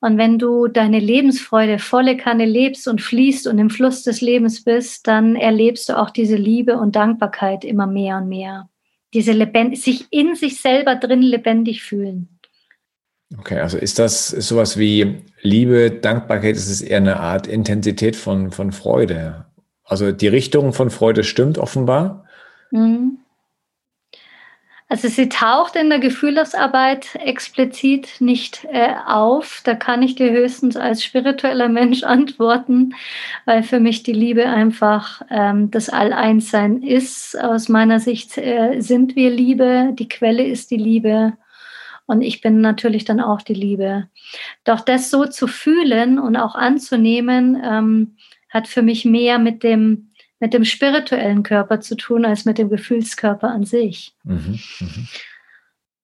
Und 0.00 0.18
wenn 0.18 0.38
du 0.38 0.68
deine 0.68 1.00
Lebensfreude 1.00 1.78
volle 1.78 2.16
Kanne 2.16 2.44
lebst 2.44 2.88
und 2.88 3.00
fließt 3.00 3.46
und 3.46 3.58
im 3.58 3.70
Fluss 3.70 4.02
des 4.02 4.20
Lebens 4.20 4.62
bist, 4.62 5.06
dann 5.06 5.34
erlebst 5.34 5.88
du 5.88 5.98
auch 5.98 6.10
diese 6.10 6.36
Liebe 6.36 6.76
und 6.78 6.94
Dankbarkeit 6.94 7.64
immer 7.64 7.86
mehr 7.86 8.18
und 8.18 8.28
mehr. 8.28 8.68
Diese 9.14 9.32
lebend 9.32 9.78
sich 9.78 10.06
in 10.10 10.34
sich 10.34 10.60
selber 10.60 10.96
drin 10.96 11.22
lebendig 11.22 11.82
fühlen. 11.82 12.28
Okay, 13.38 13.58
also 13.60 13.78
ist 13.78 13.98
das 13.98 14.32
ist 14.32 14.48
sowas 14.48 14.78
wie 14.78 15.22
Liebe, 15.40 15.90
Dankbarkeit, 15.90 16.56
ist 16.56 16.68
es 16.68 16.82
eher 16.82 16.98
eine 16.98 17.18
Art 17.18 17.46
Intensität 17.46 18.16
von, 18.16 18.50
von 18.50 18.72
Freude? 18.72 19.46
Also 19.84 20.12
die 20.12 20.28
Richtung 20.28 20.72
von 20.72 20.90
Freude 20.90 21.24
stimmt 21.24 21.58
offenbar. 21.58 22.24
Mhm. 22.70 23.18
Also 24.88 25.08
sie 25.08 25.28
taucht 25.28 25.76
in 25.76 25.88
der 25.88 25.98
Gefühlsarbeit 25.98 27.14
explizit 27.16 28.20
nicht 28.20 28.66
äh, 28.70 28.94
auf. 29.06 29.62
Da 29.64 29.74
kann 29.74 30.02
ich 30.02 30.14
dir 30.14 30.30
höchstens 30.30 30.76
als 30.76 31.02
spiritueller 31.02 31.68
Mensch 31.68 32.02
antworten, 32.04 32.94
weil 33.46 33.62
für 33.62 33.80
mich 33.80 34.02
die 34.02 34.12
Liebe 34.12 34.46
einfach 34.46 35.22
ähm, 35.30 35.70
das 35.70 35.88
All-Eins-Sein 35.88 36.82
ist. 36.82 37.38
Aus 37.40 37.68
meiner 37.68 37.98
Sicht 37.98 38.36
äh, 38.36 38.80
sind 38.80 39.16
wir 39.16 39.30
Liebe, 39.30 39.90
die 39.94 40.08
Quelle 40.08 40.44
ist 40.44 40.70
die 40.70 40.76
Liebe 40.76 41.32
und 42.06 42.20
ich 42.20 42.40
bin 42.42 42.60
natürlich 42.60 43.04
dann 43.04 43.20
auch 43.20 43.42
die 43.42 43.54
Liebe. 43.54 44.08
Doch 44.64 44.80
das 44.80 45.10
so 45.10 45.24
zu 45.24 45.46
fühlen 45.46 46.18
und 46.18 46.36
auch 46.36 46.54
anzunehmen, 46.54 47.60
ähm, 47.64 48.16
hat 48.50 48.68
für 48.68 48.82
mich 48.82 49.04
mehr 49.04 49.38
mit 49.38 49.62
dem 49.62 50.10
mit 50.40 50.52
dem 50.52 50.64
spirituellen 50.64 51.42
Körper 51.42 51.80
zu 51.80 51.96
tun 51.96 52.24
als 52.24 52.44
mit 52.44 52.58
dem 52.58 52.68
Gefühlskörper 52.68 53.48
an 53.48 53.64
sich. 53.64 54.14
Mhm, 54.24 54.58
mh. 54.80 54.88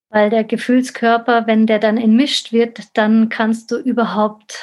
Weil 0.09 0.29
der 0.29 0.43
Gefühlskörper, 0.43 1.47
wenn 1.47 1.67
der 1.67 1.79
dann 1.79 1.97
entmischt 1.97 2.51
wird, 2.51 2.97
dann 2.97 3.29
kannst 3.29 3.71
du 3.71 3.77
überhaupt 3.77 4.61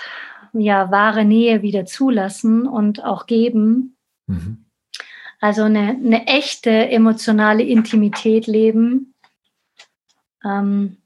ja 0.53 0.91
wahre 0.91 1.25
Nähe 1.25 1.63
wieder 1.63 1.87
zulassen 1.87 2.67
und 2.67 3.05
auch 3.05 3.27
geben. 3.27 3.97
Mhm. 4.27 4.65
Also 5.41 5.63
eine, 5.63 5.91
eine 5.91 6.27
echte 6.27 6.71
emotionale 6.71 7.63
Intimität 7.63 8.47
leben, 8.47 9.15
ähm, 10.45 10.99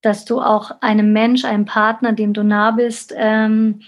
dass 0.00 0.24
du 0.24 0.40
auch 0.40 0.80
einem 0.80 1.12
Mensch, 1.12 1.44
einem 1.44 1.64
Partner, 1.64 2.12
dem 2.12 2.32
du 2.32 2.42
nah 2.42 2.70
bist, 2.70 3.12
ähm, 3.16 3.80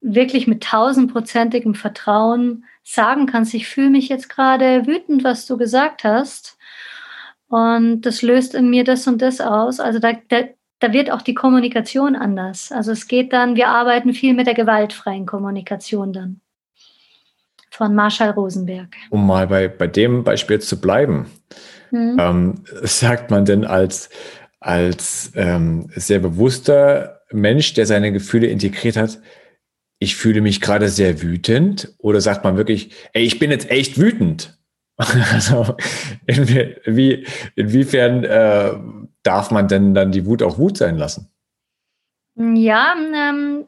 wirklich 0.00 0.46
mit 0.46 0.62
tausendprozentigem 0.62 1.74
Vertrauen 1.74 2.64
sagen 2.90 3.26
kannst, 3.26 3.52
ich 3.52 3.68
fühle 3.68 3.90
mich 3.90 4.08
jetzt 4.08 4.28
gerade 4.28 4.86
wütend, 4.86 5.22
was 5.22 5.46
du 5.46 5.58
gesagt 5.58 6.04
hast. 6.04 6.56
Und 7.48 8.02
das 8.02 8.22
löst 8.22 8.54
in 8.54 8.70
mir 8.70 8.84
das 8.84 9.06
und 9.06 9.20
das 9.20 9.40
aus. 9.40 9.78
Also 9.78 9.98
da, 9.98 10.12
da, 10.28 10.44
da 10.80 10.92
wird 10.92 11.10
auch 11.10 11.22
die 11.22 11.34
Kommunikation 11.34 12.16
anders. 12.16 12.72
Also 12.72 12.92
es 12.92 13.06
geht 13.06 13.32
dann, 13.32 13.56
wir 13.56 13.68
arbeiten 13.68 14.14
viel 14.14 14.32
mit 14.34 14.46
der 14.46 14.54
gewaltfreien 14.54 15.26
Kommunikation 15.26 16.12
dann. 16.12 16.40
Von 17.70 17.94
Marshall 17.94 18.30
Rosenberg. 18.30 18.96
Um 19.10 19.26
mal 19.26 19.46
bei, 19.46 19.68
bei 19.68 19.86
dem 19.86 20.24
Beispiel 20.24 20.58
zu 20.58 20.80
bleiben, 20.80 21.30
mhm. 21.90 22.16
ähm, 22.18 22.54
sagt 22.82 23.30
man 23.30 23.44
denn 23.44 23.66
als, 23.66 24.08
als 24.60 25.30
ähm, 25.36 25.90
sehr 25.94 26.20
bewusster 26.20 27.20
Mensch, 27.30 27.74
der 27.74 27.84
seine 27.84 28.12
Gefühle 28.12 28.46
integriert 28.46 28.96
hat, 28.96 29.20
ich 29.98 30.16
fühle 30.16 30.40
mich 30.40 30.60
gerade 30.60 30.88
sehr 30.88 31.22
wütend 31.22 31.94
oder 31.98 32.20
sagt 32.20 32.44
man 32.44 32.56
wirklich, 32.56 32.90
ey, 33.12 33.24
ich 33.24 33.38
bin 33.38 33.50
jetzt 33.50 33.70
echt 33.70 33.98
wütend? 33.98 34.58
also 34.96 35.76
inwie, 36.26 37.24
inwiefern 37.54 38.24
äh, 38.24 38.72
darf 39.22 39.50
man 39.50 39.68
denn 39.68 39.94
dann 39.94 40.12
die 40.12 40.26
Wut 40.26 40.42
auch 40.42 40.58
Wut 40.58 40.76
sein 40.76 40.96
lassen? 40.96 41.30
Ja, 42.36 42.94
ähm, 43.14 43.64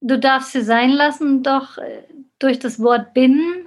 du 0.00 0.18
darfst 0.18 0.52
sie 0.52 0.62
sein 0.62 0.90
lassen, 0.90 1.42
doch 1.42 1.78
äh, 1.78 2.04
durch 2.38 2.58
das 2.58 2.80
Wort 2.80 3.14
bin, 3.14 3.66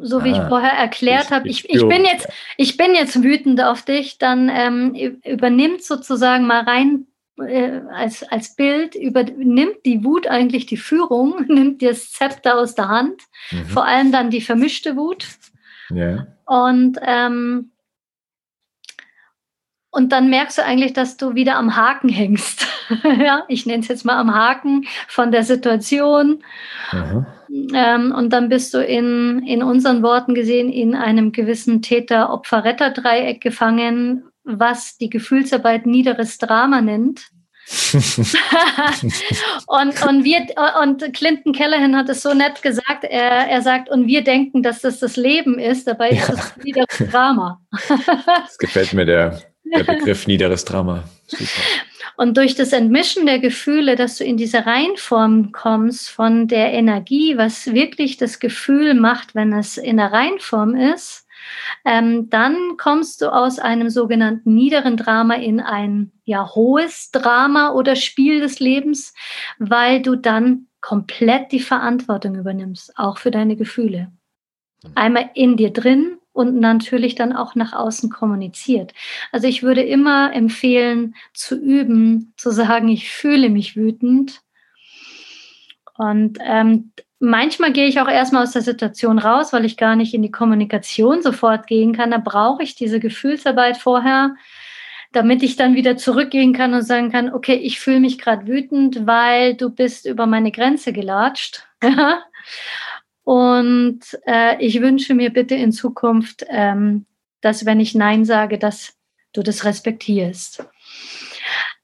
so 0.00 0.24
wie 0.24 0.32
ah, 0.32 0.42
ich 0.42 0.48
vorher 0.48 0.72
erklärt 0.72 1.30
habe, 1.30 1.48
ich, 1.48 1.68
ich, 1.68 1.86
bin 1.86 2.04
jetzt, 2.04 2.28
ich 2.56 2.76
bin 2.76 2.94
jetzt 2.94 3.22
wütend 3.22 3.62
auf 3.62 3.82
dich, 3.82 4.18
dann 4.18 4.50
ähm, 4.52 4.94
übernimmt 5.24 5.82
sozusagen 5.82 6.46
mal 6.46 6.62
rein 6.62 7.06
äh, 7.46 7.82
als, 7.92 8.22
als 8.22 8.56
Bild 8.56 8.94
übernimmt 8.94 9.78
die 9.84 10.04
Wut 10.04 10.26
eigentlich 10.26 10.66
die 10.66 10.76
Führung, 10.76 11.44
nimmt 11.48 11.82
das 11.82 12.12
Zepter 12.12 12.58
aus 12.58 12.74
der 12.74 12.88
Hand, 12.88 13.22
mhm. 13.50 13.64
vor 13.66 13.84
allem 13.84 14.12
dann 14.12 14.30
die 14.30 14.40
vermischte 14.40 14.96
Wut. 14.96 15.26
Ja. 15.90 16.26
Und, 16.44 16.98
ähm, 17.02 17.72
und 19.90 20.12
dann 20.12 20.30
merkst 20.30 20.58
du 20.58 20.64
eigentlich, 20.64 20.92
dass 20.92 21.16
du 21.16 21.34
wieder 21.34 21.56
am 21.56 21.76
Haken 21.76 22.08
hängst. 22.08 22.66
ja, 23.20 23.44
ich 23.48 23.66
nenne 23.66 23.82
es 23.82 23.88
jetzt 23.88 24.04
mal 24.04 24.18
am 24.18 24.34
Haken 24.34 24.86
von 25.08 25.32
der 25.32 25.44
Situation. 25.44 26.42
Ähm, 26.92 28.12
und 28.12 28.32
dann 28.32 28.48
bist 28.48 28.74
du 28.74 28.84
in, 28.84 29.42
in 29.46 29.62
unseren 29.62 30.02
Worten 30.02 30.34
gesehen 30.34 30.70
in 30.70 30.94
einem 30.94 31.32
gewissen 31.32 31.80
Täter-Opfer-Retter-Dreieck 31.82 33.40
gefangen, 33.40 34.24
was 34.48 34.96
die 34.96 35.10
Gefühlsarbeit 35.10 35.86
niederes 35.86 36.38
Drama 36.38 36.80
nennt. 36.80 37.28
und, 39.66 40.02
und, 40.02 40.24
wir, 40.24 40.46
und 40.82 41.12
Clinton 41.12 41.52
Callahan 41.52 41.94
hat 41.94 42.08
es 42.08 42.22
so 42.22 42.32
nett 42.32 42.62
gesagt, 42.62 43.04
er, 43.04 43.46
er 43.48 43.60
sagt, 43.60 43.90
und 43.90 44.06
wir 44.06 44.24
denken, 44.24 44.62
dass 44.62 44.80
das 44.80 45.00
das 45.00 45.16
Leben 45.16 45.58
ist, 45.58 45.86
dabei 45.86 46.12
ja. 46.12 46.22
ist 46.22 46.30
es 46.30 46.56
niederes 46.64 47.10
Drama. 47.10 47.60
das 47.88 48.56
gefällt 48.56 48.94
mir, 48.94 49.04
der, 49.04 49.42
der 49.64 49.84
Begriff 49.84 50.26
niederes 50.26 50.64
Drama. 50.64 51.04
Super. 51.26 51.44
Und 52.16 52.36
durch 52.36 52.56
das 52.56 52.72
Entmischen 52.72 53.26
der 53.26 53.38
Gefühle, 53.38 53.94
dass 53.94 54.16
du 54.16 54.24
in 54.24 54.36
diese 54.36 54.66
Reinform 54.66 55.52
kommst 55.52 56.10
von 56.10 56.48
der 56.48 56.72
Energie, 56.72 57.36
was 57.36 57.72
wirklich 57.72 58.16
das 58.16 58.40
Gefühl 58.40 58.94
macht, 58.94 59.36
wenn 59.36 59.52
es 59.52 59.76
in 59.76 59.98
der 59.98 60.12
Reinform 60.12 60.74
ist, 60.74 61.27
ähm, 61.84 62.30
dann 62.30 62.76
kommst 62.76 63.22
du 63.22 63.32
aus 63.32 63.58
einem 63.58 63.90
sogenannten 63.90 64.54
niederen 64.54 64.96
Drama 64.96 65.34
in 65.34 65.60
ein 65.60 66.12
ja, 66.24 66.54
hohes 66.54 67.10
Drama 67.10 67.72
oder 67.72 67.96
Spiel 67.96 68.40
des 68.40 68.60
Lebens, 68.60 69.14
weil 69.58 70.02
du 70.02 70.16
dann 70.16 70.66
komplett 70.80 71.52
die 71.52 71.60
Verantwortung 71.60 72.36
übernimmst, 72.36 72.98
auch 72.98 73.18
für 73.18 73.30
deine 73.30 73.56
Gefühle. 73.56 74.12
Mhm. 74.82 74.90
Einmal 74.94 75.30
in 75.34 75.56
dir 75.56 75.72
drin 75.72 76.18
und 76.32 76.60
natürlich 76.60 77.16
dann 77.16 77.32
auch 77.32 77.54
nach 77.56 77.72
außen 77.72 78.10
kommuniziert. 78.10 78.94
Also 79.32 79.48
ich 79.48 79.62
würde 79.62 79.82
immer 79.82 80.32
empfehlen, 80.32 81.16
zu 81.34 81.56
üben, 81.56 82.32
zu 82.36 82.52
sagen, 82.52 82.88
ich 82.88 83.10
fühle 83.10 83.50
mich 83.50 83.76
wütend. 83.76 84.40
Und 85.96 86.38
ähm, 86.40 86.92
manchmal 87.20 87.72
gehe 87.72 87.86
ich 87.86 88.00
auch 88.00 88.08
erstmal 88.08 88.42
aus 88.44 88.52
der 88.52 88.62
Situation 88.62 89.18
raus, 89.18 89.52
weil 89.52 89.64
ich 89.64 89.76
gar 89.76 89.96
nicht 89.96 90.14
in 90.14 90.22
die 90.22 90.30
Kommunikation 90.30 91.22
sofort 91.22 91.66
gehen 91.66 91.94
kann. 91.94 92.10
Da 92.10 92.18
brauche 92.18 92.62
ich 92.62 92.74
diese 92.74 93.00
Gefühlsarbeit 93.00 93.76
vorher, 93.76 94.34
damit 95.12 95.42
ich 95.42 95.56
dann 95.56 95.74
wieder 95.74 95.96
zurückgehen 95.96 96.52
kann 96.52 96.74
und 96.74 96.82
sagen 96.82 97.10
kann, 97.10 97.32
okay, 97.32 97.54
ich 97.54 97.80
fühle 97.80 98.00
mich 98.00 98.18
gerade 98.18 98.46
wütend, 98.46 99.06
weil 99.06 99.54
du 99.54 99.70
bist 99.70 100.06
über 100.06 100.26
meine 100.26 100.52
Grenze 100.52 100.92
gelatscht. 100.92 101.66
Und 103.24 104.00
äh, 104.26 104.56
ich 104.64 104.80
wünsche 104.80 105.12
mir 105.14 105.30
bitte 105.30 105.54
in 105.54 105.70
Zukunft, 105.70 106.46
ähm, 106.48 107.04
dass 107.42 107.66
wenn 107.66 107.78
ich 107.78 107.94
Nein 107.94 108.24
sage, 108.24 108.58
dass 108.58 108.96
du 109.34 109.42
das 109.42 109.66
respektierst. 109.66 110.64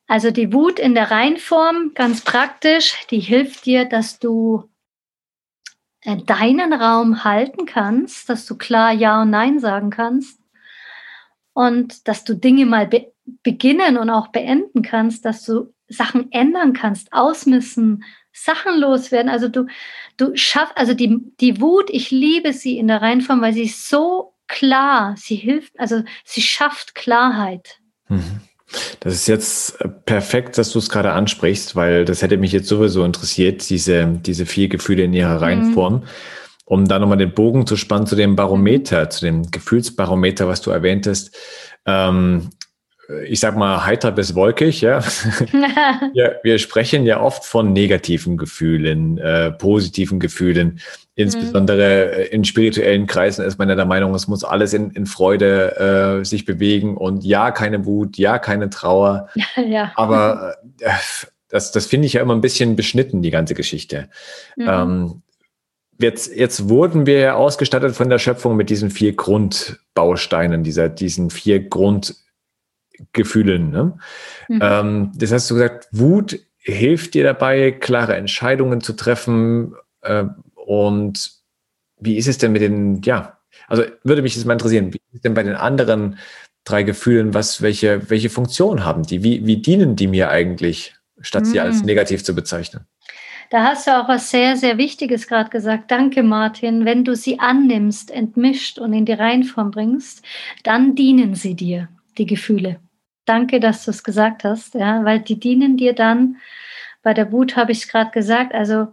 Also 0.07 0.31
die 0.31 0.55
Wut 0.55 0.79
in 0.79 0.95
der 0.95 1.11
Reinform, 1.11 1.93
ganz 1.95 2.23
praktisch, 2.23 3.07
die 3.11 3.21
hilft 3.21 3.67
dir, 3.67 3.85
dass 3.85 4.19
du 4.19 4.71
deinen 6.05 6.73
Raum 6.73 7.25
halten 7.25 7.67
kannst, 7.67 8.29
dass 8.29 8.47
du 8.47 8.57
klar 8.57 8.93
Ja 8.93 9.23
und 9.23 9.31
Nein 9.31 9.59
sagen 9.59 9.91
kannst 9.91 10.41
und 11.55 12.07
dass 12.09 12.25
du 12.25 12.35
Dinge 12.35 12.67
mal 12.67 12.87
be 12.87 13.13
beginnen 13.43 13.97
und 13.97 14.11
auch 14.11 14.29
beenden 14.29 14.83
kannst, 14.83 15.25
dass 15.25 15.47
du 15.47 15.73
Sachen 15.89 16.31
ändern 16.31 16.75
kannst, 16.75 17.11
ausmissen, 17.15 18.05
Sachen 18.35 18.79
loswerden. 18.79 19.31
Also 19.31 19.49
du, 19.49 19.67
du 20.19 20.37
schaffst, 20.37 20.77
also 20.77 20.93
die, 20.93 21.21
die 21.41 21.59
Wut, 21.59 21.89
ich 21.89 22.11
liebe 22.11 22.53
sie 22.53 22.77
in 22.77 22.87
der 22.87 23.01
Reihenform, 23.01 23.41
weil 23.41 23.55
sie 23.55 23.69
so 23.69 24.35
klar, 24.47 25.15
sie 25.17 25.37
hilft, 25.37 25.81
also 25.81 26.03
sie 26.25 26.43
schafft 26.43 26.95
Klarheit. 26.95 27.79
Mhm. 28.09 28.41
Das 29.01 29.15
ist 29.15 29.27
jetzt 29.27 29.81
äh, 29.81 29.89
perfekt, 29.89 30.59
dass 30.59 30.71
du 30.71 30.79
es 30.79 30.89
gerade 30.89 31.13
ansprichst, 31.13 31.77
weil 31.77 32.05
das 32.05 32.23
hätte 32.23 32.37
mich 32.37 32.53
jetzt 32.53 32.69
sowieso 32.69 33.05
interessiert, 33.05 33.69
diese, 33.69 34.07
diese 34.07 34.47
vier 34.47 34.69
Gefühle 34.69 35.05
in 35.05 35.13
ihrer 35.13 35.41
Reihenform. 35.41 35.95
Mhm. 35.95 36.03
Um 36.67 36.89
dann 36.89 37.03
nochmal 37.03 37.19
den 37.19 37.35
Bogen 37.35 37.67
zu 37.67 37.77
spannen 37.77 38.07
zu 38.07 38.17
dem 38.17 38.37
Barometer, 38.37 39.11
zu 39.11 39.27
dem 39.27 39.51
Gefühlsbarometer, 39.51 40.49
was 40.49 40.63
du 40.63 40.71
erwähntest. 40.71 41.37
Ähm, 41.85 42.51
ich 43.27 43.41
sag 43.41 43.57
mal, 43.57 43.85
heiter 43.85 44.13
bis 44.13 44.35
wolkig, 44.35 44.81
ja. 44.81 45.03
wir, 46.13 46.41
wir 46.43 46.59
sprechen 46.59 47.05
ja 47.05 47.21
oft 47.21 47.45
von 47.45 47.73
negativen 47.73 48.37
Gefühlen, 48.37 49.19
äh, 49.19 49.51
positiven 49.53 50.21
Gefühlen. 50.21 50.81
Insbesondere 51.15 52.13
mhm. 52.17 52.25
in 52.33 52.45
spirituellen 52.45 53.07
Kreisen 53.07 53.45
ist 53.45 53.59
man 53.59 53.69
ja 53.69 53.75
der 53.75 53.85
Meinung, 53.85 54.15
es 54.15 54.27
muss 54.27 54.43
alles 54.43 54.73
in, 54.73 54.91
in 54.91 55.07
Freude 55.07 56.21
äh, 56.21 56.25
sich 56.25 56.45
bewegen 56.45 56.97
und 56.97 57.25
ja, 57.25 57.51
keine 57.51 57.85
Wut, 57.87 58.17
ja, 58.19 58.39
keine 58.39 58.71
Trauer. 58.71 59.29
ja. 59.69 59.93
Aber 59.95 60.57
äh, 60.81 60.91
das, 61.49 61.73
das 61.73 61.87
finde 61.87 62.07
ich 62.07 62.15
ja 62.15 62.23
immer 62.23 62.35
ein 62.35 62.41
bisschen 62.41 62.75
beschnitten, 62.75 63.23
die 63.23 63.31
ganze 63.31 63.55
Geschichte. 63.55 64.09
Mhm. 64.57 64.69
Ähm, 64.69 65.23
Jetzt, 66.01 66.35
jetzt 66.35 66.69
wurden 66.69 67.07
wir 67.07 67.37
ausgestattet 67.37 67.95
von 67.95 68.11
der 68.11 68.19
Schöpfung 68.19 68.57
mit 68.57 68.69
diesen 68.69 68.91
vier 68.91 69.15
Grundbausteinen, 69.15 70.65
dieser, 70.65 70.89
diesen 70.89 71.31
vier 71.31 71.69
Grund, 71.69 72.17
Gefühlen. 73.13 73.71
Ne? 73.71 73.99
Mhm. 74.49 74.61
Ähm, 74.63 75.13
das 75.17 75.33
hast 75.33 75.51
du 75.51 75.55
gesagt, 75.55 75.89
Wut 75.93 76.39
hilft 76.59 77.15
dir 77.15 77.25
dabei, 77.25 77.73
klare 77.73 78.17
Entscheidungen 78.17 78.81
zu 78.81 78.95
treffen. 78.95 79.75
Äh, 80.03 80.25
und 80.55 81.33
wie 81.99 82.17
ist 82.17 82.29
es 82.29 82.39
denn 82.39 82.53
mit 82.53 82.63
den, 82.63 83.03
ja, 83.03 83.39
also 83.69 83.85
würde 84.03 84.23
mich 84.23 84.35
das 84.35 84.45
mal 84.45 84.55
interessieren, 84.55 84.93
wie 84.93 84.99
ist 84.99 85.15
es 85.15 85.21
denn 85.21 85.35
bei 85.35 85.43
den 85.43 85.57
anderen 85.57 86.19
drei 86.65 86.83
Gefühlen, 86.83 87.35
was, 87.35 87.63
welche, 87.63 88.09
welche 88.11 88.31
Funktion 88.31 88.85
haben 88.85 89.03
die? 89.03 89.23
Wie, 89.23 89.47
wie 89.47 89.59
dienen 89.59 89.97
die 89.97 90.07
mir 90.07 90.31
eigentlich, 90.31 90.95
statt 91.21 91.45
mhm. 91.45 91.49
sie 91.49 91.61
als 91.61 91.81
mhm. 91.81 91.87
negativ 91.87 92.25
zu 92.25 92.35
bezeichnen? 92.35 92.87
Da 93.51 93.65
hast 93.65 93.87
du 93.87 93.97
auch 93.97 94.09
was 94.09 94.31
sehr, 94.31 94.57
sehr 94.57 94.79
Wichtiges 94.79 95.27
gerade 95.29 95.51
gesagt. 95.51 95.91
Danke, 95.91 96.23
Martin. 96.23 96.85
Wenn 96.85 97.05
du 97.05 97.15
sie 97.15 97.39
annimmst, 97.39 98.11
entmischt 98.11 98.79
und 98.79 98.93
in 98.93 99.05
die 99.05 99.13
Reihenform 99.13 99.71
bringst, 99.71 100.25
dann 100.63 100.95
dienen 100.95 101.35
sie 101.35 101.55
dir, 101.55 101.89
die 102.17 102.27
Gefühle. 102.27 102.81
Danke, 103.25 103.61
dass 103.61 103.85
du 103.85 103.91
es 103.91 104.05
gesagt 104.05 104.45
hast, 104.45 104.75
ja, 104.75 105.05
weil 105.05 105.21
die 105.21 105.39
dienen 105.41 105.77
dir 105.77 105.95
dann. 105.95 106.37
Bei 107.03 107.15
der 107.15 107.33
Wut 107.33 107.57
habe 107.57 107.73
ich 107.73 107.79
es 107.79 107.89
gerade 107.89 108.11
gesagt. 108.11 108.55
Also 108.55 108.89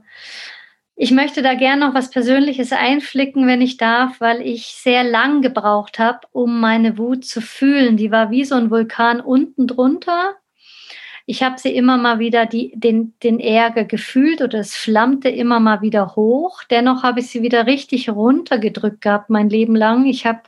ich 0.96 1.12
möchte 1.12 1.42
da 1.42 1.56
gerne 1.56 1.88
noch 1.88 1.96
was 1.96 2.12
Persönliches 2.12 2.72
einflicken, 2.72 3.48
wenn 3.48 3.62
ich 3.62 3.78
darf, 3.78 4.22
weil 4.22 4.42
ich 4.42 4.68
sehr 4.68 5.04
lang 5.04 5.42
gebraucht 5.42 5.98
habe, 5.98 6.20
um 6.32 6.60
meine 6.60 6.98
Wut 6.98 7.26
zu 7.26 7.42
fühlen. 7.42 7.98
Die 7.98 8.12
war 8.12 8.30
wie 8.30 8.46
so 8.46 8.56
ein 8.56 8.70
Vulkan 8.70 9.20
unten 9.20 9.68
drunter. 9.68 10.36
Ich 11.26 11.44
habe 11.44 11.58
sie 11.60 11.74
immer 11.74 11.98
mal 11.98 12.20
wieder 12.20 12.46
die, 12.46 12.74
den, 12.76 13.14
den 13.24 13.40
Ärger 13.40 13.86
gefühlt 13.86 14.42
oder 14.42 14.60
es 14.60 14.76
flammte 14.76 15.30
immer 15.30 15.60
mal 15.60 15.82
wieder 15.82 16.16
hoch. 16.16 16.64
Dennoch 16.70 17.04
habe 17.04 17.22
ich 17.22 17.28
sie 17.28 17.42
wieder 17.42 17.66
richtig 17.68 18.10
runtergedrückt 18.10 19.02
gehabt 19.02 19.30
mein 19.30 19.50
Leben 19.50 19.76
lang. 19.76 20.06
Ich 20.06 20.26
habe 20.26 20.42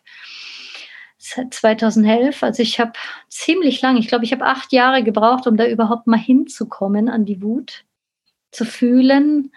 2011. 1.23 2.43
Also 2.43 2.61
ich 2.61 2.79
habe 2.79 2.93
ziemlich 3.29 3.81
lang, 3.81 3.97
ich 3.97 4.07
glaube, 4.07 4.25
ich 4.25 4.33
habe 4.33 4.45
acht 4.45 4.71
Jahre 4.71 5.03
gebraucht, 5.03 5.47
um 5.47 5.57
da 5.57 5.65
überhaupt 5.65 6.07
mal 6.07 6.19
hinzukommen 6.19 7.09
an 7.09 7.25
die 7.25 7.41
Wut 7.41 7.85
zu 8.53 8.65
fühlen, 8.65 9.51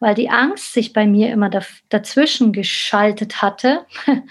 weil 0.00 0.14
die 0.14 0.28
Angst 0.28 0.72
sich 0.72 0.92
bei 0.92 1.06
mir 1.06 1.30
immer 1.30 1.48
dazwischen 1.88 2.52
geschaltet 2.52 3.40
hatte. 3.40 3.86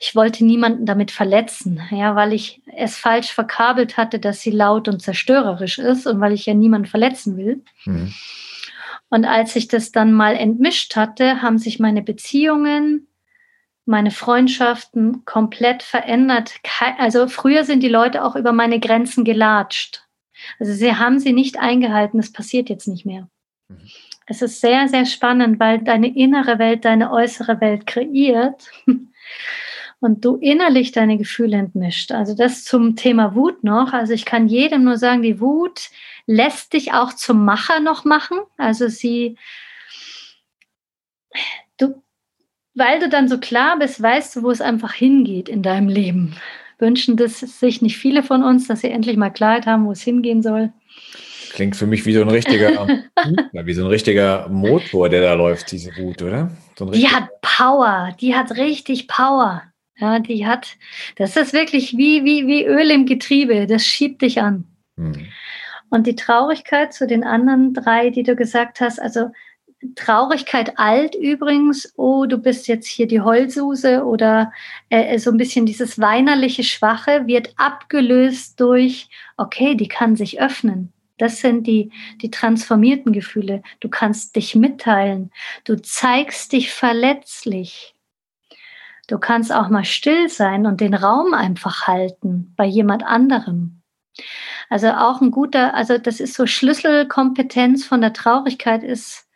Ich 0.00 0.14
wollte 0.14 0.44
niemanden 0.44 0.86
damit 0.86 1.10
verletzen, 1.10 1.82
ja, 1.90 2.14
weil 2.14 2.32
ich 2.32 2.62
es 2.76 2.96
falsch 2.96 3.32
verkabelt 3.32 3.96
hatte, 3.96 4.20
dass 4.20 4.40
sie 4.40 4.52
laut 4.52 4.86
und 4.86 5.02
zerstörerisch 5.02 5.78
ist 5.78 6.06
und 6.06 6.20
weil 6.20 6.32
ich 6.32 6.46
ja 6.46 6.54
niemanden 6.54 6.86
verletzen 6.86 7.36
will. 7.36 7.64
Mhm. 7.84 8.14
Und 9.10 9.24
als 9.24 9.56
ich 9.56 9.66
das 9.68 9.90
dann 9.90 10.12
mal 10.12 10.36
entmischt 10.36 10.94
hatte, 10.94 11.42
haben 11.42 11.58
sich 11.58 11.80
meine 11.80 12.02
Beziehungen, 12.02 13.07
meine 13.88 14.10
Freundschaften 14.10 15.24
komplett 15.24 15.82
verändert. 15.82 16.54
Also 16.98 17.26
früher 17.26 17.64
sind 17.64 17.82
die 17.82 17.88
Leute 17.88 18.24
auch 18.24 18.36
über 18.36 18.52
meine 18.52 18.80
Grenzen 18.80 19.24
gelatscht. 19.24 20.04
Also 20.60 20.72
sie 20.72 20.94
haben 20.94 21.18
sie 21.18 21.32
nicht 21.32 21.58
eingehalten. 21.58 22.18
Das 22.18 22.32
passiert 22.32 22.68
jetzt 22.68 22.86
nicht 22.86 23.06
mehr. 23.06 23.28
Mhm. 23.68 23.88
Es 24.30 24.42
ist 24.42 24.60
sehr, 24.60 24.88
sehr 24.88 25.06
spannend, 25.06 25.58
weil 25.58 25.78
deine 25.78 26.14
innere 26.14 26.58
Welt 26.58 26.84
deine 26.84 27.10
äußere 27.10 27.62
Welt 27.62 27.86
kreiert 27.86 28.70
und 30.00 30.24
du 30.24 30.36
innerlich 30.36 30.92
deine 30.92 31.16
Gefühle 31.16 31.56
entmischt. 31.56 32.12
Also 32.12 32.34
das 32.34 32.64
zum 32.64 32.94
Thema 32.94 33.34
Wut 33.34 33.64
noch. 33.64 33.94
Also 33.94 34.12
ich 34.12 34.26
kann 34.26 34.46
jedem 34.46 34.84
nur 34.84 34.98
sagen, 34.98 35.22
die 35.22 35.40
Wut 35.40 35.88
lässt 36.26 36.74
dich 36.74 36.92
auch 36.92 37.14
zum 37.14 37.46
Macher 37.46 37.80
noch 37.80 38.04
machen. 38.04 38.38
Also 38.58 38.88
sie, 38.88 39.38
weil 42.78 43.00
du 43.00 43.08
dann 43.08 43.28
so 43.28 43.38
klar 43.38 43.78
bist, 43.78 44.00
weißt 44.00 44.36
du, 44.36 44.42
wo 44.42 44.50
es 44.50 44.60
einfach 44.60 44.92
hingeht 44.92 45.48
in 45.48 45.62
deinem 45.62 45.88
Leben. 45.88 46.36
Wünschen 46.78 47.16
das 47.16 47.40
sich 47.40 47.82
nicht 47.82 47.98
viele 47.98 48.22
von 48.22 48.44
uns, 48.44 48.68
dass 48.68 48.82
sie 48.82 48.90
endlich 48.90 49.16
mal 49.16 49.30
Klarheit 49.30 49.66
haben, 49.66 49.86
wo 49.86 49.92
es 49.92 50.02
hingehen 50.02 50.42
soll. 50.42 50.72
Klingt 51.50 51.76
für 51.76 51.86
mich 51.86 52.06
wie 52.06 52.12
so 52.12 52.20
ein 52.20 52.28
richtiger, 52.28 52.86
wie 53.52 53.74
so 53.74 53.82
ein 53.82 53.88
richtiger 53.88 54.48
Motor, 54.48 55.08
der 55.08 55.22
da 55.22 55.34
läuft, 55.34 55.72
diese 55.72 55.90
Wut, 55.96 56.22
oder? 56.22 56.50
So 56.78 56.86
die 56.86 57.08
hat 57.08 57.28
Power, 57.40 58.14
die 58.20 58.34
hat 58.34 58.56
richtig 58.56 59.08
Power. 59.08 59.62
Ja, 60.00 60.20
die 60.20 60.46
hat, 60.46 60.76
das 61.16 61.36
ist 61.36 61.52
wirklich 61.52 61.96
wie, 61.96 62.24
wie, 62.24 62.46
wie 62.46 62.64
Öl 62.64 62.88
im 62.92 63.04
Getriebe, 63.04 63.66
das 63.66 63.84
schiebt 63.84 64.22
dich 64.22 64.40
an. 64.40 64.64
Hm. 64.96 65.26
Und 65.90 66.06
die 66.06 66.14
Traurigkeit 66.14 66.92
zu 66.92 67.06
den 67.08 67.24
anderen 67.24 67.74
drei, 67.74 68.10
die 68.10 68.22
du 68.22 68.36
gesagt 68.36 68.80
hast, 68.80 69.00
also 69.00 69.30
Traurigkeit 69.94 70.78
alt 70.78 71.14
übrigens, 71.14 71.92
oh, 71.96 72.26
du 72.26 72.38
bist 72.38 72.66
jetzt 72.66 72.88
hier 72.88 73.06
die 73.06 73.20
Heulsuse 73.20 74.04
oder 74.04 74.52
äh, 74.88 75.18
so 75.18 75.30
ein 75.30 75.36
bisschen 75.36 75.66
dieses 75.66 76.00
weinerliche 76.00 76.64
Schwache 76.64 77.26
wird 77.26 77.54
abgelöst 77.56 78.58
durch, 78.58 79.08
okay, 79.36 79.76
die 79.76 79.88
kann 79.88 80.16
sich 80.16 80.40
öffnen. 80.40 80.92
Das 81.16 81.40
sind 81.40 81.66
die, 81.66 81.92
die 82.22 82.30
transformierten 82.30 83.12
Gefühle. 83.12 83.62
Du 83.80 83.88
kannst 83.88 84.36
dich 84.36 84.54
mitteilen. 84.54 85.32
Du 85.64 85.80
zeigst 85.80 86.52
dich 86.52 86.72
verletzlich. 86.72 87.94
Du 89.08 89.18
kannst 89.18 89.52
auch 89.52 89.68
mal 89.68 89.84
still 89.84 90.28
sein 90.28 90.66
und 90.66 90.80
den 90.80 90.94
Raum 90.94 91.34
einfach 91.34 91.86
halten 91.86 92.52
bei 92.56 92.66
jemand 92.66 93.04
anderem. 93.04 93.80
Also 94.68 94.88
auch 94.88 95.20
ein 95.20 95.30
guter, 95.30 95.74
also 95.74 95.98
das 95.98 96.20
ist 96.20 96.34
so 96.34 96.46
Schlüsselkompetenz 96.46 97.84
von 97.84 98.00
der 98.00 98.12
Traurigkeit 98.12 98.82
ist 98.82 99.27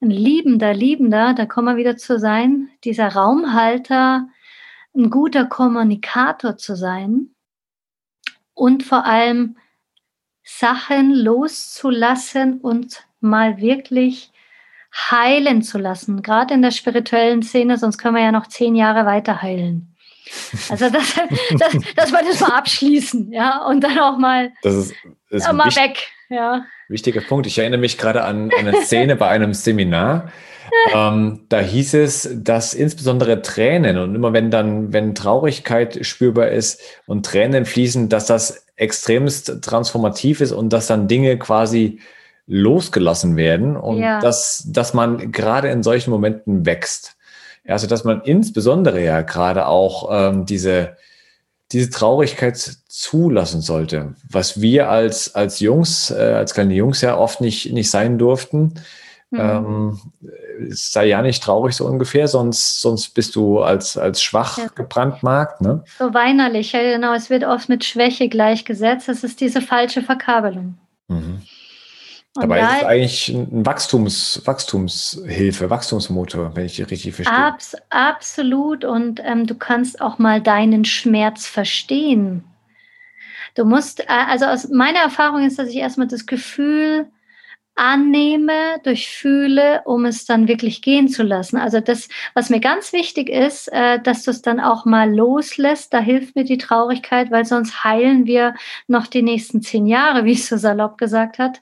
ein 0.00 0.10
liebender, 0.10 0.74
liebender, 0.74 1.34
da 1.34 1.46
kommen 1.46 1.74
wir 1.74 1.76
wieder 1.76 1.96
zu 1.96 2.18
sein, 2.18 2.70
dieser 2.84 3.08
Raumhalter, 3.08 4.28
ein 4.94 5.10
guter 5.10 5.46
Kommunikator 5.46 6.56
zu 6.56 6.76
sein 6.76 7.30
und 8.54 8.82
vor 8.82 9.04
allem 9.04 9.56
Sachen 10.42 11.14
loszulassen 11.14 12.60
und 12.60 13.06
mal 13.20 13.58
wirklich 13.58 14.32
heilen 14.94 15.62
zu 15.62 15.78
lassen, 15.78 16.22
gerade 16.22 16.54
in 16.54 16.62
der 16.62 16.70
spirituellen 16.70 17.42
Szene, 17.42 17.76
sonst 17.76 17.98
können 17.98 18.16
wir 18.16 18.22
ja 18.22 18.32
noch 18.32 18.46
zehn 18.46 18.74
Jahre 18.74 19.04
weiter 19.04 19.42
heilen. 19.42 19.94
Also 20.70 20.90
das, 20.90 21.14
das, 21.14 21.76
dass 21.94 22.12
wir 22.12 22.22
das 22.22 22.40
mal 22.40 22.56
abschließen, 22.56 23.32
ja, 23.32 23.64
und 23.66 23.82
dann 23.82 23.98
auch 23.98 24.18
mal, 24.18 24.52
das 24.62 24.74
ist, 24.74 24.94
ist 25.28 25.52
mal 25.52 25.74
weg, 25.76 26.10
ja. 26.28 26.64
Wichtiger 26.88 27.20
Punkt. 27.20 27.46
Ich 27.46 27.58
erinnere 27.58 27.80
mich 27.80 27.98
gerade 27.98 28.24
an 28.24 28.50
eine 28.56 28.82
Szene 28.82 29.16
bei 29.16 29.28
einem 29.28 29.54
Seminar. 29.54 30.30
Ähm, 30.94 31.40
da 31.48 31.60
hieß 31.60 31.94
es, 31.94 32.28
dass 32.34 32.74
insbesondere 32.74 33.40
Tränen 33.40 33.96
und 33.96 34.14
immer 34.14 34.34
wenn 34.34 34.50
dann, 34.50 34.92
wenn 34.92 35.14
Traurigkeit 35.14 36.04
spürbar 36.06 36.48
ist 36.48 36.80
und 37.06 37.24
Tränen 37.24 37.64
fließen, 37.64 38.10
dass 38.10 38.26
das 38.26 38.66
extremst 38.76 39.62
transformativ 39.62 40.42
ist 40.42 40.52
und 40.52 40.72
dass 40.72 40.86
dann 40.86 41.08
Dinge 41.08 41.38
quasi 41.38 42.00
losgelassen 42.46 43.36
werden 43.36 43.76
und 43.76 43.98
ja. 43.98 44.20
dass, 44.20 44.64
dass 44.68 44.94
man 44.94 45.32
gerade 45.32 45.68
in 45.68 45.82
solchen 45.82 46.10
Momenten 46.10 46.66
wächst. 46.66 47.16
Also 47.66 47.86
dass 47.86 48.04
man 48.04 48.22
insbesondere 48.22 49.02
ja 49.02 49.22
gerade 49.22 49.66
auch 49.66 50.08
ähm, 50.10 50.46
diese, 50.46 50.96
diese 51.72 51.90
Traurigkeit 51.90 52.56
zulassen 52.88 53.60
sollte, 53.60 54.14
was 54.30 54.60
wir 54.60 54.88
als, 54.88 55.34
als 55.34 55.60
Jungs, 55.60 56.10
äh, 56.10 56.14
als 56.14 56.54
kleine 56.54 56.74
Jungs 56.74 57.00
ja 57.00 57.16
oft 57.16 57.40
nicht, 57.40 57.72
nicht 57.72 57.90
sein 57.90 58.18
durften. 58.18 58.74
Mhm. 59.30 59.38
Ähm, 59.40 60.00
sei 60.70 61.06
ja 61.06 61.20
nicht 61.20 61.42
traurig 61.42 61.74
so 61.74 61.86
ungefähr, 61.86 62.28
sonst, 62.28 62.80
sonst 62.80 63.10
bist 63.10 63.36
du 63.36 63.60
als, 63.60 63.98
als 63.98 64.22
schwach 64.22 64.56
ja. 64.56 64.68
gebrandmarkt. 64.74 65.60
Ne? 65.60 65.84
So 65.98 66.14
weinerlich, 66.14 66.72
ja 66.72 66.80
genau. 66.80 67.12
Es 67.12 67.28
wird 67.28 67.44
oft 67.44 67.68
mit 67.68 67.84
Schwäche 67.84 68.28
gleichgesetzt. 68.28 69.08
Das 69.08 69.24
ist 69.24 69.40
diese 69.40 69.60
falsche 69.60 70.02
Verkabelung. 70.02 70.78
Mhm. 71.08 71.42
Dabei 72.34 72.60
ist 72.60 72.76
es 72.78 72.84
eigentlich 72.84 73.28
ein 73.30 73.66
Wachstums, 73.66 74.42
Wachstumshilfe, 74.44 75.70
Wachstumsmotor, 75.70 76.54
wenn 76.54 76.66
ich 76.66 76.78
richtig 76.90 77.14
verstehe. 77.14 77.36
Abs 77.36 77.76
absolut. 77.90 78.84
Und 78.84 79.20
ähm, 79.24 79.46
du 79.46 79.54
kannst 79.54 80.00
auch 80.00 80.18
mal 80.18 80.40
deinen 80.40 80.84
Schmerz 80.84 81.46
verstehen. 81.46 82.44
Du 83.54 83.64
musst, 83.64 84.00
äh, 84.00 84.06
also 84.08 84.46
aus 84.46 84.68
meiner 84.68 85.00
Erfahrung 85.00 85.44
ist, 85.44 85.58
dass 85.58 85.68
ich 85.68 85.76
erstmal 85.76 86.06
das 86.06 86.26
Gefühl 86.26 87.10
annehme, 87.78 88.80
durchfühle, 88.82 89.82
um 89.84 90.04
es 90.04 90.26
dann 90.26 90.48
wirklich 90.48 90.82
gehen 90.82 91.08
zu 91.08 91.22
lassen. 91.22 91.56
Also 91.56 91.78
das, 91.80 92.08
was 92.34 92.50
mir 92.50 92.58
ganz 92.58 92.92
wichtig 92.92 93.28
ist, 93.28 93.68
äh, 93.72 94.00
dass 94.00 94.24
du 94.24 94.32
es 94.32 94.42
dann 94.42 94.58
auch 94.58 94.84
mal 94.84 95.14
loslässt. 95.14 95.94
Da 95.94 96.00
hilft 96.00 96.34
mir 96.34 96.44
die 96.44 96.58
Traurigkeit, 96.58 97.30
weil 97.30 97.44
sonst 97.44 97.84
heilen 97.84 98.26
wir 98.26 98.54
noch 98.88 99.06
die 99.06 99.22
nächsten 99.22 99.62
zehn 99.62 99.86
Jahre, 99.86 100.24
wie 100.24 100.32
es 100.32 100.48
so 100.48 100.56
salopp 100.56 100.98
gesagt 100.98 101.38
hat. 101.38 101.60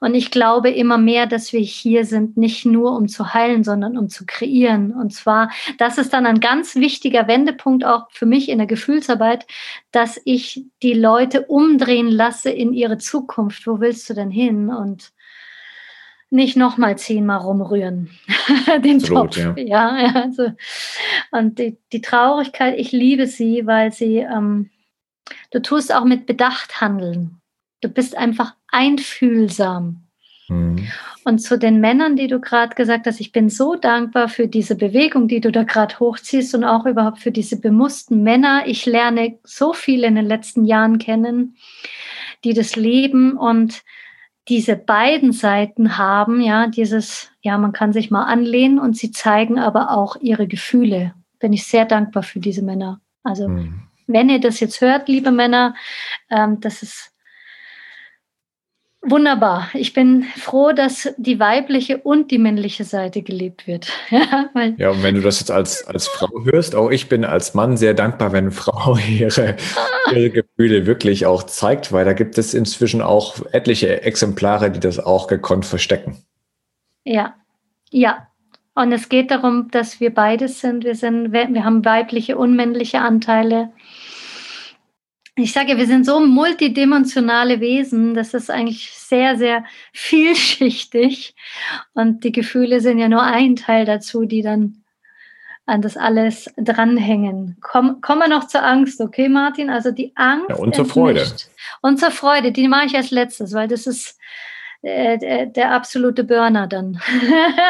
Und 0.00 0.14
ich 0.14 0.30
glaube 0.30 0.70
immer 0.70 0.98
mehr, 0.98 1.26
dass 1.26 1.52
wir 1.52 1.60
hier 1.60 2.04
sind, 2.04 2.36
nicht 2.36 2.66
nur 2.66 2.96
um 2.96 3.08
zu 3.08 3.34
heilen, 3.34 3.64
sondern 3.64 3.96
um 3.96 4.08
zu 4.08 4.26
kreieren. 4.26 4.92
Und 4.92 5.12
zwar, 5.12 5.50
das 5.78 5.98
ist 5.98 6.12
dann 6.12 6.26
ein 6.26 6.40
ganz 6.40 6.76
wichtiger 6.76 7.28
Wendepunkt 7.28 7.84
auch 7.84 8.10
für 8.10 8.26
mich 8.26 8.48
in 8.48 8.58
der 8.58 8.66
Gefühlsarbeit, 8.66 9.46
dass 9.92 10.20
ich 10.24 10.64
die 10.82 10.94
Leute 10.94 11.42
umdrehen 11.42 12.08
lasse 12.08 12.50
in 12.50 12.72
ihre 12.72 12.98
Zukunft. 12.98 13.66
Wo 13.66 13.80
willst 13.80 14.08
du 14.10 14.14
denn 14.14 14.30
hin? 14.30 14.70
Und 14.70 15.12
nicht 16.30 16.56
nochmal 16.56 16.98
zehnmal 16.98 17.38
rumrühren. 17.38 18.10
Den 18.84 18.96
Absolut, 18.96 19.34
Topf. 19.34 19.56
Ja. 19.56 19.98
ja, 19.98 20.12
also, 20.14 20.52
und 21.30 21.58
die, 21.58 21.78
die 21.92 22.00
Traurigkeit, 22.00 22.78
ich 22.78 22.92
liebe 22.92 23.26
sie, 23.26 23.66
weil 23.66 23.92
sie, 23.92 24.18
ähm, 24.18 24.70
du 25.50 25.60
tust 25.62 25.94
auch 25.94 26.04
mit 26.04 26.26
Bedacht 26.26 26.80
handeln. 26.80 27.40
Du 27.80 27.88
bist 27.88 28.16
einfach 28.16 28.54
einfühlsam. 28.68 30.06
Mhm. 30.48 30.88
Und 31.24 31.38
zu 31.40 31.58
den 31.58 31.80
Männern, 31.80 32.16
die 32.16 32.28
du 32.28 32.40
gerade 32.40 32.74
gesagt 32.76 33.06
hast, 33.06 33.20
ich 33.20 33.32
bin 33.32 33.48
so 33.48 33.74
dankbar 33.74 34.28
für 34.28 34.46
diese 34.46 34.76
Bewegung, 34.76 35.26
die 35.26 35.40
du 35.40 35.50
da 35.50 35.64
gerade 35.64 35.98
hochziehst 35.98 36.54
und 36.54 36.64
auch 36.64 36.86
überhaupt 36.86 37.18
für 37.18 37.32
diese 37.32 37.60
bemussten 37.60 38.22
Männer. 38.22 38.62
Ich 38.66 38.86
lerne 38.86 39.38
so 39.42 39.72
viele 39.72 40.06
in 40.06 40.14
den 40.14 40.26
letzten 40.26 40.64
Jahren 40.64 40.98
kennen, 40.98 41.56
die 42.44 42.54
das 42.54 42.76
leben 42.76 43.36
und 43.36 43.82
diese 44.48 44.76
beiden 44.76 45.32
Seiten 45.32 45.98
haben, 45.98 46.40
ja, 46.40 46.68
dieses, 46.68 47.32
ja, 47.40 47.58
man 47.58 47.72
kann 47.72 47.92
sich 47.92 48.12
mal 48.12 48.24
anlehnen 48.24 48.78
und 48.78 48.96
sie 48.96 49.10
zeigen 49.10 49.58
aber 49.58 49.90
auch 49.90 50.16
ihre 50.20 50.46
Gefühle. 50.46 51.14
Bin 51.40 51.52
ich 51.52 51.66
sehr 51.66 51.84
dankbar 51.84 52.22
für 52.22 52.38
diese 52.38 52.62
Männer. 52.62 53.00
Also, 53.24 53.48
mhm. 53.48 53.82
wenn 54.06 54.28
ihr 54.28 54.38
das 54.38 54.60
jetzt 54.60 54.80
hört, 54.80 55.08
liebe 55.08 55.32
Männer, 55.32 55.74
ähm, 56.30 56.60
das 56.60 56.84
ist 56.84 57.12
Wunderbar. 59.08 59.68
Ich 59.72 59.92
bin 59.92 60.24
froh, 60.36 60.72
dass 60.72 61.08
die 61.16 61.38
weibliche 61.38 61.98
und 61.98 62.32
die 62.32 62.38
männliche 62.38 62.82
Seite 62.82 63.22
gelebt 63.22 63.68
wird. 63.68 63.88
ja, 64.10 64.50
ja, 64.76 64.90
und 64.90 65.02
wenn 65.04 65.14
du 65.14 65.20
das 65.20 65.38
jetzt 65.38 65.52
als, 65.52 65.86
als 65.86 66.08
Frau 66.08 66.44
hörst, 66.44 66.74
auch 66.74 66.90
ich 66.90 67.08
bin 67.08 67.24
als 67.24 67.54
Mann 67.54 67.76
sehr 67.76 67.94
dankbar, 67.94 68.32
wenn 68.32 68.50
Frau 68.50 68.98
ihre, 69.08 69.56
ihre 70.12 70.30
Gefühle 70.30 70.86
wirklich 70.86 71.24
auch 71.24 71.44
zeigt, 71.44 71.92
weil 71.92 72.04
da 72.04 72.14
gibt 72.14 72.36
es 72.36 72.52
inzwischen 72.52 73.00
auch 73.00 73.36
etliche 73.52 74.02
Exemplare, 74.02 74.72
die 74.72 74.80
das 74.80 74.98
auch 74.98 75.28
gekonnt 75.28 75.66
verstecken. 75.66 76.16
Ja, 77.04 77.34
ja. 77.90 78.26
Und 78.74 78.92
es 78.92 79.08
geht 79.08 79.30
darum, 79.30 79.70
dass 79.70 80.00
wir 80.00 80.12
beides 80.12 80.60
sind. 80.60 80.84
Wir, 80.84 80.96
sind, 80.96 81.32
wir 81.32 81.64
haben 81.64 81.84
weibliche 81.84 82.36
und 82.36 82.56
männliche 82.56 83.00
Anteile 83.00 83.70
ich 85.38 85.52
sage, 85.52 85.76
wir 85.76 85.86
sind 85.86 86.06
so 86.06 86.18
multidimensionale 86.18 87.60
Wesen, 87.60 88.14
das 88.14 88.32
ist 88.32 88.50
eigentlich 88.50 88.90
sehr, 88.92 89.36
sehr 89.36 89.64
vielschichtig. 89.92 91.34
Und 91.92 92.24
die 92.24 92.32
Gefühle 92.32 92.80
sind 92.80 92.98
ja 92.98 93.08
nur 93.08 93.22
ein 93.22 93.54
Teil 93.54 93.84
dazu, 93.84 94.24
die 94.24 94.42
dann 94.42 94.82
an 95.66 95.82
das 95.82 95.96
alles 95.96 96.50
dranhängen. 96.56 97.58
Komm, 97.60 98.00
kommen 98.00 98.20
wir 98.20 98.28
noch 98.28 98.46
zur 98.46 98.64
Angst, 98.64 99.00
okay, 99.00 99.28
Martin? 99.28 99.68
Also 99.68 99.90
die 99.90 100.12
Angst. 100.14 100.48
Ja, 100.48 100.56
und 100.56 100.74
zur 100.74 100.86
Freude. 100.86 101.26
Und 101.82 101.98
zur 101.98 102.12
Freude, 102.12 102.52
die 102.52 102.68
mache 102.68 102.86
ich 102.86 102.96
als 102.96 103.10
letztes, 103.10 103.52
weil 103.52 103.68
das 103.68 103.86
ist 103.86 104.18
der, 104.86 105.46
der, 105.46 105.70
absolute 105.72 106.22
Burner 106.22 106.66
dann. 106.66 107.00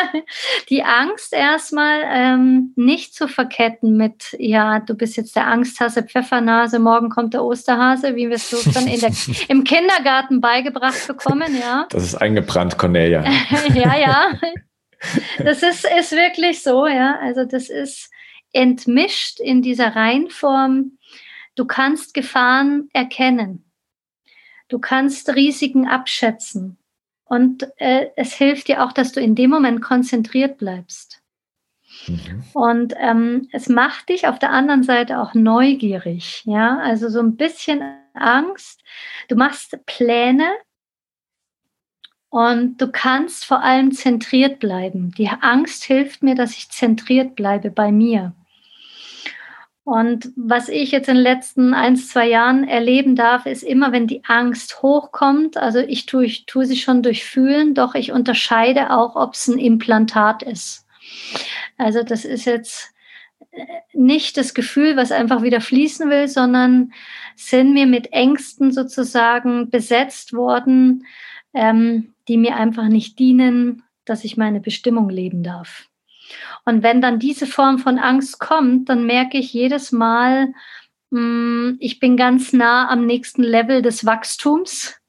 die 0.69 0.83
Angst 0.83 1.33
erstmal 1.33 2.03
ähm, 2.05 2.73
nicht 2.77 3.15
zu 3.15 3.27
verketten 3.27 3.97
mit, 3.97 4.37
ja, 4.39 4.81
du 4.81 4.95
bist 4.95 5.17
jetzt 5.17 5.35
der 5.35 5.47
Angsthase 5.47 6.03
Pfeffernase, 6.03 6.79
morgen 6.79 7.09
kommt 7.09 7.33
der 7.33 7.43
Osterhase, 7.43 8.17
wie 8.17 8.29
wir 8.29 8.37
es 8.37 8.51
so 8.51 8.59
schon 8.59 8.87
in 8.87 9.01
der, 9.01 9.13
im 9.49 9.65
Kindergarten 9.65 10.41
beigebracht 10.41 11.07
bekommen, 11.07 11.57
ja. 11.59 11.87
Das 11.97 12.03
ist 12.03 12.17
eingebrannt, 12.17 12.77
Cornelia. 12.77 13.25
ja, 13.75 13.97
ja. 13.97 14.33
Das 15.39 15.63
ist, 15.63 15.87
ist 15.87 16.13
wirklich 16.13 16.63
so, 16.63 16.87
ja. 16.87 17.19
Also 17.23 17.45
das 17.45 17.71
ist 17.71 18.11
entmischt 18.53 19.41
in 19.41 19.63
dieser 19.63 19.97
Reinform. 19.97 20.99
Du 21.55 21.65
kannst 21.65 22.13
Gefahren 22.13 22.91
erkennen. 22.93 23.65
Du 24.69 24.79
kannst 24.79 25.35
Risiken 25.35 25.87
abschätzen. 25.87 26.77
Und 27.29 27.67
äh, 27.79 28.09
es 28.17 28.35
hilft 28.35 28.69
dir 28.69 28.85
auch, 28.85 28.93
dass 28.93 29.13
du 29.13 29.21
in 29.21 29.35
dem 29.35 29.51
Moment 29.51 29.83
konzentriert 29.83 30.59
bleibst. 30.59 31.21
Mhm. 32.07 32.45
Und 32.55 32.95
ähm, 32.99 33.49
es 33.53 33.69
macht 33.69 34.09
dich 34.09 34.29
auf 34.29 34.39
der 34.39 34.51
anderen 34.51 34.83
Seite 34.83 35.21
auch 35.21 35.35
neugierig. 35.35 36.43
Ja, 36.45 36.79
also 36.79 37.09
so 37.09 37.21
ein 37.21 37.37
bisschen 37.37 37.83
Angst. 38.15 38.83
Du 39.29 39.37
machst 39.37 39.77
Pläne 39.87 40.55
und 42.29 42.81
du 42.81 42.91
kannst 42.91 43.45
vor 43.45 43.63
allem 43.63 43.93
zentriert 43.93 44.59
bleiben. 44.59 45.13
Die 45.17 45.29
Angst 45.29 45.85
hilft 45.85 46.23
mir, 46.23 46.35
dass 46.35 46.57
ich 46.57 46.71
zentriert 46.71 47.35
bleibe 47.35 47.71
bei 47.71 47.91
mir. 47.91 48.35
Und 49.87 50.33
was 50.35 50.69
ich 50.69 50.91
jetzt 50.91 51.09
in 51.09 51.15
den 51.15 51.23
letzten 51.23 51.73
ein, 51.73 51.95
zwei 51.95 52.29
Jahren 52.29 52.67
erleben 52.67 53.15
darf, 53.15 53.47
ist 53.47 53.63
immer, 53.63 53.93
wenn 53.93 54.09
die 54.09 54.25
Angst 54.25 54.83
hochkommt, 54.83 55.57
also 55.57 55.79
ich 55.79 56.07
tue, 56.07 56.25
ich 56.25 56.45
tue 56.47 56.67
sie 56.67 56.77
schon 56.77 57.05
durchfühlen, 57.05 57.73
doch 57.73 57.95
ich 57.95 58.11
unterscheide 58.11 58.91
auch, 58.91 59.15
ob 59.15 59.35
es 59.35 59.47
ein 59.47 59.59
Implantat 59.61 60.43
ist. 60.43 60.89
Also 61.79 62.03
das 62.03 62.25
ist 62.25 62.47
jetzt 62.47 62.95
äh, 63.53 63.65
nicht 63.93 64.37
das 64.37 64.55
Gefühl, 64.55 64.97
was 64.97 65.13
einfach 65.13 65.43
wieder 65.43 65.61
fließen 65.61 66.11
will, 66.11 66.27
sondern 66.27 66.93
sind 67.37 67.73
mir 67.73 67.87
mit 67.87 68.13
Ängsten 68.13 68.73
sozusagen 68.73 69.71
besetzt 69.71 70.33
worden, 70.33 71.07
ähm, 71.55 72.13
die 72.27 72.39
mir 72.39 72.57
einfach 72.57 72.89
nicht 72.89 73.21
dienen, 73.21 73.85
dass 74.05 74.25
ich 74.25 74.37
meine 74.37 74.59
Bestimmung 74.59 75.11
leben 75.11 75.45
darf. 75.45 75.89
Und 76.65 76.83
wenn 76.83 77.01
dann 77.01 77.19
diese 77.19 77.47
Form 77.47 77.79
von 77.79 77.99
Angst 77.99 78.39
kommt, 78.41 78.89
dann 78.89 79.07
merke 79.07 79.39
ich 79.39 79.53
jedes 79.53 79.93
Mal, 79.93 80.49
mh, 81.11 81.21
hm, 81.21 81.77
ich 81.81 82.01
bin 82.01 82.17
ganz 82.17 82.53
nah 82.53 82.89
am 82.89 83.07
nächsten 83.07 83.43
Level 83.43 83.83
des 83.83 84.05
Wachstums. 84.05 85.01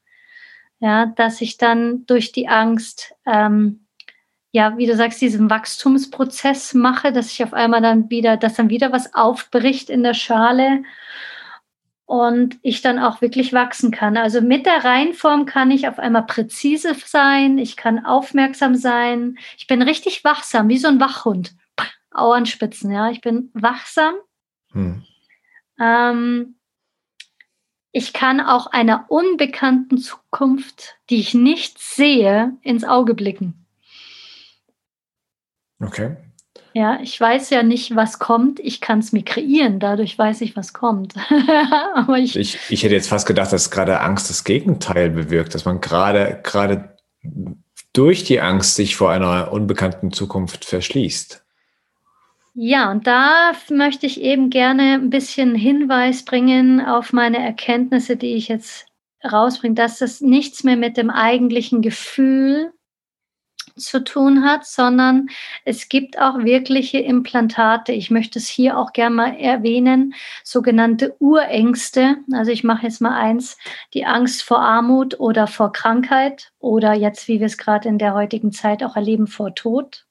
Ja, 0.79 1.07
dass 1.07 1.41
ich 1.41 1.57
dann 1.57 2.05
durch 2.05 2.31
die 2.31 2.47
Angst, 2.47 3.15
ähm, 3.25 3.87
ja, 4.51 4.77
wie 4.77 4.85
du 4.85 4.95
sagst, 4.95 5.19
diesen 5.21 5.49
Wachstumsprozess 5.49 6.75
mache, 6.75 7.11
dass 7.11 7.31
ich 7.31 7.43
auf 7.43 7.53
einmal 7.53 7.81
dann 7.81 8.11
wieder, 8.11 8.37
dass 8.37 8.55
dann 8.55 8.69
wieder 8.69 8.91
was 8.91 9.15
aufbricht 9.15 9.89
in 9.89 10.03
der 10.03 10.13
Schale 10.13 10.83
und 12.07 12.57
ich 12.61 12.81
dann 12.81 12.99
auch 12.99 13.21
wirklich 13.21 13.51
wachsen 13.51 13.91
kann. 13.91 14.15
Also 14.15 14.39
mit 14.39 14.65
der 14.65 14.85
Reihenform 14.85 15.45
kann 15.45 15.69
ich 15.69 15.89
auf 15.89 15.99
einmal 15.99 16.25
präzise 16.25 16.95
sein, 16.95 17.57
ich 17.57 17.75
kann 17.75 18.03
aufmerksam 18.03 18.75
sein, 18.75 19.37
ich 19.57 19.67
bin 19.67 19.81
richtig 19.81 20.23
wachsam, 20.23 20.69
wie 20.69 20.77
so 20.77 20.87
ein 20.87 21.01
Wachhund. 21.01 21.53
Auernspitzen, 22.11 22.91
ja, 22.91 23.11
ich 23.11 23.19
bin 23.19 23.51
wachsam. 23.53 24.15
Hm. 24.71 25.03
Ähm, 25.79 26.55
ich 27.91 28.13
kann 28.13 28.39
auch 28.39 28.67
einer 28.67 29.05
unbekannten 29.09 29.97
Zukunft, 29.97 30.95
die 31.09 31.19
ich 31.19 31.33
nicht 31.33 31.77
sehe, 31.77 32.55
ins 32.61 32.85
Auge 32.85 33.15
blicken. 33.15 33.65
Okay. 35.79 36.15
Ja, 36.77 36.99
ich 37.01 37.19
weiß 37.19 37.49
ja 37.49 37.63
nicht, 37.63 37.95
was 37.95 38.19
kommt. 38.19 38.59
Ich 38.59 38.81
kann 38.81 38.99
es 38.99 39.11
mir 39.11 39.23
kreieren. 39.23 39.79
Dadurch 39.79 40.15
weiß 40.15 40.41
ich, 40.41 40.55
was 40.55 40.73
kommt. 40.73 41.15
Aber 41.95 42.19
ich, 42.19 42.35
ich, 42.35 42.59
ich 42.69 42.83
hätte 42.83 42.93
jetzt 42.93 43.09
fast 43.09 43.25
gedacht, 43.25 43.51
dass 43.51 43.71
gerade 43.71 43.99
Angst 44.01 44.29
das 44.29 44.43
Gegenteil 44.43 45.09
bewirkt, 45.09 45.55
dass 45.55 45.65
man 45.65 45.81
gerade, 45.81 46.39
gerade 46.43 46.95
durch 47.93 48.25
die 48.25 48.41
Angst 48.41 48.75
sich 48.75 48.95
vor 48.95 49.09
einer 49.09 49.51
unbekannten 49.51 50.11
Zukunft 50.11 50.65
verschließt. 50.65 51.43
Ja, 52.53 52.91
und 52.91 53.07
da 53.07 53.53
möchte 53.71 54.05
ich 54.05 54.21
eben 54.21 54.51
gerne 54.51 54.93
ein 54.93 55.09
bisschen 55.09 55.55
Hinweis 55.55 56.25
bringen 56.25 56.79
auf 56.79 57.11
meine 57.11 57.39
Erkenntnisse, 57.39 58.17
die 58.17 58.35
ich 58.35 58.49
jetzt 58.49 58.85
rausbringe, 59.25 59.73
dass 59.73 59.97
das 59.97 60.21
nichts 60.21 60.63
mehr 60.63 60.77
mit 60.77 60.95
dem 60.95 61.09
eigentlichen 61.09 61.81
Gefühl 61.81 62.71
zu 63.77 64.03
tun 64.03 64.43
hat, 64.43 64.65
sondern 64.65 65.27
es 65.65 65.89
gibt 65.89 66.19
auch 66.19 66.39
wirkliche 66.39 66.99
Implantate. 66.99 67.91
Ich 67.91 68.11
möchte 68.11 68.39
es 68.39 68.47
hier 68.47 68.77
auch 68.77 68.93
gerne 68.93 69.15
mal 69.15 69.35
erwähnen, 69.35 70.13
sogenannte 70.43 71.15
Urängste. 71.19 72.17
Also 72.33 72.51
ich 72.51 72.63
mache 72.63 72.83
jetzt 72.83 73.01
mal 73.01 73.17
eins, 73.17 73.57
die 73.93 74.05
Angst 74.05 74.43
vor 74.43 74.59
Armut 74.59 75.19
oder 75.19 75.47
vor 75.47 75.71
Krankheit 75.71 76.51
oder 76.59 76.93
jetzt, 76.93 77.27
wie 77.27 77.39
wir 77.39 77.47
es 77.47 77.57
gerade 77.57 77.87
in 77.89 77.97
der 77.97 78.13
heutigen 78.13 78.51
Zeit 78.51 78.83
auch 78.83 78.95
erleben, 78.95 79.27
vor 79.27 79.55
Tod. 79.55 80.05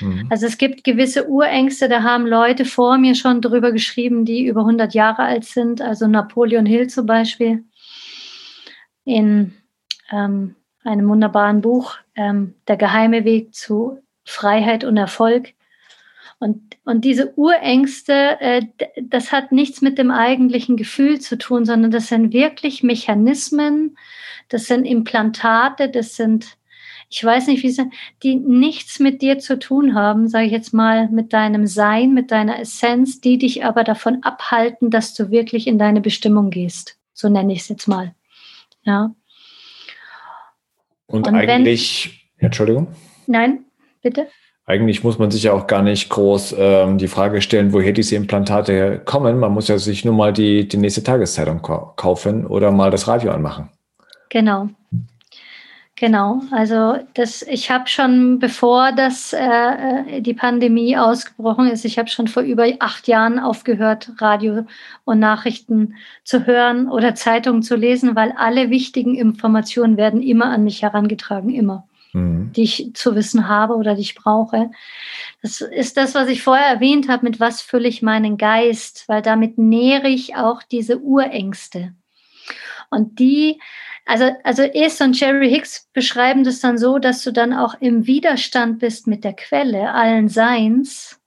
Mhm. 0.00 0.26
Also 0.30 0.46
es 0.46 0.58
gibt 0.58 0.84
gewisse 0.84 1.28
Urängste, 1.28 1.88
da 1.88 2.02
haben 2.02 2.26
Leute 2.26 2.64
vor 2.64 2.98
mir 2.98 3.14
schon 3.14 3.40
drüber 3.40 3.72
geschrieben, 3.72 4.24
die 4.24 4.46
über 4.46 4.60
100 4.60 4.94
Jahre 4.94 5.22
alt 5.22 5.44
sind. 5.44 5.80
Also 5.80 6.06
Napoleon 6.06 6.66
Hill 6.66 6.88
zum 6.88 7.06
Beispiel 7.06 7.64
in 9.04 9.54
ähm, 10.10 10.56
einem 10.86 11.08
wunderbaren 11.08 11.60
Buch, 11.60 11.96
ähm, 12.14 12.54
Der 12.68 12.76
geheime 12.76 13.24
Weg 13.24 13.54
zu 13.54 13.98
Freiheit 14.24 14.84
und 14.84 14.96
Erfolg. 14.96 15.54
Und, 16.38 16.76
und 16.84 17.04
diese 17.04 17.32
Urängste, 17.36 18.40
äh, 18.40 18.62
das 19.00 19.32
hat 19.32 19.52
nichts 19.52 19.80
mit 19.80 19.96
dem 19.96 20.10
eigentlichen 20.10 20.76
Gefühl 20.76 21.20
zu 21.20 21.38
tun, 21.38 21.64
sondern 21.64 21.90
das 21.90 22.08
sind 22.08 22.32
wirklich 22.32 22.82
Mechanismen, 22.82 23.96
das 24.48 24.66
sind 24.66 24.84
Implantate, 24.84 25.88
das 25.88 26.14
sind, 26.14 26.58
ich 27.08 27.24
weiß 27.24 27.46
nicht, 27.46 27.62
wie 27.62 27.70
sie, 27.70 27.90
die 28.22 28.36
nichts 28.36 29.00
mit 29.00 29.22
dir 29.22 29.38
zu 29.38 29.58
tun 29.58 29.94
haben, 29.94 30.28
sage 30.28 30.46
ich 30.46 30.52
jetzt 30.52 30.74
mal, 30.74 31.08
mit 31.08 31.32
deinem 31.32 31.66
Sein, 31.66 32.12
mit 32.12 32.30
deiner 32.30 32.60
Essenz, 32.60 33.20
die 33.20 33.38
dich 33.38 33.64
aber 33.64 33.82
davon 33.82 34.22
abhalten, 34.22 34.90
dass 34.90 35.14
du 35.14 35.30
wirklich 35.30 35.66
in 35.66 35.78
deine 35.78 36.02
Bestimmung 36.02 36.50
gehst. 36.50 36.98
So 37.14 37.30
nenne 37.30 37.54
ich 37.54 37.60
es 37.60 37.68
jetzt 37.68 37.88
mal. 37.88 38.14
Ja. 38.82 39.14
Und, 41.06 41.26
und 41.26 41.34
eigentlich, 41.34 42.30
wenn, 42.38 42.46
Entschuldigung? 42.46 42.88
Nein, 43.26 43.64
bitte. 44.02 44.26
Eigentlich 44.64 45.04
muss 45.04 45.18
man 45.18 45.30
sich 45.30 45.44
ja 45.44 45.52
auch 45.52 45.68
gar 45.68 45.82
nicht 45.82 46.08
groß 46.08 46.56
ähm, 46.58 46.98
die 46.98 47.06
Frage 47.06 47.40
stellen, 47.40 47.72
woher 47.72 47.92
diese 47.92 48.16
Implantate 48.16 49.00
kommen. 49.04 49.38
Man 49.38 49.52
muss 49.52 49.68
ja 49.68 49.78
sich 49.78 50.04
nur 50.04 50.14
mal 50.14 50.32
die, 50.32 50.66
die 50.66 50.76
nächste 50.76 51.04
Tageszeitung 51.04 51.62
kaufen 51.62 52.46
oder 52.46 52.72
mal 52.72 52.90
das 52.90 53.06
Radio 53.06 53.30
anmachen. 53.30 53.70
Genau. 54.28 54.68
Genau, 55.98 56.42
also 56.50 56.98
das, 57.14 57.40
ich 57.40 57.70
habe 57.70 57.88
schon, 57.88 58.38
bevor 58.38 58.92
das 58.92 59.32
äh, 59.32 59.38
äh, 59.38 60.20
die 60.20 60.34
Pandemie 60.34 60.98
ausgebrochen 60.98 61.68
ist, 61.68 61.86
ich 61.86 61.98
habe 61.98 62.10
schon 62.10 62.28
vor 62.28 62.42
über 62.42 62.66
acht 62.80 63.08
Jahren 63.08 63.38
aufgehört, 63.38 64.12
Radio 64.18 64.66
und 65.04 65.20
Nachrichten 65.20 65.94
zu 66.22 66.46
hören 66.46 66.90
oder 66.90 67.14
Zeitungen 67.14 67.62
zu 67.62 67.76
lesen, 67.76 68.14
weil 68.14 68.32
alle 68.32 68.68
wichtigen 68.68 69.14
Informationen 69.14 69.96
werden 69.96 70.20
immer 70.20 70.50
an 70.50 70.64
mich 70.64 70.82
herangetragen, 70.82 71.48
immer, 71.48 71.88
mhm. 72.12 72.52
die 72.54 72.64
ich 72.64 72.90
zu 72.92 73.14
wissen 73.14 73.48
habe 73.48 73.74
oder 73.74 73.94
die 73.94 74.02
ich 74.02 74.16
brauche. 74.16 74.70
Das 75.40 75.62
ist 75.62 75.96
das, 75.96 76.14
was 76.14 76.28
ich 76.28 76.42
vorher 76.42 76.66
erwähnt 76.66 77.08
habe, 77.08 77.24
mit 77.24 77.40
was 77.40 77.62
fülle 77.62 77.88
ich 77.88 78.02
meinen 78.02 78.36
Geist, 78.36 79.04
weil 79.06 79.22
damit 79.22 79.56
nähere 79.56 80.08
ich 80.08 80.36
auch 80.36 80.62
diese 80.62 80.98
Urängste. 80.98 81.94
Und 82.90 83.18
die 83.18 83.58
also, 84.06 84.30
also 84.44 84.62
Es 84.62 85.00
und 85.00 85.18
Jerry 85.18 85.50
Hicks 85.50 85.88
beschreiben 85.92 86.44
das 86.44 86.60
dann 86.60 86.78
so, 86.78 86.98
dass 86.98 87.22
du 87.22 87.32
dann 87.32 87.52
auch 87.52 87.74
im 87.80 88.06
Widerstand 88.06 88.78
bist 88.78 89.08
mit 89.08 89.24
der 89.24 89.34
Quelle 89.34 89.92
allen 89.92 90.28
Seins 90.28 91.20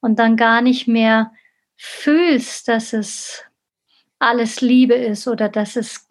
und 0.00 0.20
dann 0.20 0.36
gar 0.36 0.60
nicht 0.60 0.86
mehr 0.86 1.32
fühlst, 1.76 2.68
dass 2.68 2.92
es 2.92 3.42
alles 4.20 4.60
Liebe 4.60 4.94
ist 4.94 5.26
oder 5.26 5.48
dass 5.48 5.74
es 5.74 6.08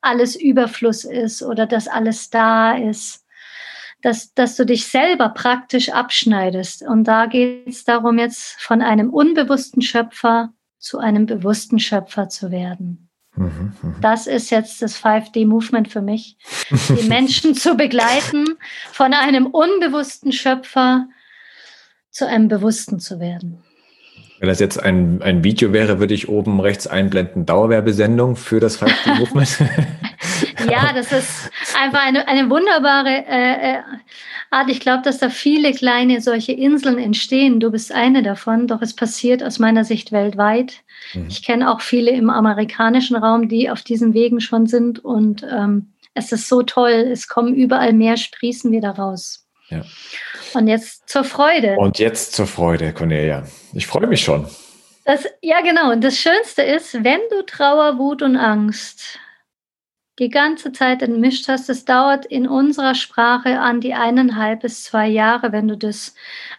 alles 0.00 0.34
Überfluss 0.34 1.04
ist 1.04 1.42
oder 1.42 1.66
dass 1.66 1.86
alles 1.86 2.30
da 2.30 2.76
ist, 2.76 3.24
dass, 4.02 4.34
dass 4.34 4.56
du 4.56 4.66
dich 4.66 4.88
selber 4.88 5.28
praktisch 5.28 5.90
abschneidest. 5.90 6.82
Und 6.82 7.04
da 7.04 7.26
geht 7.26 7.68
es 7.68 7.84
darum, 7.84 8.18
jetzt 8.18 8.60
von 8.60 8.82
einem 8.82 9.10
unbewussten 9.10 9.82
Schöpfer 9.82 10.52
zu 10.78 10.98
einem 10.98 11.26
bewussten 11.26 11.78
Schöpfer 11.78 12.28
zu 12.28 12.50
werden. 12.50 13.08
Mhm, 13.34 13.72
mhm. 13.82 13.94
Das 14.00 14.26
ist 14.26 14.50
jetzt 14.50 14.82
das 14.82 15.02
5D-Movement 15.02 15.88
für 15.88 16.02
mich, 16.02 16.36
die 16.70 17.02
Menschen 17.08 17.54
zu 17.54 17.76
begleiten, 17.76 18.44
von 18.90 19.14
einem 19.14 19.46
unbewussten 19.46 20.32
Schöpfer 20.32 21.08
zu 22.10 22.26
einem 22.26 22.48
bewussten 22.48 23.00
zu 23.00 23.20
werden. 23.20 23.62
Wenn 24.38 24.48
das 24.48 24.58
jetzt 24.58 24.82
ein, 24.82 25.22
ein 25.22 25.44
Video 25.44 25.72
wäre, 25.72 26.00
würde 26.00 26.14
ich 26.14 26.28
oben 26.28 26.60
rechts 26.60 26.86
einblenden, 26.86 27.46
Dauerwerbesendung 27.46 28.36
für 28.36 28.60
das 28.60 28.82
5D-Movement. 28.82 29.58
ja, 30.70 30.92
das 30.92 31.12
ist 31.12 31.50
einfach 31.80 32.04
eine, 32.04 32.26
eine 32.26 32.50
wunderbare 32.50 33.24
äh, 33.28 33.74
äh 33.74 33.82
Art. 34.52 34.70
Ich 34.70 34.80
glaube, 34.80 35.02
dass 35.02 35.18
da 35.18 35.30
viele 35.30 35.72
kleine 35.72 36.20
solche 36.20 36.52
Inseln 36.52 36.98
entstehen. 36.98 37.60
Du 37.60 37.70
bist 37.70 37.92
eine 37.92 38.22
davon, 38.22 38.66
doch 38.66 38.82
es 38.82 38.94
passiert 38.94 39.42
aus 39.42 39.58
meiner 39.58 39.84
Sicht 39.84 40.12
weltweit. 40.12 40.82
Mhm. 41.14 41.26
Ich 41.28 41.42
kenne 41.42 41.70
auch 41.70 41.80
viele 41.80 42.10
im 42.10 42.30
amerikanischen 42.30 43.16
Raum, 43.16 43.48
die 43.48 43.70
auf 43.70 43.82
diesen 43.82 44.14
Wegen 44.14 44.40
schon 44.40 44.66
sind 44.66 45.04
und 45.04 45.46
ähm, 45.50 45.92
es 46.14 46.32
ist 46.32 46.48
so 46.48 46.62
toll. 46.62 47.08
Es 47.10 47.28
kommen 47.28 47.54
überall 47.54 47.92
mehr 47.92 48.16
Sprießen 48.16 48.70
wieder 48.70 48.90
raus. 48.90 49.46
Ja. 49.70 49.82
Und 50.54 50.68
jetzt 50.68 51.08
zur 51.08 51.24
Freude. 51.24 51.76
Und 51.78 51.98
jetzt 51.98 52.34
zur 52.34 52.46
Freude, 52.46 52.92
Cornelia. 52.92 53.44
Ich 53.72 53.86
freue 53.86 54.06
mich 54.06 54.20
schon. 54.20 54.46
Das, 55.04 55.26
ja, 55.40 55.62
genau. 55.62 55.92
Und 55.92 56.04
das 56.04 56.18
Schönste 56.18 56.62
ist, 56.62 57.02
wenn 57.02 57.20
du 57.30 57.42
Trauer, 57.46 57.98
Wut 57.98 58.22
und 58.22 58.36
Angst 58.36 59.18
die 60.22 60.30
ganze 60.30 60.70
Zeit 60.70 61.02
entmischt 61.02 61.48
hast, 61.48 61.68
das 61.68 61.84
dauert 61.84 62.24
in 62.26 62.46
unserer 62.46 62.94
Sprache 62.94 63.58
an 63.58 63.80
die 63.80 63.92
eineinhalb 63.92 64.60
bis 64.60 64.84
zwei 64.84 65.08
Jahre, 65.08 65.50
wenn 65.50 65.66
du 65.66 65.76
das 65.76 66.14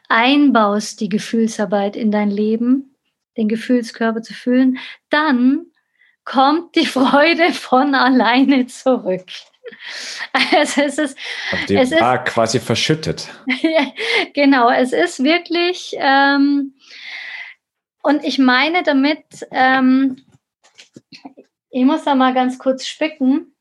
einbaust, 0.10 1.00
die 1.00 1.08
Gefühlsarbeit 1.08 1.96
in 1.96 2.12
dein 2.12 2.30
Leben 2.30 2.94
den 3.38 3.48
Gefühlskörper 3.48 4.22
zu 4.22 4.34
fühlen, 4.34 4.80
dann 5.10 5.68
kommt 6.26 6.76
die 6.76 6.86
Freude 6.86 7.54
von 7.54 7.96
alleine 7.96 8.68
zurück. 8.68 9.28
Also 10.34 10.82
es 10.82 10.98
ist, 10.98 11.18
die 11.70 11.78
es 11.78 11.94
ist 11.94 12.00
quasi 12.26 12.60
verschüttet. 12.60 13.30
genau, 14.34 14.70
es 14.70 14.92
ist 14.92 15.24
wirklich, 15.24 15.96
ähm, 15.98 16.76
und 18.02 18.26
ich 18.26 18.40
meine 18.40 18.84
damit, 18.84 19.24
ähm, 19.52 20.18
ich 21.70 21.86
muss 21.86 22.04
da 22.04 22.14
mal 22.14 22.34
ganz 22.34 22.60
kurz 22.60 22.86
spicken. 22.86 23.53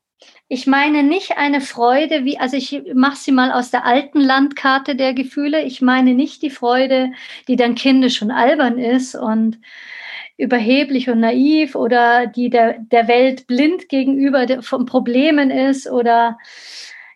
Ich 0.53 0.67
meine 0.67 1.01
nicht 1.01 1.35
eine 1.35 1.61
Freude, 1.61 2.25
wie, 2.25 2.37
also 2.37 2.55
ich 2.55 2.83
mache 2.93 3.15
sie 3.15 3.31
mal 3.31 3.51
aus 3.51 3.71
der 3.71 3.85
alten 3.85 4.19
Landkarte 4.19 4.95
der 4.95 5.15
Gefühle. 5.15 5.63
Ich 5.63 5.81
meine 5.81 6.13
nicht 6.13 6.43
die 6.43 6.51
Freude, 6.51 7.11
die 7.47 7.55
dann 7.55 7.73
kindisch 7.73 8.21
und 8.21 8.29
albern 8.29 8.77
ist 8.77 9.15
und 9.15 9.59
überheblich 10.37 11.09
und 11.09 11.21
naiv 11.21 11.73
oder 11.73 12.27
die 12.27 12.51
der, 12.51 12.77
der 12.77 13.07
Welt 13.07 13.47
blind 13.47 13.89
gegenüber 13.89 14.61
von 14.61 14.85
Problemen 14.85 15.49
ist 15.49 15.89
oder 15.89 16.37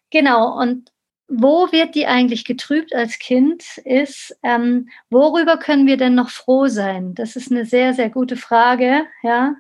genau. 0.10 0.60
Und 0.60 0.92
wo 1.28 1.72
wird 1.72 1.94
die 1.94 2.08
eigentlich 2.08 2.44
getrübt 2.44 2.96
als 2.96 3.20
Kind, 3.20 3.78
ist, 3.86 4.36
ähm, 4.42 4.90
worüber 5.12 5.58
können 5.58 5.86
wir 5.86 5.98
denn 5.98 6.16
noch 6.16 6.30
froh 6.32 6.70
sein? 6.70 7.14
Das 7.14 7.36
ist 7.36 7.52
eine 7.52 7.66
sehr, 7.66 7.94
sehr 7.94 8.10
gute 8.10 8.36
Frage, 8.36 9.06
ja. 9.22 9.58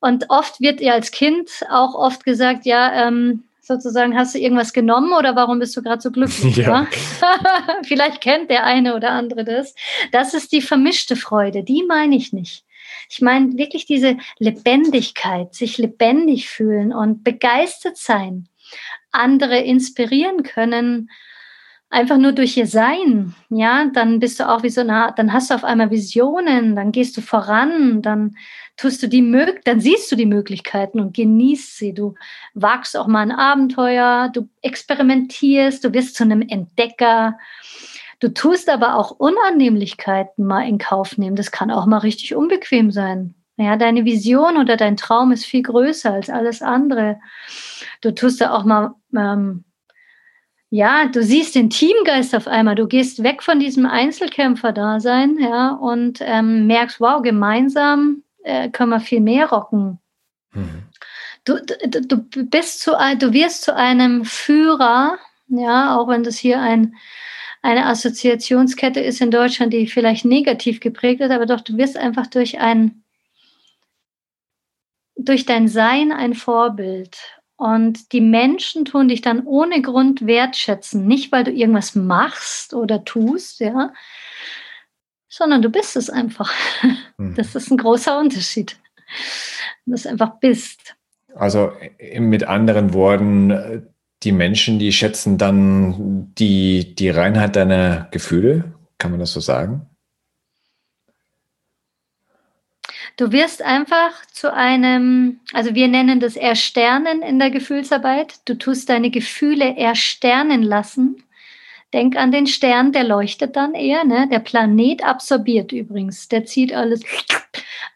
Und 0.00 0.26
oft 0.30 0.60
wird 0.60 0.80
ihr 0.80 0.94
als 0.94 1.10
Kind 1.10 1.50
auch 1.70 1.94
oft 1.94 2.24
gesagt, 2.24 2.64
ja, 2.64 3.06
ähm, 3.06 3.44
sozusagen, 3.60 4.16
hast 4.16 4.34
du 4.34 4.38
irgendwas 4.38 4.72
genommen 4.72 5.12
oder 5.12 5.36
warum 5.36 5.60
bist 5.60 5.76
du 5.76 5.82
gerade 5.82 6.02
so 6.02 6.10
glücklich? 6.10 6.56
Ja. 6.60 6.86
Vielleicht 7.84 8.20
kennt 8.20 8.50
der 8.50 8.64
eine 8.64 8.96
oder 8.96 9.10
andere 9.12 9.44
das. 9.44 9.74
Das 10.12 10.34
ist 10.34 10.52
die 10.52 10.60
vermischte 10.62 11.16
Freude, 11.16 11.62
die 11.62 11.84
meine 11.86 12.16
ich 12.16 12.32
nicht. 12.32 12.64
Ich 13.08 13.20
meine 13.20 13.56
wirklich 13.56 13.86
diese 13.86 14.16
Lebendigkeit, 14.38 15.54
sich 15.54 15.78
lebendig 15.78 16.48
fühlen 16.48 16.92
und 16.92 17.24
begeistert 17.24 17.96
sein, 17.96 18.48
andere 19.10 19.58
inspirieren 19.58 20.42
können, 20.42 21.10
einfach 21.90 22.18
nur 22.18 22.32
durch 22.32 22.56
ihr 22.56 22.68
Sein, 22.68 23.34
ja, 23.50 23.86
dann 23.92 24.20
bist 24.20 24.38
du 24.38 24.48
auch 24.48 24.62
wie 24.62 24.70
so 24.70 24.80
eine, 24.80 25.12
dann 25.16 25.32
hast 25.32 25.50
du 25.50 25.54
auf 25.54 25.64
einmal 25.64 25.90
Visionen, 25.90 26.76
dann 26.76 26.92
gehst 26.92 27.16
du 27.16 27.20
voran, 27.20 28.00
dann 28.00 28.36
tust 28.76 29.02
du 29.02 29.08
die 29.08 29.22
Mög 29.22 29.64
dann 29.64 29.80
siehst 29.80 30.10
du 30.10 30.16
die 30.16 30.26
Möglichkeiten 30.26 31.00
und 31.00 31.14
genießt 31.14 31.76
sie. 31.76 31.92
Du 31.92 32.14
wagst 32.54 32.96
auch 32.96 33.08
mal 33.08 33.20
ein 33.20 33.32
Abenteuer, 33.32 34.30
du 34.32 34.48
experimentierst, 34.62 35.84
du 35.84 35.92
wirst 35.92 36.14
zu 36.14 36.24
einem 36.24 36.40
Entdecker. 36.40 37.36
Du 38.20 38.28
tust 38.32 38.70
aber 38.70 38.96
auch 38.96 39.10
Unannehmlichkeiten 39.10 40.46
mal 40.46 40.66
in 40.66 40.78
Kauf 40.78 41.18
nehmen. 41.18 41.36
Das 41.36 41.50
kann 41.50 41.70
auch 41.70 41.86
mal 41.86 41.98
richtig 41.98 42.34
unbequem 42.34 42.90
sein. 42.90 43.34
Ja, 43.56 43.76
deine 43.76 44.06
Vision 44.06 44.56
oder 44.56 44.76
dein 44.76 44.96
Traum 44.96 45.32
ist 45.32 45.44
viel 45.44 45.62
größer 45.62 46.12
als 46.12 46.30
alles 46.30 46.62
andere. 46.62 47.18
Du 48.00 48.14
tust 48.14 48.40
da 48.40 48.54
auch 48.54 48.64
mal 48.64 48.94
ähm, 49.14 49.64
ja, 50.70 51.06
du 51.06 51.22
siehst 51.22 51.56
den 51.56 51.68
Teamgeist 51.68 52.34
auf 52.34 52.46
einmal. 52.46 52.76
Du 52.76 52.86
gehst 52.86 53.24
weg 53.24 53.42
von 53.42 53.58
diesem 53.58 53.86
Einzelkämpfer-Dasein, 53.86 55.38
ja, 55.40 55.72
und 55.72 56.20
ähm, 56.22 56.68
merkst, 56.68 57.00
wow, 57.00 57.20
gemeinsam 57.20 58.22
äh, 58.44 58.70
können 58.70 58.90
wir 58.90 59.00
viel 59.00 59.20
mehr 59.20 59.48
rocken. 59.50 59.98
Mhm. 60.52 60.84
Du, 61.44 61.56
du, 61.88 62.18
du 62.18 62.44
bist 62.44 62.80
zu, 62.80 62.92
du 63.18 63.32
wirst 63.32 63.62
zu 63.62 63.74
einem 63.74 64.24
Führer, 64.24 65.18
ja, 65.48 65.96
auch 65.96 66.06
wenn 66.06 66.22
das 66.22 66.38
hier 66.38 66.60
ein, 66.60 66.94
eine 67.62 67.86
Assoziationskette 67.86 69.00
ist 69.00 69.20
in 69.20 69.32
Deutschland, 69.32 69.72
die 69.72 69.88
vielleicht 69.88 70.24
negativ 70.24 70.78
geprägt 70.78 71.20
ist, 71.20 71.30
aber 71.30 71.46
doch, 71.46 71.62
du 71.62 71.76
wirst 71.76 71.96
einfach 71.96 72.28
durch 72.28 72.60
ein, 72.60 73.02
durch 75.16 75.46
dein 75.46 75.66
Sein 75.66 76.12
ein 76.12 76.34
Vorbild. 76.34 77.39
Und 77.60 78.12
die 78.12 78.22
Menschen 78.22 78.86
tun 78.86 79.08
dich 79.08 79.20
dann 79.20 79.44
ohne 79.44 79.82
Grund 79.82 80.24
wertschätzen. 80.26 81.06
Nicht, 81.06 81.30
weil 81.30 81.44
du 81.44 81.50
irgendwas 81.50 81.94
machst 81.94 82.72
oder 82.72 83.04
tust, 83.04 83.60
ja, 83.60 83.92
sondern 85.28 85.60
du 85.60 85.68
bist 85.68 85.94
es 85.94 86.08
einfach. 86.08 86.54
Mhm. 87.18 87.34
Das 87.34 87.54
ist 87.54 87.70
ein 87.70 87.76
großer 87.76 88.18
Unterschied. 88.18 88.78
Dass 89.84 90.04
du 90.04 90.08
einfach 90.08 90.40
bist. 90.40 90.96
Also 91.34 91.70
mit 92.18 92.44
anderen 92.44 92.94
Worten, 92.94 93.86
die 94.22 94.32
Menschen, 94.32 94.78
die 94.78 94.90
schätzen 94.90 95.36
dann 95.36 96.32
die, 96.38 96.94
die 96.94 97.10
Reinheit 97.10 97.56
deiner 97.56 98.08
Gefühle, 98.10 98.72
kann 98.96 99.10
man 99.10 99.20
das 99.20 99.34
so 99.34 99.40
sagen? 99.40 99.89
Du 103.16 103.32
wirst 103.32 103.62
einfach 103.62 104.24
zu 104.26 104.52
einem, 104.52 105.40
also 105.52 105.74
wir 105.74 105.88
nennen 105.88 106.20
das 106.20 106.36
Ersternen 106.36 107.22
in 107.22 107.38
der 107.38 107.50
Gefühlsarbeit. 107.50 108.40
Du 108.46 108.56
tust 108.56 108.88
deine 108.88 109.10
Gefühle 109.10 109.76
ersternen 109.76 110.62
lassen. 110.62 111.22
Denk 111.92 112.16
an 112.16 112.30
den 112.30 112.46
Stern, 112.46 112.92
der 112.92 113.04
leuchtet 113.04 113.56
dann 113.56 113.74
eher. 113.74 114.04
Ne? 114.04 114.28
Der 114.30 114.38
Planet 114.38 115.04
absorbiert 115.04 115.72
übrigens, 115.72 116.28
der 116.28 116.44
zieht 116.44 116.72
alles. 116.72 117.02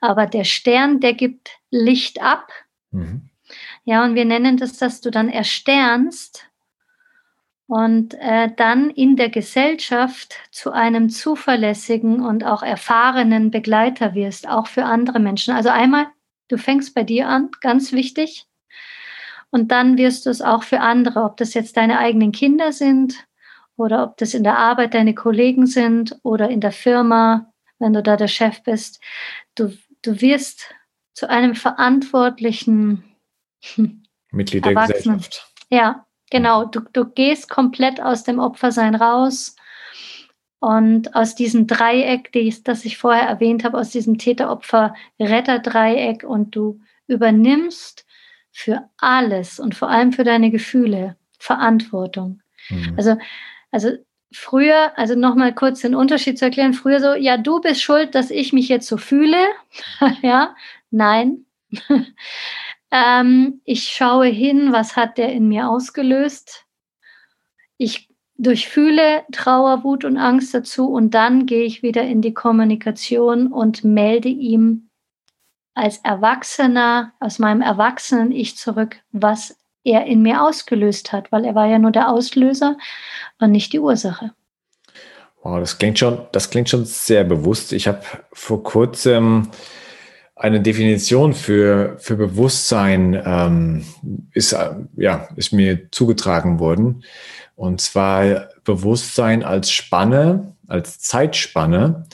Aber 0.00 0.26
der 0.26 0.44
Stern, 0.44 1.00
der 1.00 1.14
gibt 1.14 1.50
Licht 1.70 2.20
ab. 2.20 2.52
Mhm. 2.90 3.30
Ja, 3.84 4.04
und 4.04 4.14
wir 4.14 4.24
nennen 4.24 4.56
das, 4.56 4.78
dass 4.78 5.00
du 5.00 5.10
dann 5.10 5.28
ersternst 5.28 6.46
und 7.66 8.14
äh, 8.14 8.50
dann 8.56 8.90
in 8.90 9.16
der 9.16 9.30
Gesellschaft 9.30 10.34
zu 10.50 10.70
einem 10.70 11.08
zuverlässigen 11.08 12.20
und 12.20 12.44
auch 12.44 12.62
erfahrenen 12.62 13.50
Begleiter 13.50 14.14
wirst, 14.14 14.48
auch 14.48 14.66
für 14.66 14.84
andere 14.84 15.18
Menschen. 15.18 15.54
Also 15.54 15.70
einmal, 15.70 16.06
du 16.48 16.58
fängst 16.58 16.94
bei 16.94 17.04
dir 17.04 17.28
an, 17.28 17.50
ganz 17.60 17.92
wichtig. 17.92 18.46
Und 19.50 19.70
dann 19.70 19.96
wirst 19.96 20.26
du 20.26 20.30
es 20.30 20.42
auch 20.42 20.64
für 20.64 20.80
andere, 20.80 21.22
ob 21.22 21.36
das 21.36 21.54
jetzt 21.54 21.76
deine 21.76 21.98
eigenen 21.98 22.32
Kinder 22.32 22.72
sind 22.72 23.24
oder 23.76 24.04
ob 24.04 24.16
das 24.18 24.34
in 24.34 24.44
der 24.44 24.58
Arbeit 24.58 24.94
deine 24.94 25.14
Kollegen 25.14 25.66
sind 25.66 26.18
oder 26.22 26.50
in 26.50 26.60
der 26.60 26.72
Firma, 26.72 27.52
wenn 27.78 27.92
du 27.92 28.02
da 28.02 28.16
der 28.16 28.28
Chef 28.28 28.62
bist. 28.62 29.00
Du, 29.54 29.72
du 30.02 30.20
wirst 30.20 30.74
zu 31.14 31.30
einem 31.30 31.54
verantwortlichen 31.54 33.04
Mitglied 34.32 34.64
der 34.64 34.74
Gesellschaft. 34.74 35.50
Ja, 35.70 36.04
Genau, 36.34 36.64
du, 36.64 36.80
du 36.92 37.04
gehst 37.04 37.48
komplett 37.48 38.02
aus 38.02 38.24
dem 38.24 38.40
Opfersein 38.40 38.96
raus 38.96 39.54
und 40.58 41.14
aus 41.14 41.36
diesem 41.36 41.68
Dreieck, 41.68 42.32
das 42.64 42.84
ich 42.84 42.98
vorher 42.98 43.28
erwähnt 43.28 43.62
habe, 43.62 43.78
aus 43.78 43.90
diesem 43.90 44.18
Täter-Opfer-Retter-Dreieck 44.18 46.24
und 46.24 46.56
du 46.56 46.80
übernimmst 47.06 48.04
für 48.50 48.90
alles 48.96 49.60
und 49.60 49.76
vor 49.76 49.90
allem 49.90 50.10
für 50.10 50.24
deine 50.24 50.50
Gefühle 50.50 51.14
Verantwortung. 51.38 52.42
Mhm. 52.68 52.94
Also, 52.96 53.16
also 53.70 53.90
früher, 54.32 54.90
also 54.98 55.14
nochmal 55.14 55.54
kurz 55.54 55.82
den 55.82 55.94
Unterschied 55.94 56.36
zu 56.36 56.46
erklären, 56.46 56.74
früher 56.74 56.98
so, 56.98 57.14
ja, 57.14 57.36
du 57.36 57.60
bist 57.60 57.80
schuld, 57.80 58.16
dass 58.16 58.32
ich 58.32 58.52
mich 58.52 58.68
jetzt 58.68 58.88
so 58.88 58.96
fühle. 58.96 59.38
ja, 60.22 60.56
nein. 60.90 61.46
Ähm, 62.94 63.60
ich 63.64 63.88
schaue 63.88 64.26
hin, 64.26 64.72
was 64.72 64.94
hat 64.94 65.18
der 65.18 65.32
in 65.32 65.48
mir 65.48 65.68
ausgelöst. 65.68 66.64
Ich 67.76 68.08
durchfühle 68.36 69.24
Trauer, 69.32 69.82
Wut 69.82 70.04
und 70.04 70.16
Angst 70.16 70.54
dazu 70.54 70.86
und 70.92 71.12
dann 71.12 71.46
gehe 71.46 71.64
ich 71.64 71.82
wieder 71.82 72.02
in 72.02 72.22
die 72.22 72.34
Kommunikation 72.34 73.48
und 73.48 73.82
melde 73.82 74.28
ihm 74.28 74.90
als 75.74 75.98
Erwachsener, 75.98 77.12
aus 77.18 77.40
meinem 77.40 77.62
erwachsenen 77.62 78.30
Ich 78.30 78.56
zurück, 78.56 79.00
was 79.10 79.58
er 79.82 80.06
in 80.06 80.22
mir 80.22 80.42
ausgelöst 80.42 81.12
hat, 81.12 81.32
weil 81.32 81.44
er 81.44 81.56
war 81.56 81.66
ja 81.66 81.80
nur 81.80 81.90
der 81.90 82.08
Auslöser 82.08 82.78
und 83.40 83.50
nicht 83.50 83.72
die 83.72 83.80
Ursache. 83.80 84.32
Wow, 85.42 85.58
das 85.58 85.78
klingt 85.78 85.98
schon, 85.98 86.26
das 86.30 86.48
klingt 86.48 86.70
schon 86.70 86.84
sehr 86.84 87.24
bewusst. 87.24 87.72
Ich 87.72 87.88
habe 87.88 88.02
vor 88.32 88.62
kurzem 88.62 89.50
eine 90.36 90.60
Definition 90.60 91.32
für, 91.32 91.96
für 91.98 92.16
Bewusstsein 92.16 93.20
ähm, 93.24 93.84
ist, 94.32 94.52
äh, 94.52 94.70
ja, 94.96 95.28
ist 95.36 95.52
mir 95.52 95.90
zugetragen 95.92 96.58
worden. 96.58 97.04
Und 97.54 97.80
zwar 97.80 98.48
Bewusstsein 98.64 99.44
als 99.44 99.70
Spanne, 99.70 100.56
als 100.66 100.98
Zeitspanne 100.98 102.06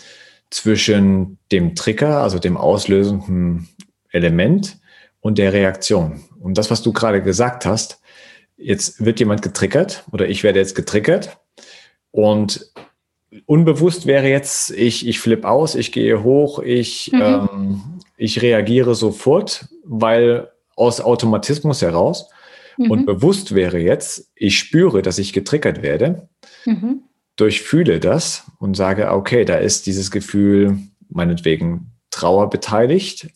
zwischen 0.51 1.39
dem 1.51 1.75
Trigger, 1.75 2.23
also 2.23 2.39
dem 2.39 2.57
auslösenden 2.57 3.69
Element 4.11 4.79
und 5.21 5.39
der 5.39 5.53
Reaktion. 5.53 6.21
Und 6.41 6.59
das, 6.59 6.71
was 6.71 6.83
du 6.83 6.93
gerade 6.93 7.23
gesagt 7.23 7.65
hast, 7.65 8.01
jetzt 8.57 9.03
wird 9.05 9.21
jemand 9.21 9.41
getriggert 9.41 10.05
oder 10.13 10.29
ich 10.29 10.43
werde 10.43 10.59
jetzt 10.59 10.75
getriggert 10.75 11.39
und 12.11 12.71
unbewusst 13.47 14.07
wäre 14.07 14.29
jetzt, 14.29 14.71
ich, 14.73 15.07
ich 15.07 15.21
flippe 15.21 15.49
aus, 15.49 15.75
ich 15.75 15.93
gehe 15.93 16.23
hoch, 16.23 16.59
ich 16.59 17.13
mhm. 17.13 17.21
ähm, 17.23 17.83
ich 18.21 18.43
reagiere 18.43 18.95
sofort, 18.95 19.67
weil 19.83 20.51
aus 20.77 21.01
Automatismus 21.01 21.81
heraus 21.81 22.29
mhm. 22.77 22.91
und 22.91 23.07
bewusst 23.07 23.55
wäre 23.55 23.79
jetzt, 23.79 24.31
ich 24.35 24.59
spüre, 24.59 25.01
dass 25.01 25.19
ich 25.19 25.33
getriggert 25.33 25.83
werde, 25.83 26.29
mhm. 26.67 27.05
durchfühle 27.37 27.99
das 27.99 28.45
und 28.59 28.77
sage, 28.77 29.11
okay, 29.11 29.47
da 29.47 29.57
ist 29.57 29.87
dieses 29.87 30.11
Gefühl 30.11 30.79
meinetwegen 31.09 31.93
Trauer 32.11 32.51
beteiligt. 32.51 33.29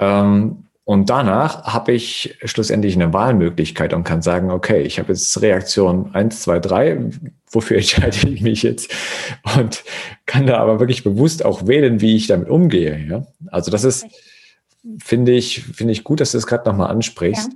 Ähm, 0.00 0.64
Und 0.90 1.08
danach 1.08 1.72
habe 1.72 1.92
ich 1.92 2.36
schlussendlich 2.42 2.96
eine 2.96 3.12
Wahlmöglichkeit 3.12 3.94
und 3.94 4.02
kann 4.02 4.22
sagen, 4.22 4.50
okay, 4.50 4.82
ich 4.82 4.98
habe 4.98 5.12
jetzt 5.12 5.40
Reaktion 5.40 6.12
eins, 6.16 6.42
zwei, 6.42 6.58
drei. 6.58 6.98
wofür 7.48 7.76
entscheide 7.76 8.28
ich 8.28 8.40
mich 8.40 8.64
jetzt? 8.64 8.92
Und 9.56 9.84
kann 10.26 10.48
da 10.48 10.58
aber 10.58 10.80
wirklich 10.80 11.04
bewusst 11.04 11.44
auch 11.44 11.68
wählen, 11.68 12.00
wie 12.00 12.16
ich 12.16 12.26
damit 12.26 12.48
umgehe. 12.48 13.06
Ja? 13.08 13.24
Also 13.52 13.70
das 13.70 13.84
ist, 13.84 14.04
finde 14.98 15.30
ich, 15.30 15.62
finde 15.62 15.92
ich 15.92 16.02
gut, 16.02 16.18
dass 16.18 16.32
du 16.32 16.38
das 16.38 16.48
gerade 16.48 16.68
nochmal 16.68 16.90
ansprichst. 16.90 17.52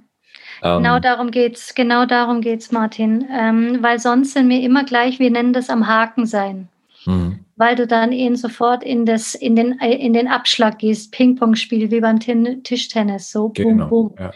Ja. 0.62 0.76
Genau 0.76 0.94
ähm, 0.94 1.02
darum 1.02 1.30
geht's, 1.32 1.74
genau 1.74 2.06
darum 2.06 2.40
geht's, 2.40 2.70
Martin. 2.70 3.26
Ähm, 3.36 3.78
weil 3.80 3.98
sonst 3.98 4.34
sind 4.34 4.48
wir 4.48 4.60
immer 4.60 4.84
gleich, 4.84 5.18
wir 5.18 5.32
nennen 5.32 5.52
das 5.52 5.70
am 5.70 5.88
Haken 5.88 6.26
sein. 6.26 6.68
Mhm. 7.04 7.33
Weil 7.56 7.76
du 7.76 7.86
dann 7.86 8.12
eben 8.12 8.36
sofort 8.36 8.82
in, 8.82 9.06
das, 9.06 9.34
in, 9.34 9.54
den, 9.54 9.72
in 9.78 10.12
den 10.12 10.26
Abschlag 10.28 10.78
gehst, 10.78 11.12
Ping-Pong-Spiel 11.12 11.90
wie 11.90 12.00
beim 12.00 12.18
Tischtennis, 12.18 13.30
so 13.30 13.50
genau, 13.50 13.88
boom, 13.88 14.08
boom. 14.08 14.14
Ja. 14.18 14.32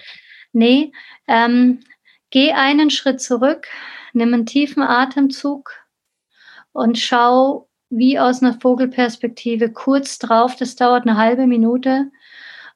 Nee, 0.52 0.92
ähm, 1.26 1.80
geh 2.30 2.52
einen 2.52 2.90
Schritt 2.90 3.20
zurück, 3.20 3.66
nimm 4.12 4.32
einen 4.32 4.46
tiefen 4.46 4.82
Atemzug 4.82 5.72
und 6.72 6.98
schau 6.98 7.68
wie 7.90 8.18
aus 8.18 8.42
einer 8.42 8.58
Vogelperspektive 8.60 9.72
kurz 9.72 10.18
drauf, 10.18 10.56
das 10.56 10.76
dauert 10.76 11.06
eine 11.06 11.16
halbe 11.16 11.46
Minute. 11.46 12.10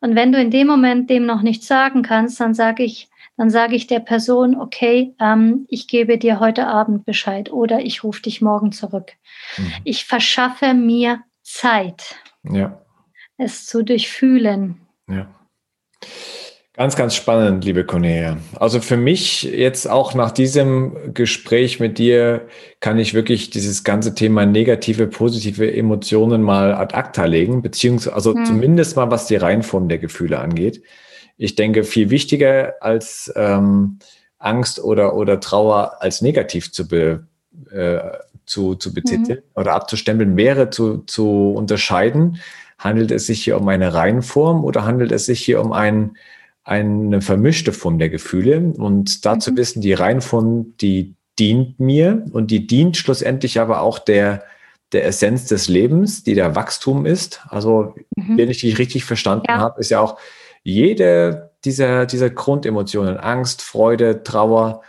Und 0.00 0.16
wenn 0.16 0.32
du 0.32 0.40
in 0.40 0.50
dem 0.50 0.66
Moment 0.66 1.10
dem 1.10 1.26
noch 1.26 1.42
nichts 1.42 1.66
sagen 1.66 2.02
kannst, 2.02 2.40
dann 2.40 2.54
sage 2.54 2.82
ich, 2.82 3.08
dann 3.42 3.50
sage 3.50 3.74
ich 3.74 3.88
der 3.88 3.98
Person, 3.98 4.54
okay, 4.54 5.16
ähm, 5.20 5.66
ich 5.68 5.88
gebe 5.88 6.16
dir 6.16 6.38
heute 6.38 6.68
Abend 6.68 7.04
Bescheid 7.04 7.50
oder 7.50 7.80
ich 7.80 8.04
rufe 8.04 8.22
dich 8.22 8.40
morgen 8.40 8.70
zurück. 8.70 9.14
Mhm. 9.58 9.72
Ich 9.82 10.04
verschaffe 10.04 10.74
mir 10.74 11.24
Zeit, 11.42 12.14
ja. 12.44 12.80
es 13.38 13.66
zu 13.66 13.82
durchfühlen. 13.82 14.76
Ja. 15.10 15.26
Ganz, 16.74 16.94
ganz 16.94 17.16
spannend, 17.16 17.64
liebe 17.64 17.84
Cornelia. 17.84 18.36
Also 18.60 18.80
für 18.80 18.96
mich 18.96 19.42
jetzt 19.42 19.90
auch 19.90 20.14
nach 20.14 20.30
diesem 20.30 21.12
Gespräch 21.12 21.80
mit 21.80 21.98
dir 21.98 22.46
kann 22.78 22.96
ich 22.96 23.12
wirklich 23.12 23.50
dieses 23.50 23.82
ganze 23.82 24.14
Thema 24.14 24.46
negative, 24.46 25.08
positive 25.08 25.74
Emotionen 25.74 26.42
mal 26.42 26.74
ad 26.74 26.94
acta 26.94 27.24
legen, 27.24 27.60
beziehungsweise 27.60 28.14
also 28.14 28.36
hm. 28.36 28.44
zumindest 28.44 28.94
mal 28.94 29.10
was 29.10 29.26
die 29.26 29.34
Reihenform 29.34 29.88
der 29.88 29.98
Gefühle 29.98 30.38
angeht. 30.38 30.84
Ich 31.42 31.56
denke, 31.56 31.82
viel 31.82 32.10
wichtiger 32.10 32.74
als 32.80 33.32
ähm, 33.34 33.98
Angst 34.38 34.82
oder, 34.82 35.16
oder 35.16 35.40
Trauer 35.40 35.96
als 36.00 36.22
negativ 36.22 36.70
zu, 36.70 36.86
be, 36.86 37.26
äh, 37.70 37.98
zu, 38.46 38.76
zu 38.76 38.94
betiteln 38.94 39.38
mhm. 39.38 39.60
oder 39.60 39.74
abzustempeln 39.74 40.36
wäre 40.36 40.70
zu, 40.70 40.98
zu 40.98 41.52
unterscheiden, 41.56 42.38
handelt 42.78 43.10
es 43.10 43.26
sich 43.26 43.42
hier 43.42 43.58
um 43.58 43.66
eine 43.68 43.92
Reihenform 43.92 44.64
oder 44.64 44.84
handelt 44.84 45.10
es 45.10 45.26
sich 45.26 45.40
hier 45.44 45.60
um 45.60 45.72
ein 45.72 46.16
eine 46.64 47.20
vermischte 47.22 47.72
Form 47.72 47.98
der 47.98 48.08
Gefühle 48.08 48.72
und 48.76 49.26
dazu 49.26 49.50
mhm. 49.50 49.56
wissen, 49.56 49.82
die 49.82 49.94
Reihenform, 49.94 50.74
die 50.80 51.16
dient 51.36 51.80
mir 51.80 52.24
und 52.30 52.52
die 52.52 52.68
dient 52.68 52.96
schlussendlich 52.96 53.58
aber 53.58 53.80
auch 53.80 53.98
der, 53.98 54.44
der 54.92 55.04
Essenz 55.04 55.46
des 55.46 55.66
Lebens, 55.66 56.22
die 56.22 56.34
der 56.34 56.54
Wachstum 56.54 57.04
ist. 57.04 57.40
Also, 57.48 57.96
mhm. 58.14 58.38
wenn 58.38 58.48
ich 58.48 58.60
dich 58.60 58.78
richtig 58.78 59.04
verstanden 59.04 59.46
ja. 59.48 59.58
habe, 59.58 59.80
ist 59.80 59.90
ja 59.90 59.98
auch 59.98 60.18
jede 60.62 61.50
dieser, 61.64 62.06
dieser 62.06 62.30
Grundemotionen, 62.30 63.16
Angst, 63.18 63.62
Freude, 63.62 64.22
Trauer, 64.24 64.82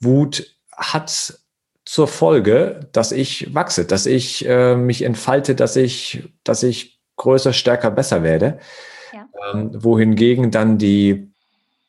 Wut, 0.00 0.54
hat 0.72 1.38
zur 1.84 2.06
Folge, 2.06 2.88
dass 2.92 3.12
ich 3.12 3.54
wachse, 3.54 3.86
dass 3.86 4.06
ich 4.06 4.46
äh, 4.46 4.76
mich 4.76 5.02
entfalte, 5.02 5.54
dass 5.54 5.74
ich, 5.76 6.28
dass 6.44 6.62
ich 6.62 7.00
größer, 7.16 7.52
stärker, 7.52 7.90
besser 7.90 8.22
werde. 8.22 8.58
Ähm, 9.52 9.70
wohingegen 9.72 10.50
dann 10.50 10.78
die, 10.78 11.30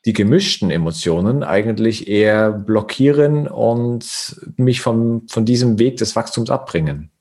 die 0.05 0.13
gemischten 0.13 0.71
Emotionen 0.71 1.43
eigentlich 1.43 2.07
eher 2.07 2.51
blockieren 2.51 3.47
und 3.47 4.39
mich 4.55 4.81
vom, 4.81 5.27
von 5.27 5.45
diesem 5.45 5.79
Weg 5.79 5.97
des 5.97 6.15
Wachstums 6.15 6.49
abbringen. 6.49 7.11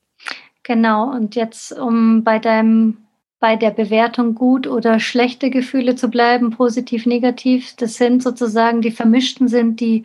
Genau, 0.62 1.10
und 1.10 1.34
jetzt, 1.34 1.72
um 1.72 2.24
bei 2.24 2.38
deinem 2.38 2.98
bei 3.40 3.56
der 3.56 3.70
Bewertung 3.70 4.34
gut 4.34 4.66
oder 4.66 4.98
schlechte 4.98 5.50
Gefühle 5.50 5.94
zu 5.94 6.08
bleiben, 6.08 6.50
positiv, 6.50 7.06
negativ, 7.06 7.76
das 7.76 7.94
sind 7.94 8.22
sozusagen 8.22 8.80
die 8.80 8.90
vermischten 8.90 9.48
sind 9.48 9.80
die, 9.80 10.04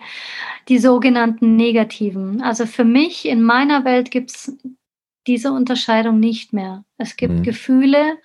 die 0.68 0.78
sogenannten 0.78 1.56
negativen. 1.56 2.42
Also 2.42 2.66
für 2.66 2.84
mich 2.84 3.28
in 3.28 3.42
meiner 3.42 3.86
Welt 3.86 4.12
gibt 4.12 4.32
es 4.32 4.58
diese 5.26 5.52
Unterscheidung 5.52 6.20
nicht 6.20 6.54
mehr. 6.54 6.84
Es 6.98 7.16
gibt 7.16 7.40
mhm. 7.40 7.44
Gefühle, 7.44 8.18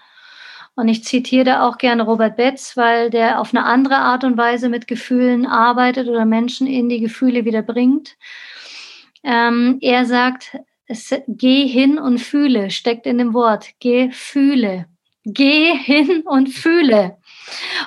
und 0.79 0.87
ich 0.87 1.03
zitiere 1.03 1.43
da 1.43 1.69
auch 1.69 1.77
gerne 1.77 2.05
Robert 2.05 2.37
Betz, 2.37 2.77
weil 2.77 3.11
der 3.11 3.41
auf 3.41 3.53
eine 3.53 3.65
andere 3.65 3.97
Art 3.97 4.23
und 4.23 4.37
Weise 4.37 4.69
mit 4.69 4.87
Gefühlen 4.87 5.45
arbeitet 5.45 6.07
oder 6.07 6.25
Menschen 6.25 6.69
in 6.69 6.89
die 6.89 7.01
Gefühle 7.01 7.45
wieder 7.45 7.63
bringt. 7.63 8.17
Ähm, 9.25 9.79
er 9.81 10.07
sagt, 10.07 10.57
es, 10.87 11.13
geh 11.27 11.67
hin 11.67 11.99
und 11.99 12.19
fühle, 12.19 12.71
steckt 12.71 13.07
in 13.07 13.19
dem 13.19 13.35
Wort, 13.35 13.71
geh 13.81 14.13
fühle. 14.13 14.87
Geh 15.27 15.75
hin 15.77 16.23
und 16.27 16.49
fühle. 16.49 17.19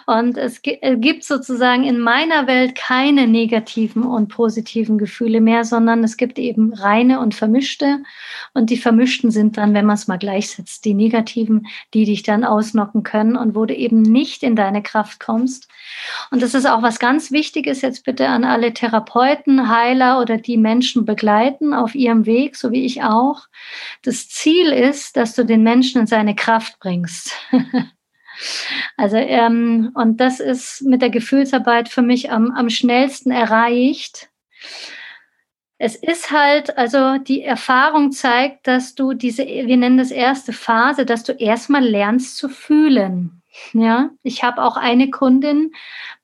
Und 0.05 0.38
es 0.38 0.62
gibt 0.62 1.24
sozusagen 1.24 1.84
in 1.84 1.99
meiner 1.99 2.47
Welt 2.47 2.76
keine 2.76 3.28
negativen 3.28 4.03
und 4.03 4.30
positiven 4.30 4.97
Gefühle 4.97 5.41
mehr, 5.41 5.64
sondern 5.66 6.03
es 6.03 6.18
gibt 6.18 6.39
eben 6.39 6.74
reine 6.74 7.20
und 7.20 7.36
vermischte. 7.36 7.99
Und 8.53 8.70
die 8.70 8.78
vermischten 8.78 9.32
sind 9.32 9.57
dann, 9.57 9.74
wenn 9.74 9.86
man 9.86 9.95
es 9.95 10.07
mal 10.07 10.18
gleichsetzt, 10.18 10.86
die 10.86 10.93
negativen, 10.93 11.68
die 11.93 12.05
dich 12.05 12.24
dann 12.24 12.43
ausnocken 12.43 13.03
können 13.03 13.36
und 13.36 13.55
wo 13.55 13.66
du 13.66 13.76
eben 13.76 14.01
nicht 14.01 14.43
in 14.43 14.55
deine 14.55 14.84
Kraft 14.84 15.20
kommst. 15.20 15.68
Und 16.32 16.41
das 16.41 16.53
ist 16.53 16.66
auch 16.66 16.82
was 16.82 16.99
ganz 16.99 17.32
Wichtiges 17.32 17.82
jetzt 17.82 18.05
bitte 18.05 18.28
an 18.28 18.43
alle 18.43 18.74
Therapeuten, 18.74 19.70
Heiler 19.70 20.20
oder 20.22 20.38
die 20.38 20.57
Menschen 20.57 21.05
begleiten 21.05 21.74
auf 21.74 21.95
ihrem 21.95 22.26
Weg, 22.26 22.55
so 22.55 22.72
wie 22.72 22.86
ich 22.86 23.03
auch. 23.03 23.47
Das 24.03 24.30
Ziel 24.30 24.72
ist, 24.72 25.18
dass 25.18 25.36
du 25.36 25.45
den 25.45 25.64
Menschen 25.64 26.01
in 26.01 26.07
seine 26.07 26.36
Kraft 26.36 26.80
bringst. 26.80 27.34
Also, 28.98 29.18
ähm, 29.18 29.92
und 29.94 30.18
das 30.18 30.39
ist 30.39 30.82
mit 30.84 31.02
der 31.02 31.10
Gefühlsarbeit 31.10 31.89
für 31.89 32.02
mich 32.02 32.32
am, 32.32 32.52
am 32.52 32.70
schnellsten 32.70 33.32
erreicht. 33.32 34.30
Es 35.78 35.96
ist 35.96 36.32
halt, 36.32 36.78
also 36.78 37.18
die 37.18 37.42
Erfahrung 37.42 38.12
zeigt, 38.12 38.68
dass 38.68 38.94
du 38.94 39.14
diese, 39.14 39.46
wir 39.46 39.78
nennen 39.78 39.98
das 39.98 40.12
erste 40.12 40.54
Phase, 40.54 41.06
dass 41.06 41.24
du 41.24 41.32
erstmal 41.32 41.84
lernst 41.84 42.38
zu 42.38 42.50
fühlen. 42.50 43.42
Ja, 43.74 44.12
ich 44.24 44.44
habe 44.44 44.64
auch 44.64 44.78
eine 44.78 45.10
Kundin, 45.10 45.74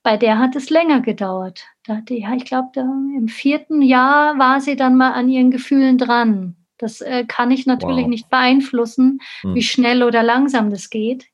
bei 0.02 0.16
der 0.16 0.40
hat 0.40 0.56
es 0.56 0.70
länger 0.70 1.02
gedauert. 1.02 1.66
Da 1.86 1.98
hatte, 1.98 2.14
ja, 2.14 2.34
ich 2.36 2.46
glaube, 2.46 2.80
im 2.80 3.28
vierten 3.28 3.82
Jahr 3.82 4.38
war 4.38 4.62
sie 4.62 4.76
dann 4.76 4.96
mal 4.96 5.12
an 5.12 5.28
ihren 5.28 5.52
Gefühlen 5.52 5.98
dran. 5.98 6.56
Das 6.78 7.02
äh, 7.02 7.26
kann 7.26 7.52
ich 7.52 7.66
natürlich 7.66 8.04
wow. 8.04 8.10
nicht 8.10 8.30
beeinflussen, 8.30 9.20
hm. 9.42 9.56
wie 9.56 9.64
schnell 9.64 10.04
oder 10.04 10.24
langsam 10.24 10.70
das 10.70 10.90
geht. 10.90 11.26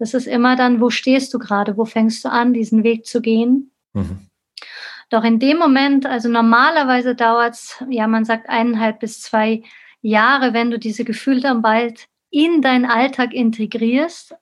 Das 0.00 0.14
ist 0.14 0.26
immer 0.26 0.56
dann, 0.56 0.80
wo 0.80 0.88
stehst 0.88 1.32
du 1.34 1.38
gerade, 1.38 1.76
wo 1.76 1.84
fängst 1.84 2.24
du 2.24 2.30
an, 2.30 2.54
diesen 2.54 2.84
Weg 2.84 3.04
zu 3.04 3.20
gehen. 3.20 3.70
Mhm. 3.92 4.30
Doch 5.10 5.24
in 5.24 5.38
dem 5.38 5.58
Moment, 5.58 6.06
also 6.06 6.30
normalerweise 6.30 7.14
dauert 7.14 7.52
es, 7.54 7.84
ja, 7.90 8.06
man 8.06 8.24
sagt 8.24 8.48
eineinhalb 8.48 9.00
bis 9.00 9.20
zwei 9.20 9.62
Jahre, 10.00 10.54
wenn 10.54 10.70
du 10.70 10.78
diese 10.78 11.04
Gefühle 11.04 11.42
dann 11.42 11.60
bald 11.60 12.08
in 12.30 12.62
deinen 12.62 12.86
Alltag 12.86 13.34
integrierst. 13.34 14.36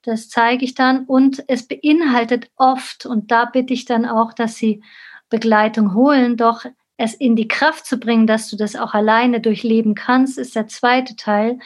Das 0.00 0.30
zeige 0.30 0.64
ich 0.64 0.74
dann 0.74 1.04
und 1.04 1.44
es 1.46 1.68
beinhaltet 1.68 2.50
oft, 2.56 3.04
und 3.04 3.30
da 3.30 3.44
bitte 3.44 3.74
ich 3.74 3.84
dann 3.84 4.06
auch, 4.06 4.32
dass 4.32 4.56
sie 4.56 4.82
Begleitung 5.28 5.92
holen, 5.92 6.38
doch 6.38 6.64
es 6.96 7.12
in 7.12 7.36
die 7.36 7.48
Kraft 7.48 7.84
zu 7.84 7.98
bringen, 7.98 8.26
dass 8.26 8.48
du 8.48 8.56
das 8.56 8.76
auch 8.76 8.94
alleine 8.94 9.42
durchleben 9.42 9.94
kannst, 9.94 10.38
ist 10.38 10.56
der 10.56 10.68
zweite 10.68 11.16
Teil. 11.16 11.58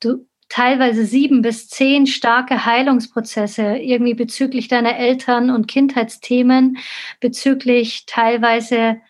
Du 0.00 0.26
teilweise 0.50 1.06
sieben 1.06 1.40
bis 1.40 1.68
zehn 1.68 2.06
starke 2.06 2.66
Heilungsprozesse 2.66 3.76
irgendwie 3.76 4.14
bezüglich 4.14 4.68
deiner 4.68 4.96
Eltern 4.96 5.48
und 5.48 5.68
Kindheitsthemen, 5.68 6.76
bezüglich 7.20 8.04
teilweise 8.06 9.00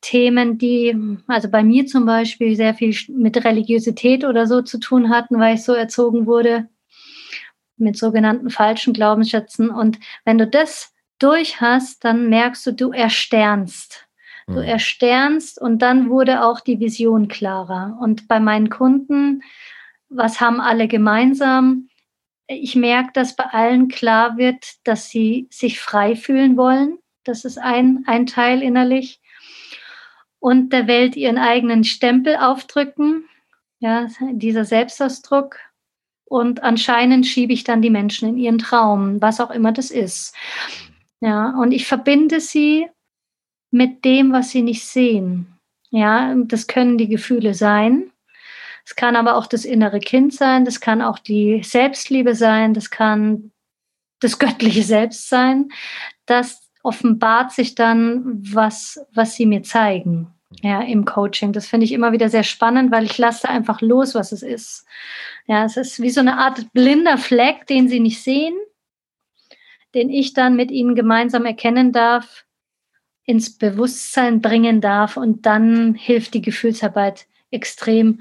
Themen, 0.00 0.58
die, 0.58 0.96
also 1.26 1.50
bei 1.50 1.64
mir 1.64 1.86
zum 1.86 2.06
Beispiel 2.06 2.54
sehr 2.54 2.74
viel 2.74 2.96
mit 3.08 3.44
Religiosität 3.44 4.24
oder 4.24 4.46
so 4.46 4.62
zu 4.62 4.78
tun 4.78 5.10
hatten, 5.10 5.40
weil 5.40 5.56
ich 5.56 5.64
so 5.64 5.72
erzogen 5.72 6.26
wurde, 6.26 6.68
mit 7.76 7.98
sogenannten 7.98 8.48
falschen 8.48 8.94
Glaubensschätzen. 8.94 9.70
Und 9.70 9.98
wenn 10.24 10.38
du 10.38 10.46
das 10.46 10.94
durch 11.18 11.60
hast, 11.60 12.04
dann 12.04 12.28
merkst 12.28 12.64
du, 12.66 12.72
du 12.72 12.92
ersternst. 12.92 14.06
Du 14.46 14.60
mhm. 14.60 14.62
ersternst 14.62 15.60
und 15.60 15.80
dann 15.82 16.08
wurde 16.08 16.44
auch 16.44 16.60
die 16.60 16.78
Vision 16.78 17.26
klarer. 17.26 17.98
Und 18.00 18.28
bei 18.28 18.38
meinen 18.38 18.70
Kunden 18.70 19.42
was 20.08 20.40
haben 20.40 20.60
alle 20.60 20.88
gemeinsam? 20.88 21.88
Ich 22.46 22.76
merke, 22.76 23.10
dass 23.12 23.34
bei 23.34 23.44
allen 23.44 23.88
klar 23.88 24.36
wird, 24.36 24.64
dass 24.84 25.08
sie 25.08 25.48
sich 25.50 25.80
frei 25.80 26.14
fühlen 26.14 26.56
wollen. 26.56 26.98
Das 27.24 27.44
ist 27.44 27.58
ein, 27.58 28.04
ein 28.06 28.26
Teil 28.26 28.62
innerlich. 28.62 29.20
Und 30.38 30.72
der 30.72 30.86
Welt 30.86 31.16
ihren 31.16 31.38
eigenen 31.38 31.82
Stempel 31.82 32.36
aufdrücken. 32.36 33.24
Ja, 33.78 34.06
dieser 34.32 34.64
Selbstausdruck. 34.64 35.58
und 36.24 36.62
anscheinend 36.62 37.26
schiebe 37.26 37.52
ich 37.52 37.64
dann 37.64 37.82
die 37.82 37.90
Menschen 37.90 38.28
in 38.28 38.36
ihren 38.36 38.58
Traum, 38.58 39.20
was 39.22 39.40
auch 39.40 39.50
immer 39.50 39.72
das 39.72 39.90
ist. 39.90 40.34
Ja, 41.20 41.50
und 41.50 41.72
ich 41.72 41.86
verbinde 41.86 42.40
sie 42.40 42.88
mit 43.70 44.04
dem, 44.04 44.32
was 44.32 44.50
sie 44.50 44.62
nicht 44.62 44.84
sehen. 44.84 45.46
Ja, 45.90 46.34
das 46.34 46.66
können 46.66 46.98
die 46.98 47.08
Gefühle 47.08 47.54
sein. 47.54 48.10
Es 48.86 48.94
kann 48.94 49.16
aber 49.16 49.36
auch 49.36 49.48
das 49.48 49.64
innere 49.64 49.98
Kind 49.98 50.32
sein, 50.32 50.64
das 50.64 50.80
kann 50.80 51.02
auch 51.02 51.18
die 51.18 51.62
Selbstliebe 51.64 52.36
sein, 52.36 52.72
das 52.72 52.90
kann 52.90 53.50
das 54.20 54.38
göttliche 54.38 54.84
Selbst 54.84 55.28
sein. 55.28 55.70
Das 56.24 56.62
offenbart 56.82 57.52
sich 57.52 57.74
dann, 57.74 58.22
was, 58.54 59.04
was 59.12 59.34
sie 59.34 59.44
mir 59.44 59.64
zeigen 59.64 60.32
ja, 60.62 60.82
im 60.82 61.04
Coaching. 61.04 61.52
Das 61.52 61.66
finde 61.66 61.84
ich 61.84 61.92
immer 61.92 62.12
wieder 62.12 62.28
sehr 62.28 62.44
spannend, 62.44 62.92
weil 62.92 63.04
ich 63.04 63.18
lasse 63.18 63.48
einfach 63.48 63.80
los, 63.80 64.14
was 64.14 64.32
es 64.32 64.42
ist. 64.42 64.86
Ja, 65.46 65.64
es 65.64 65.76
ist 65.76 66.00
wie 66.00 66.10
so 66.10 66.20
eine 66.20 66.38
Art 66.38 66.72
blinder 66.72 67.18
Fleck, 67.18 67.66
den 67.66 67.88
sie 67.88 68.00
nicht 68.00 68.22
sehen, 68.22 68.54
den 69.94 70.10
ich 70.10 70.32
dann 70.32 70.56
mit 70.56 70.70
ihnen 70.70 70.94
gemeinsam 70.94 71.44
erkennen 71.44 71.92
darf, 71.92 72.44
ins 73.24 73.58
Bewusstsein 73.58 74.40
bringen 74.40 74.80
darf 74.80 75.16
und 75.16 75.46
dann 75.46 75.94
hilft 75.94 76.34
die 76.34 76.42
Gefühlsarbeit 76.42 77.26
extrem, 77.50 78.20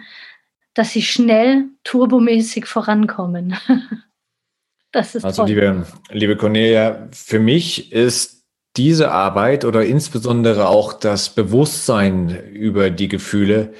dass 0.76 0.92
sie 0.92 1.02
schnell 1.02 1.66
turbomäßig 1.84 2.68
vorankommen. 2.68 3.56
das 4.92 5.16
ist 5.16 5.26
also 5.26 5.42
toll. 5.42 5.50
liebe 5.50 5.86
liebe 6.12 6.38
Cornelia, 6.38 7.10
für 7.12 7.40
mich 7.40 7.92
ist 7.92 8.44
diese 8.78 9.12
Arbeit 9.12 9.66
oder 9.66 9.84
insbesondere 9.86 10.68
auch 10.68 10.94
das 10.94 11.30
Bewusstsein 11.30 12.30
über 12.52 12.92
die 12.92 13.08
Gefühle 13.08 13.74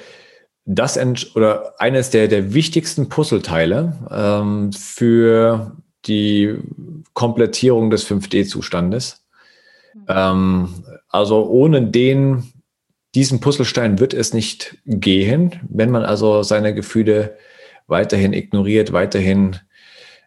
das 0.66 0.98
oder 1.36 1.74
eines 1.78 2.10
der, 2.10 2.26
der 2.26 2.52
wichtigsten 2.52 3.08
Puzzleteile 3.08 3.96
ähm, 4.10 4.72
für 4.72 5.76
die 6.06 6.56
Komplettierung 7.14 7.90
des 7.90 8.08
5D-Zustandes. 8.10 9.24
Mhm. 9.94 10.04
Ähm, 10.08 10.68
also 11.08 11.46
ohne 11.46 11.82
den, 11.82 12.52
diesen 13.16 13.40
Puzzlestein 13.40 13.98
wird 13.98 14.12
es 14.12 14.34
nicht 14.34 14.76
gehen, 14.84 15.58
wenn 15.68 15.90
man 15.90 16.04
also 16.04 16.42
seine 16.42 16.74
Gefühle 16.74 17.38
weiterhin 17.86 18.34
ignoriert, 18.34 18.92
weiterhin 18.92 19.56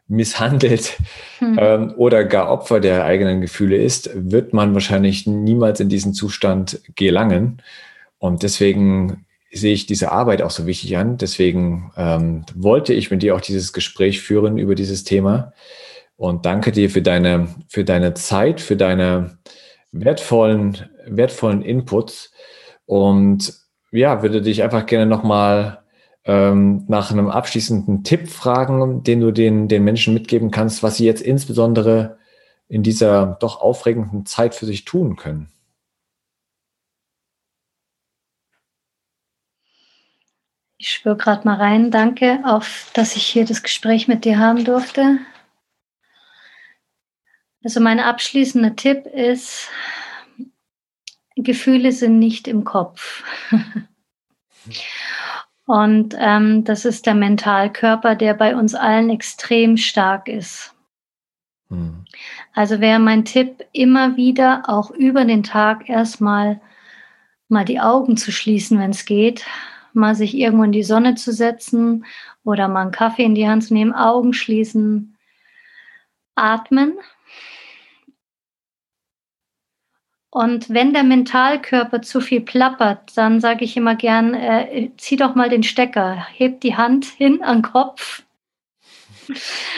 misshandelt 0.08 0.98
hm. 1.38 1.58
ähm, 1.62 1.94
oder 1.98 2.26
gar 2.26 2.50
Opfer 2.50 2.80
der 2.80 3.06
eigenen 3.06 3.42
Gefühle 3.42 3.78
ist, 3.78 4.10
wird 4.16 4.54
man 4.54 4.74
wahrscheinlich 4.74 5.28
niemals 5.28 5.80
in 5.80 5.88
diesen 5.88 6.16
Zustand 6.16 6.82
gelangen. 6.96 7.62
Und 8.18 8.42
deswegen 8.42 9.28
sehe 9.52 9.74
ich 9.74 9.86
diese 9.86 10.12
Arbeit 10.12 10.42
auch 10.42 10.50
so 10.50 10.66
wichtig 10.66 10.98
an. 10.98 11.18
Deswegen 11.18 11.92
ähm, 11.96 12.44
wollte 12.56 12.96
ich 12.96 13.12
mit 13.12 13.22
dir 13.22 13.36
auch 13.36 13.42
dieses 13.42 13.72
Gespräch 13.72 14.20
führen 14.20 14.58
über 14.58 14.74
dieses 14.74 15.04
Thema. 15.04 15.54
Und 16.18 16.48
danke 16.48 16.72
dir 16.72 16.90
für 16.90 17.04
deine, 17.04 17.50
für 17.68 17.84
deine 17.84 18.16
Zeit, 18.16 18.62
für 18.62 18.76
deine 18.76 19.38
wertvollen, 19.92 20.90
wertvollen 21.06 21.62
Inputs. 21.62 22.32
Und 22.90 23.54
ja, 23.92 24.24
würde 24.24 24.42
dich 24.42 24.64
einfach 24.64 24.88
gerne 24.88 25.06
nochmal 25.06 25.84
ähm, 26.26 26.86
nach 26.88 27.12
einem 27.12 27.30
abschließenden 27.30 28.04
Tipp 28.04 28.28
fragen, 28.30 29.04
den 29.04 29.20
du 29.20 29.30
den, 29.30 29.68
den 29.68 29.84
Menschen 29.84 30.16
mitgeben 30.16 30.50
kannst, 30.50 30.82
was 30.82 30.98
sie 30.98 31.06
jetzt 31.06 31.22
insbesondere 31.22 32.18
in 32.68 32.82
dieser 32.82 33.38
doch 33.40 33.62
aufregenden 33.62 34.26
Zeit 34.26 34.56
für 34.56 34.66
sich 34.66 34.86
tun 34.86 35.18
können. 35.18 35.52
Ich 40.80 40.92
spüre 40.92 41.16
gerade 41.16 41.48
mal 41.48 41.58
rein. 41.58 41.92
Danke, 41.92 42.40
auf, 42.44 42.90
dass 42.96 43.16
ich 43.16 43.24
hier 43.24 43.46
das 43.46 43.62
Gespräch 43.62 44.08
mit 44.08 44.26
dir 44.26 44.40
haben 44.40 44.66
durfte. 44.66 45.20
Also 47.64 47.82
mein 47.82 48.00
abschließender 48.00 48.76
Tipp 48.76 49.06
ist, 49.06 49.70
Gefühle 51.44 51.92
sind 51.92 52.20
nicht 52.20 52.48
im 52.48 52.64
Kopf. 52.64 53.24
Und 55.66 56.16
ähm, 56.18 56.64
das 56.64 56.86
ist 56.86 57.06
der 57.06 57.14
Mentalkörper, 57.14 58.16
der 58.16 58.34
bei 58.34 58.56
uns 58.56 58.74
allen 58.74 59.12
extrem 59.12 59.78
stark 59.78 60.28
ist. 60.28 60.74
Hm. 61.70 62.06
Also 62.54 62.80
wäre 62.82 63.00
mein 63.00 63.24
Tipp, 63.24 63.64
immer 63.72 64.18
wieder 64.18 64.64
auch 64.68 64.90
über 64.90 65.26
den 65.26 65.44
Tag 65.44 65.88
erstmal 65.88 66.60
mal 67.50 67.66
die 67.66 67.80
Augen 67.80 68.18
zu 68.18 68.32
schließen, 68.32 68.80
wenn 68.80 68.92
es 68.92 69.06
geht, 69.06 69.46
mal 69.94 70.16
sich 70.16 70.36
irgendwo 70.36 70.64
in 70.64 70.72
die 70.72 70.84
Sonne 70.84 71.16
zu 71.16 71.32
setzen 71.32 72.06
oder 72.44 72.68
mal 72.68 72.82
einen 72.82 72.92
Kaffee 72.92 73.24
in 73.24 73.36
die 73.36 73.48
Hand 73.48 73.64
zu 73.64 73.74
nehmen, 73.74 73.94
Augen 73.94 74.34
schließen, 74.34 75.18
atmen 76.36 76.98
Und 80.32 80.70
wenn 80.70 80.94
der 80.94 81.04
Mentalkörper 81.04 82.02
zu 82.04 82.22
viel 82.22 82.42
plappert, 82.42 83.18
dann 83.18 83.42
sage 83.42 83.66
ich 83.66 83.76
immer 83.76 83.96
gern, 83.96 84.36
äh, 84.36 84.92
zieh 84.98 85.16
doch 85.16 85.34
mal 85.34 85.50
den 85.50 85.64
Stecker, 85.64 86.28
heb 86.34 86.62
die 86.62 86.78
Hand 86.78 87.06
hin 87.06 87.42
an 87.42 87.58
den 87.58 87.64
Kopf 87.64 88.24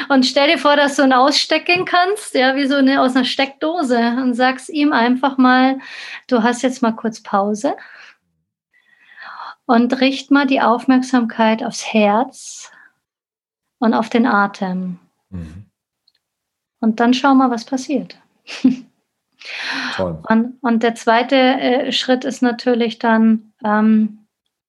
und 0.10 0.26
stell 0.26 0.50
dir 0.50 0.58
vor, 0.58 0.76
dass 0.76 0.96
du 0.96 1.04
ihn 1.04 1.14
ausstecken 1.14 1.86
kannst, 1.86 2.34
ja, 2.36 2.56
wie 2.56 2.68
so 2.68 2.76
eine 2.76 3.02
aus 3.02 3.16
einer 3.16 3.26
Steckdose 3.26 3.98
und 3.98 4.34
sagst 4.34 4.70
ihm 4.70 4.94
einfach 4.94 5.38
mal, 5.38 5.80
du 6.28 6.44
hast 6.44 6.62
jetzt 6.62 6.82
mal 6.82 6.94
kurz 6.94 7.22
Pause 7.22 7.76
und 9.66 10.00
richt 10.00 10.32
mal 10.32 10.48
die 10.48 10.62
Aufmerksamkeit 10.62 11.64
aufs 11.64 11.94
Herz 11.94 12.72
und 13.80 13.94
auf 13.94 14.10
den 14.10 14.26
Atem. 14.26 15.00
Mhm. 15.30 15.66
Und 16.80 17.00
dann 17.00 17.14
schau 17.14 17.36
mal, 17.36 17.52
was 17.52 17.66
passiert. 17.66 18.18
Toll. 19.96 20.22
Und, 20.30 20.58
und 20.62 20.84
der 20.84 20.96
zweite 20.96 21.36
äh, 21.36 21.92
Schritt 21.92 22.26
ist 22.26 22.42
natürlich 22.42 23.00
dann, 23.00 23.54
ähm, 23.64 24.20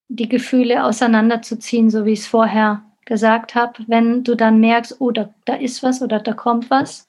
die 0.09 0.29
Gefühle 0.29 0.85
auseinanderzuziehen, 0.85 1.91
so 1.91 2.05
wie 2.05 2.13
ich 2.13 2.21
es 2.21 2.27
vorher 2.27 2.83
gesagt 3.07 3.55
habe. 3.55 3.73
Wenn 3.87 4.25
du 4.25 4.35
dann 4.35 4.61
merkst, 4.61 5.01
oh, 5.01 5.11
da, 5.11 5.33
da 5.47 5.55
ist 5.55 5.83
was 5.83 6.03
oder 6.03 6.19
da 6.19 6.35
kommt 6.35 6.71
was. 6.71 7.09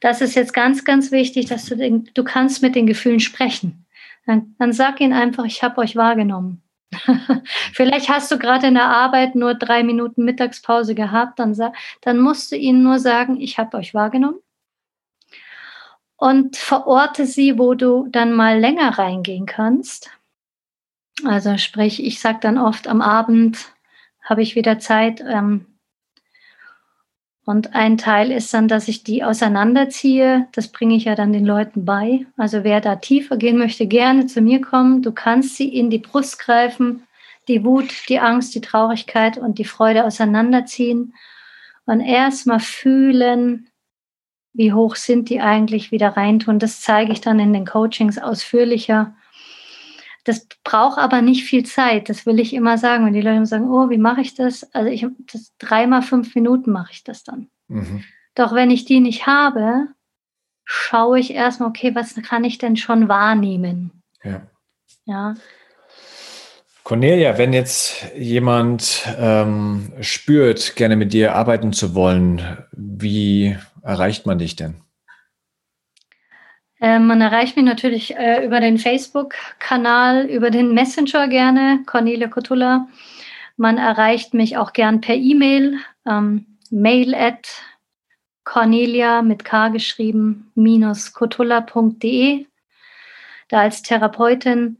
Das 0.00 0.20
ist 0.20 0.34
jetzt 0.34 0.52
ganz, 0.52 0.84
ganz 0.84 1.12
wichtig, 1.12 1.46
dass 1.46 1.66
du, 1.66 1.76
den, 1.76 2.10
du 2.14 2.24
kannst 2.24 2.62
mit 2.62 2.74
den 2.74 2.86
Gefühlen 2.86 3.20
sprechen. 3.20 3.86
Dann, 4.26 4.56
dann 4.58 4.72
sag 4.72 5.00
ihnen 5.00 5.12
einfach, 5.12 5.44
ich 5.44 5.62
habe 5.62 5.80
euch 5.80 5.94
wahrgenommen. 5.94 6.62
Vielleicht 7.72 8.08
hast 8.08 8.30
du 8.30 8.38
gerade 8.38 8.66
in 8.66 8.74
der 8.74 8.88
Arbeit 8.88 9.34
nur 9.34 9.54
drei 9.54 9.84
Minuten 9.84 10.24
Mittagspause 10.24 10.94
gehabt, 10.94 11.38
dann, 11.38 11.56
dann 12.02 12.18
musst 12.18 12.50
du 12.50 12.56
ihnen 12.56 12.82
nur 12.82 12.98
sagen, 12.98 13.40
ich 13.40 13.58
habe 13.58 13.76
euch 13.76 13.94
wahrgenommen 13.94 14.38
und 16.16 16.56
verorte 16.56 17.26
sie, 17.26 17.58
wo 17.58 17.74
du 17.74 18.08
dann 18.10 18.32
mal 18.32 18.58
länger 18.58 18.98
reingehen 18.98 19.46
kannst. 19.46 20.10
Also 21.24 21.56
sprich, 21.58 22.04
ich 22.04 22.20
sage 22.20 22.38
dann 22.40 22.58
oft 22.58 22.88
am 22.88 23.00
Abend 23.00 23.72
habe 24.22 24.42
ich 24.42 24.54
wieder 24.54 24.78
Zeit. 24.78 25.22
Ähm, 25.26 25.66
und 27.44 27.74
ein 27.74 27.96
Teil 27.96 28.32
ist 28.32 28.52
dann, 28.52 28.66
dass 28.66 28.88
ich 28.88 29.04
die 29.04 29.22
auseinanderziehe. 29.22 30.48
Das 30.52 30.68
bringe 30.68 30.96
ich 30.96 31.04
ja 31.04 31.14
dann 31.14 31.32
den 31.32 31.46
Leuten 31.46 31.84
bei. 31.84 32.26
Also 32.36 32.64
wer 32.64 32.80
da 32.80 32.96
tiefer 32.96 33.36
gehen 33.36 33.56
möchte, 33.56 33.86
gerne 33.86 34.26
zu 34.26 34.40
mir 34.40 34.60
kommen. 34.60 35.00
Du 35.00 35.12
kannst 35.12 35.56
sie 35.56 35.68
in 35.68 35.88
die 35.88 36.00
Brust 36.00 36.40
greifen, 36.40 37.06
die 37.46 37.64
Wut, 37.64 38.08
die 38.08 38.18
Angst, 38.18 38.54
die 38.56 38.60
Traurigkeit 38.60 39.38
und 39.38 39.58
die 39.58 39.64
Freude 39.64 40.04
auseinanderziehen 40.04 41.14
und 41.84 42.00
erstmal 42.00 42.58
fühlen, 42.58 43.68
wie 44.56 44.72
hoch 44.72 44.96
sind 44.96 45.28
die 45.28 45.40
eigentlich, 45.40 45.92
wieder 45.92 46.16
reintun. 46.16 46.58
Das 46.58 46.80
zeige 46.80 47.12
ich 47.12 47.20
dann 47.20 47.38
in 47.38 47.52
den 47.52 47.66
Coachings 47.66 48.18
ausführlicher. 48.18 49.14
Das 50.24 50.46
braucht 50.64 50.98
aber 50.98 51.22
nicht 51.22 51.44
viel 51.44 51.64
Zeit, 51.64 52.08
das 52.08 52.26
will 52.26 52.40
ich 52.40 52.52
immer 52.52 52.78
sagen. 52.78 53.06
Wenn 53.06 53.12
die 53.12 53.20
Leute 53.20 53.46
sagen, 53.46 53.70
oh, 53.70 53.90
wie 53.90 53.98
mache 53.98 54.22
ich 54.22 54.34
das? 54.34 54.64
Also 54.74 54.90
ich 54.90 55.06
das 55.32 55.52
dreimal 55.58 56.02
fünf 56.02 56.34
Minuten 56.34 56.72
mache 56.72 56.92
ich 56.92 57.04
das 57.04 57.22
dann. 57.22 57.48
Mhm. 57.68 58.02
Doch 58.34 58.52
wenn 58.52 58.70
ich 58.70 58.84
die 58.84 59.00
nicht 59.00 59.26
habe, 59.26 59.88
schaue 60.64 61.20
ich 61.20 61.32
erstmal, 61.32 61.68
okay, 61.68 61.94
was 61.94 62.14
kann 62.16 62.44
ich 62.44 62.58
denn 62.58 62.76
schon 62.76 63.08
wahrnehmen? 63.08 64.02
Ja. 64.24 64.42
ja. 65.04 65.34
Cornelia, 66.82 67.36
wenn 67.38 67.52
jetzt 67.52 68.06
jemand 68.16 69.08
ähm, 69.18 69.92
spürt, 70.00 70.76
gerne 70.76 70.96
mit 70.96 71.12
dir 71.12 71.34
arbeiten 71.34 71.72
zu 71.72 71.94
wollen, 71.94 72.58
wie 72.72 73.56
erreicht 73.86 74.26
man 74.26 74.38
dich 74.38 74.56
denn? 74.56 74.82
Äh, 76.80 76.98
man 76.98 77.20
erreicht 77.20 77.56
mich 77.56 77.64
natürlich 77.64 78.16
äh, 78.16 78.44
über 78.44 78.60
den 78.60 78.78
Facebook-Kanal, 78.78 80.26
über 80.26 80.50
den 80.50 80.74
Messenger 80.74 81.28
gerne, 81.28 81.82
Cornelia 81.86 82.28
Kotula. 82.28 82.88
Man 83.56 83.78
erreicht 83.78 84.34
mich 84.34 84.58
auch 84.58 84.74
gern 84.74 85.00
per 85.00 85.14
E-Mail, 85.14 85.78
ähm, 86.06 86.58
mail 86.70 87.14
at 87.14 87.62
Cornelia 88.44 89.22
mit 89.22 89.44
K 89.44 89.68
geschrieben, 89.68 90.52
minus 90.54 91.12
kotulla.de. 91.14 92.46
Da 93.48 93.60
als 93.60 93.82
Therapeutin 93.82 94.78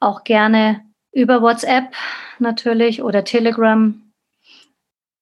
auch 0.00 0.24
gerne 0.24 0.84
über 1.12 1.42
WhatsApp 1.42 1.94
natürlich 2.38 3.02
oder 3.02 3.24
Telegram 3.24 4.00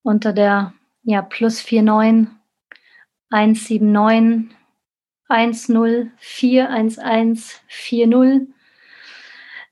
unter 0.03 0.33
der 0.33 0.75
ja, 1.03 1.23
plus 1.23 1.65
49 1.71 2.42
179 3.33 4.57
10 5.33 6.13
411 6.19 7.63
40. 7.67 8.49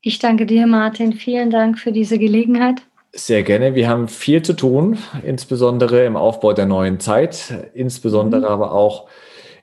Ich 0.02 0.20
danke 0.20 0.46
dir, 0.46 0.68
Martin. 0.68 1.14
Vielen 1.14 1.52
Dank 1.52 1.80
für 1.80 1.94
diese 1.94 2.20
Gelegenheit. 2.20 2.82
Sehr 3.12 3.42
gerne. 3.42 3.74
Wir 3.74 3.90
haben 3.90 4.08
viel 4.08 4.44
zu 4.44 4.54
tun, 4.54 4.98
insbesondere 5.24 6.06
im 6.06 6.16
Aufbau 6.16 6.54
der 6.54 6.68
neuen 6.68 7.00
Zeit, 7.00 7.70
insbesondere 7.74 8.42
mhm. 8.42 8.48
aber 8.48 8.72
auch 8.74 9.08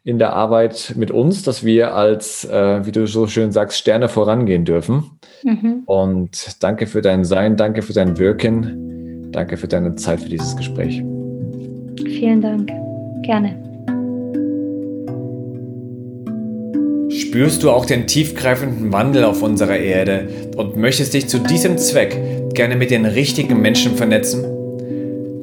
in 0.03 0.18
der 0.18 0.34
Arbeit 0.34 0.94
mit 0.97 1.11
uns, 1.11 1.42
dass 1.42 1.64
wir 1.64 1.94
als, 1.94 2.44
äh, 2.44 2.86
wie 2.86 2.92
du 2.92 3.07
so 3.07 3.26
schön 3.26 3.53
sagst, 3.53 3.78
Sterne 3.78 4.09
vorangehen 4.09 4.64
dürfen. 4.64 5.18
Mhm. 5.42 5.82
Und 5.86 6.62
danke 6.62 6.86
für 6.86 7.03
dein 7.03 7.24
Sein, 7.24 7.57
danke 7.57 7.82
für 7.82 7.92
dein 7.92 8.18
Wirken, 8.18 9.30
danke 9.32 9.57
für 9.57 9.68
deine 9.68 9.97
Zeit 9.97 10.20
für 10.20 10.28
dieses 10.28 10.57
Gespräch. 10.57 11.03
Vielen 12.05 12.40
Dank. 12.40 12.70
Gerne. 13.22 13.62
Spürst 17.11 17.62
du 17.62 17.70
auch 17.70 17.84
den 17.84 18.07
tiefgreifenden 18.07 18.92
Wandel 18.92 19.24
auf 19.24 19.42
unserer 19.42 19.76
Erde 19.76 20.28
und 20.57 20.76
möchtest 20.76 21.14
dich 21.14 21.28
zu 21.28 21.38
diesem 21.38 21.78
Zweck 21.78 22.16
gerne 22.57 22.74
mit 22.74 22.90
den 22.90 23.04
richtigen 23.04 23.61
Menschen 23.61 23.96
vernetzen? 23.96 24.44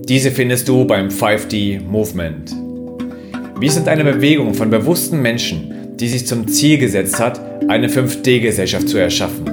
Diese 0.10 0.32
findest 0.32 0.68
du 0.68 0.86
beim 0.86 1.08
5D 1.08 1.80
Movement. 1.82 2.54
Wir 3.60 3.72
sind 3.72 3.88
eine 3.88 4.04
Bewegung 4.04 4.54
von 4.54 4.70
bewussten 4.70 5.22
Menschen, 5.22 5.96
die 5.96 6.10
sich 6.10 6.28
zum 6.28 6.48
Ziel 6.48 6.78
gesetzt 6.78 7.20
hat, 7.20 7.40
eine 7.70 7.88
5D-Gesellschaft 7.88 8.90
zu 8.90 8.98
erschaffen. 8.98 9.46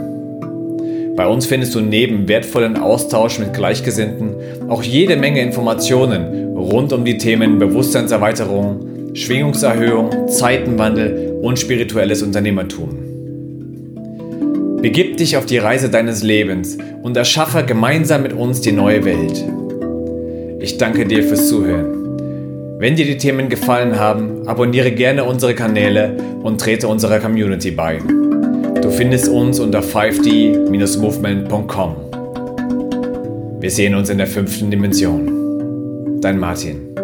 Bei 1.14 1.26
uns 1.28 1.46
findest 1.46 1.74
du 1.74 1.80
neben 1.80 2.26
wertvollen 2.26 2.76
Austausch 2.76 3.38
mit 3.38 3.52
Gleichgesinnten 3.52 4.34
auch 4.68 4.82
jede 4.82 5.16
Menge 5.16 5.42
Informationen 5.42 6.56
rund 6.56 6.92
um 6.92 7.04
die 7.04 7.18
Themen 7.18 7.58
Bewusstseinserweiterung, 7.58 9.14
Schwingungserhöhung, 9.14 10.28
Zeitenwandel 10.28 11.38
und 11.42 11.58
spirituelles 11.58 12.22
Unternehmertum. 12.22 13.09
Begib 14.82 15.16
dich 15.18 15.36
auf 15.36 15.44
die 15.44 15.58
Reise 15.58 15.90
deines 15.90 16.22
Lebens 16.22 16.78
und 17.02 17.14
erschaffe 17.14 17.64
gemeinsam 17.64 18.22
mit 18.22 18.32
uns 18.32 18.62
die 18.62 18.72
neue 18.72 19.04
Welt. 19.04 19.44
Ich 20.58 20.78
danke 20.78 21.04
dir 21.04 21.22
fürs 21.22 21.48
Zuhören. 21.48 22.78
Wenn 22.78 22.96
dir 22.96 23.04
die 23.04 23.18
Themen 23.18 23.50
gefallen 23.50 23.98
haben, 23.98 24.48
abonniere 24.48 24.92
gerne 24.92 25.24
unsere 25.24 25.54
Kanäle 25.54 26.16
und 26.42 26.62
trete 26.62 26.88
unserer 26.88 27.18
Community 27.18 27.72
bei. 27.72 27.98
Du 28.80 28.90
findest 28.90 29.28
uns 29.28 29.60
unter 29.60 29.80
5d-movement.com. 29.80 31.96
Wir 33.60 33.70
sehen 33.70 33.94
uns 33.94 34.08
in 34.08 34.16
der 34.16 34.28
fünften 34.28 34.70
Dimension. 34.70 36.20
Dein 36.22 36.38
Martin. 36.38 36.94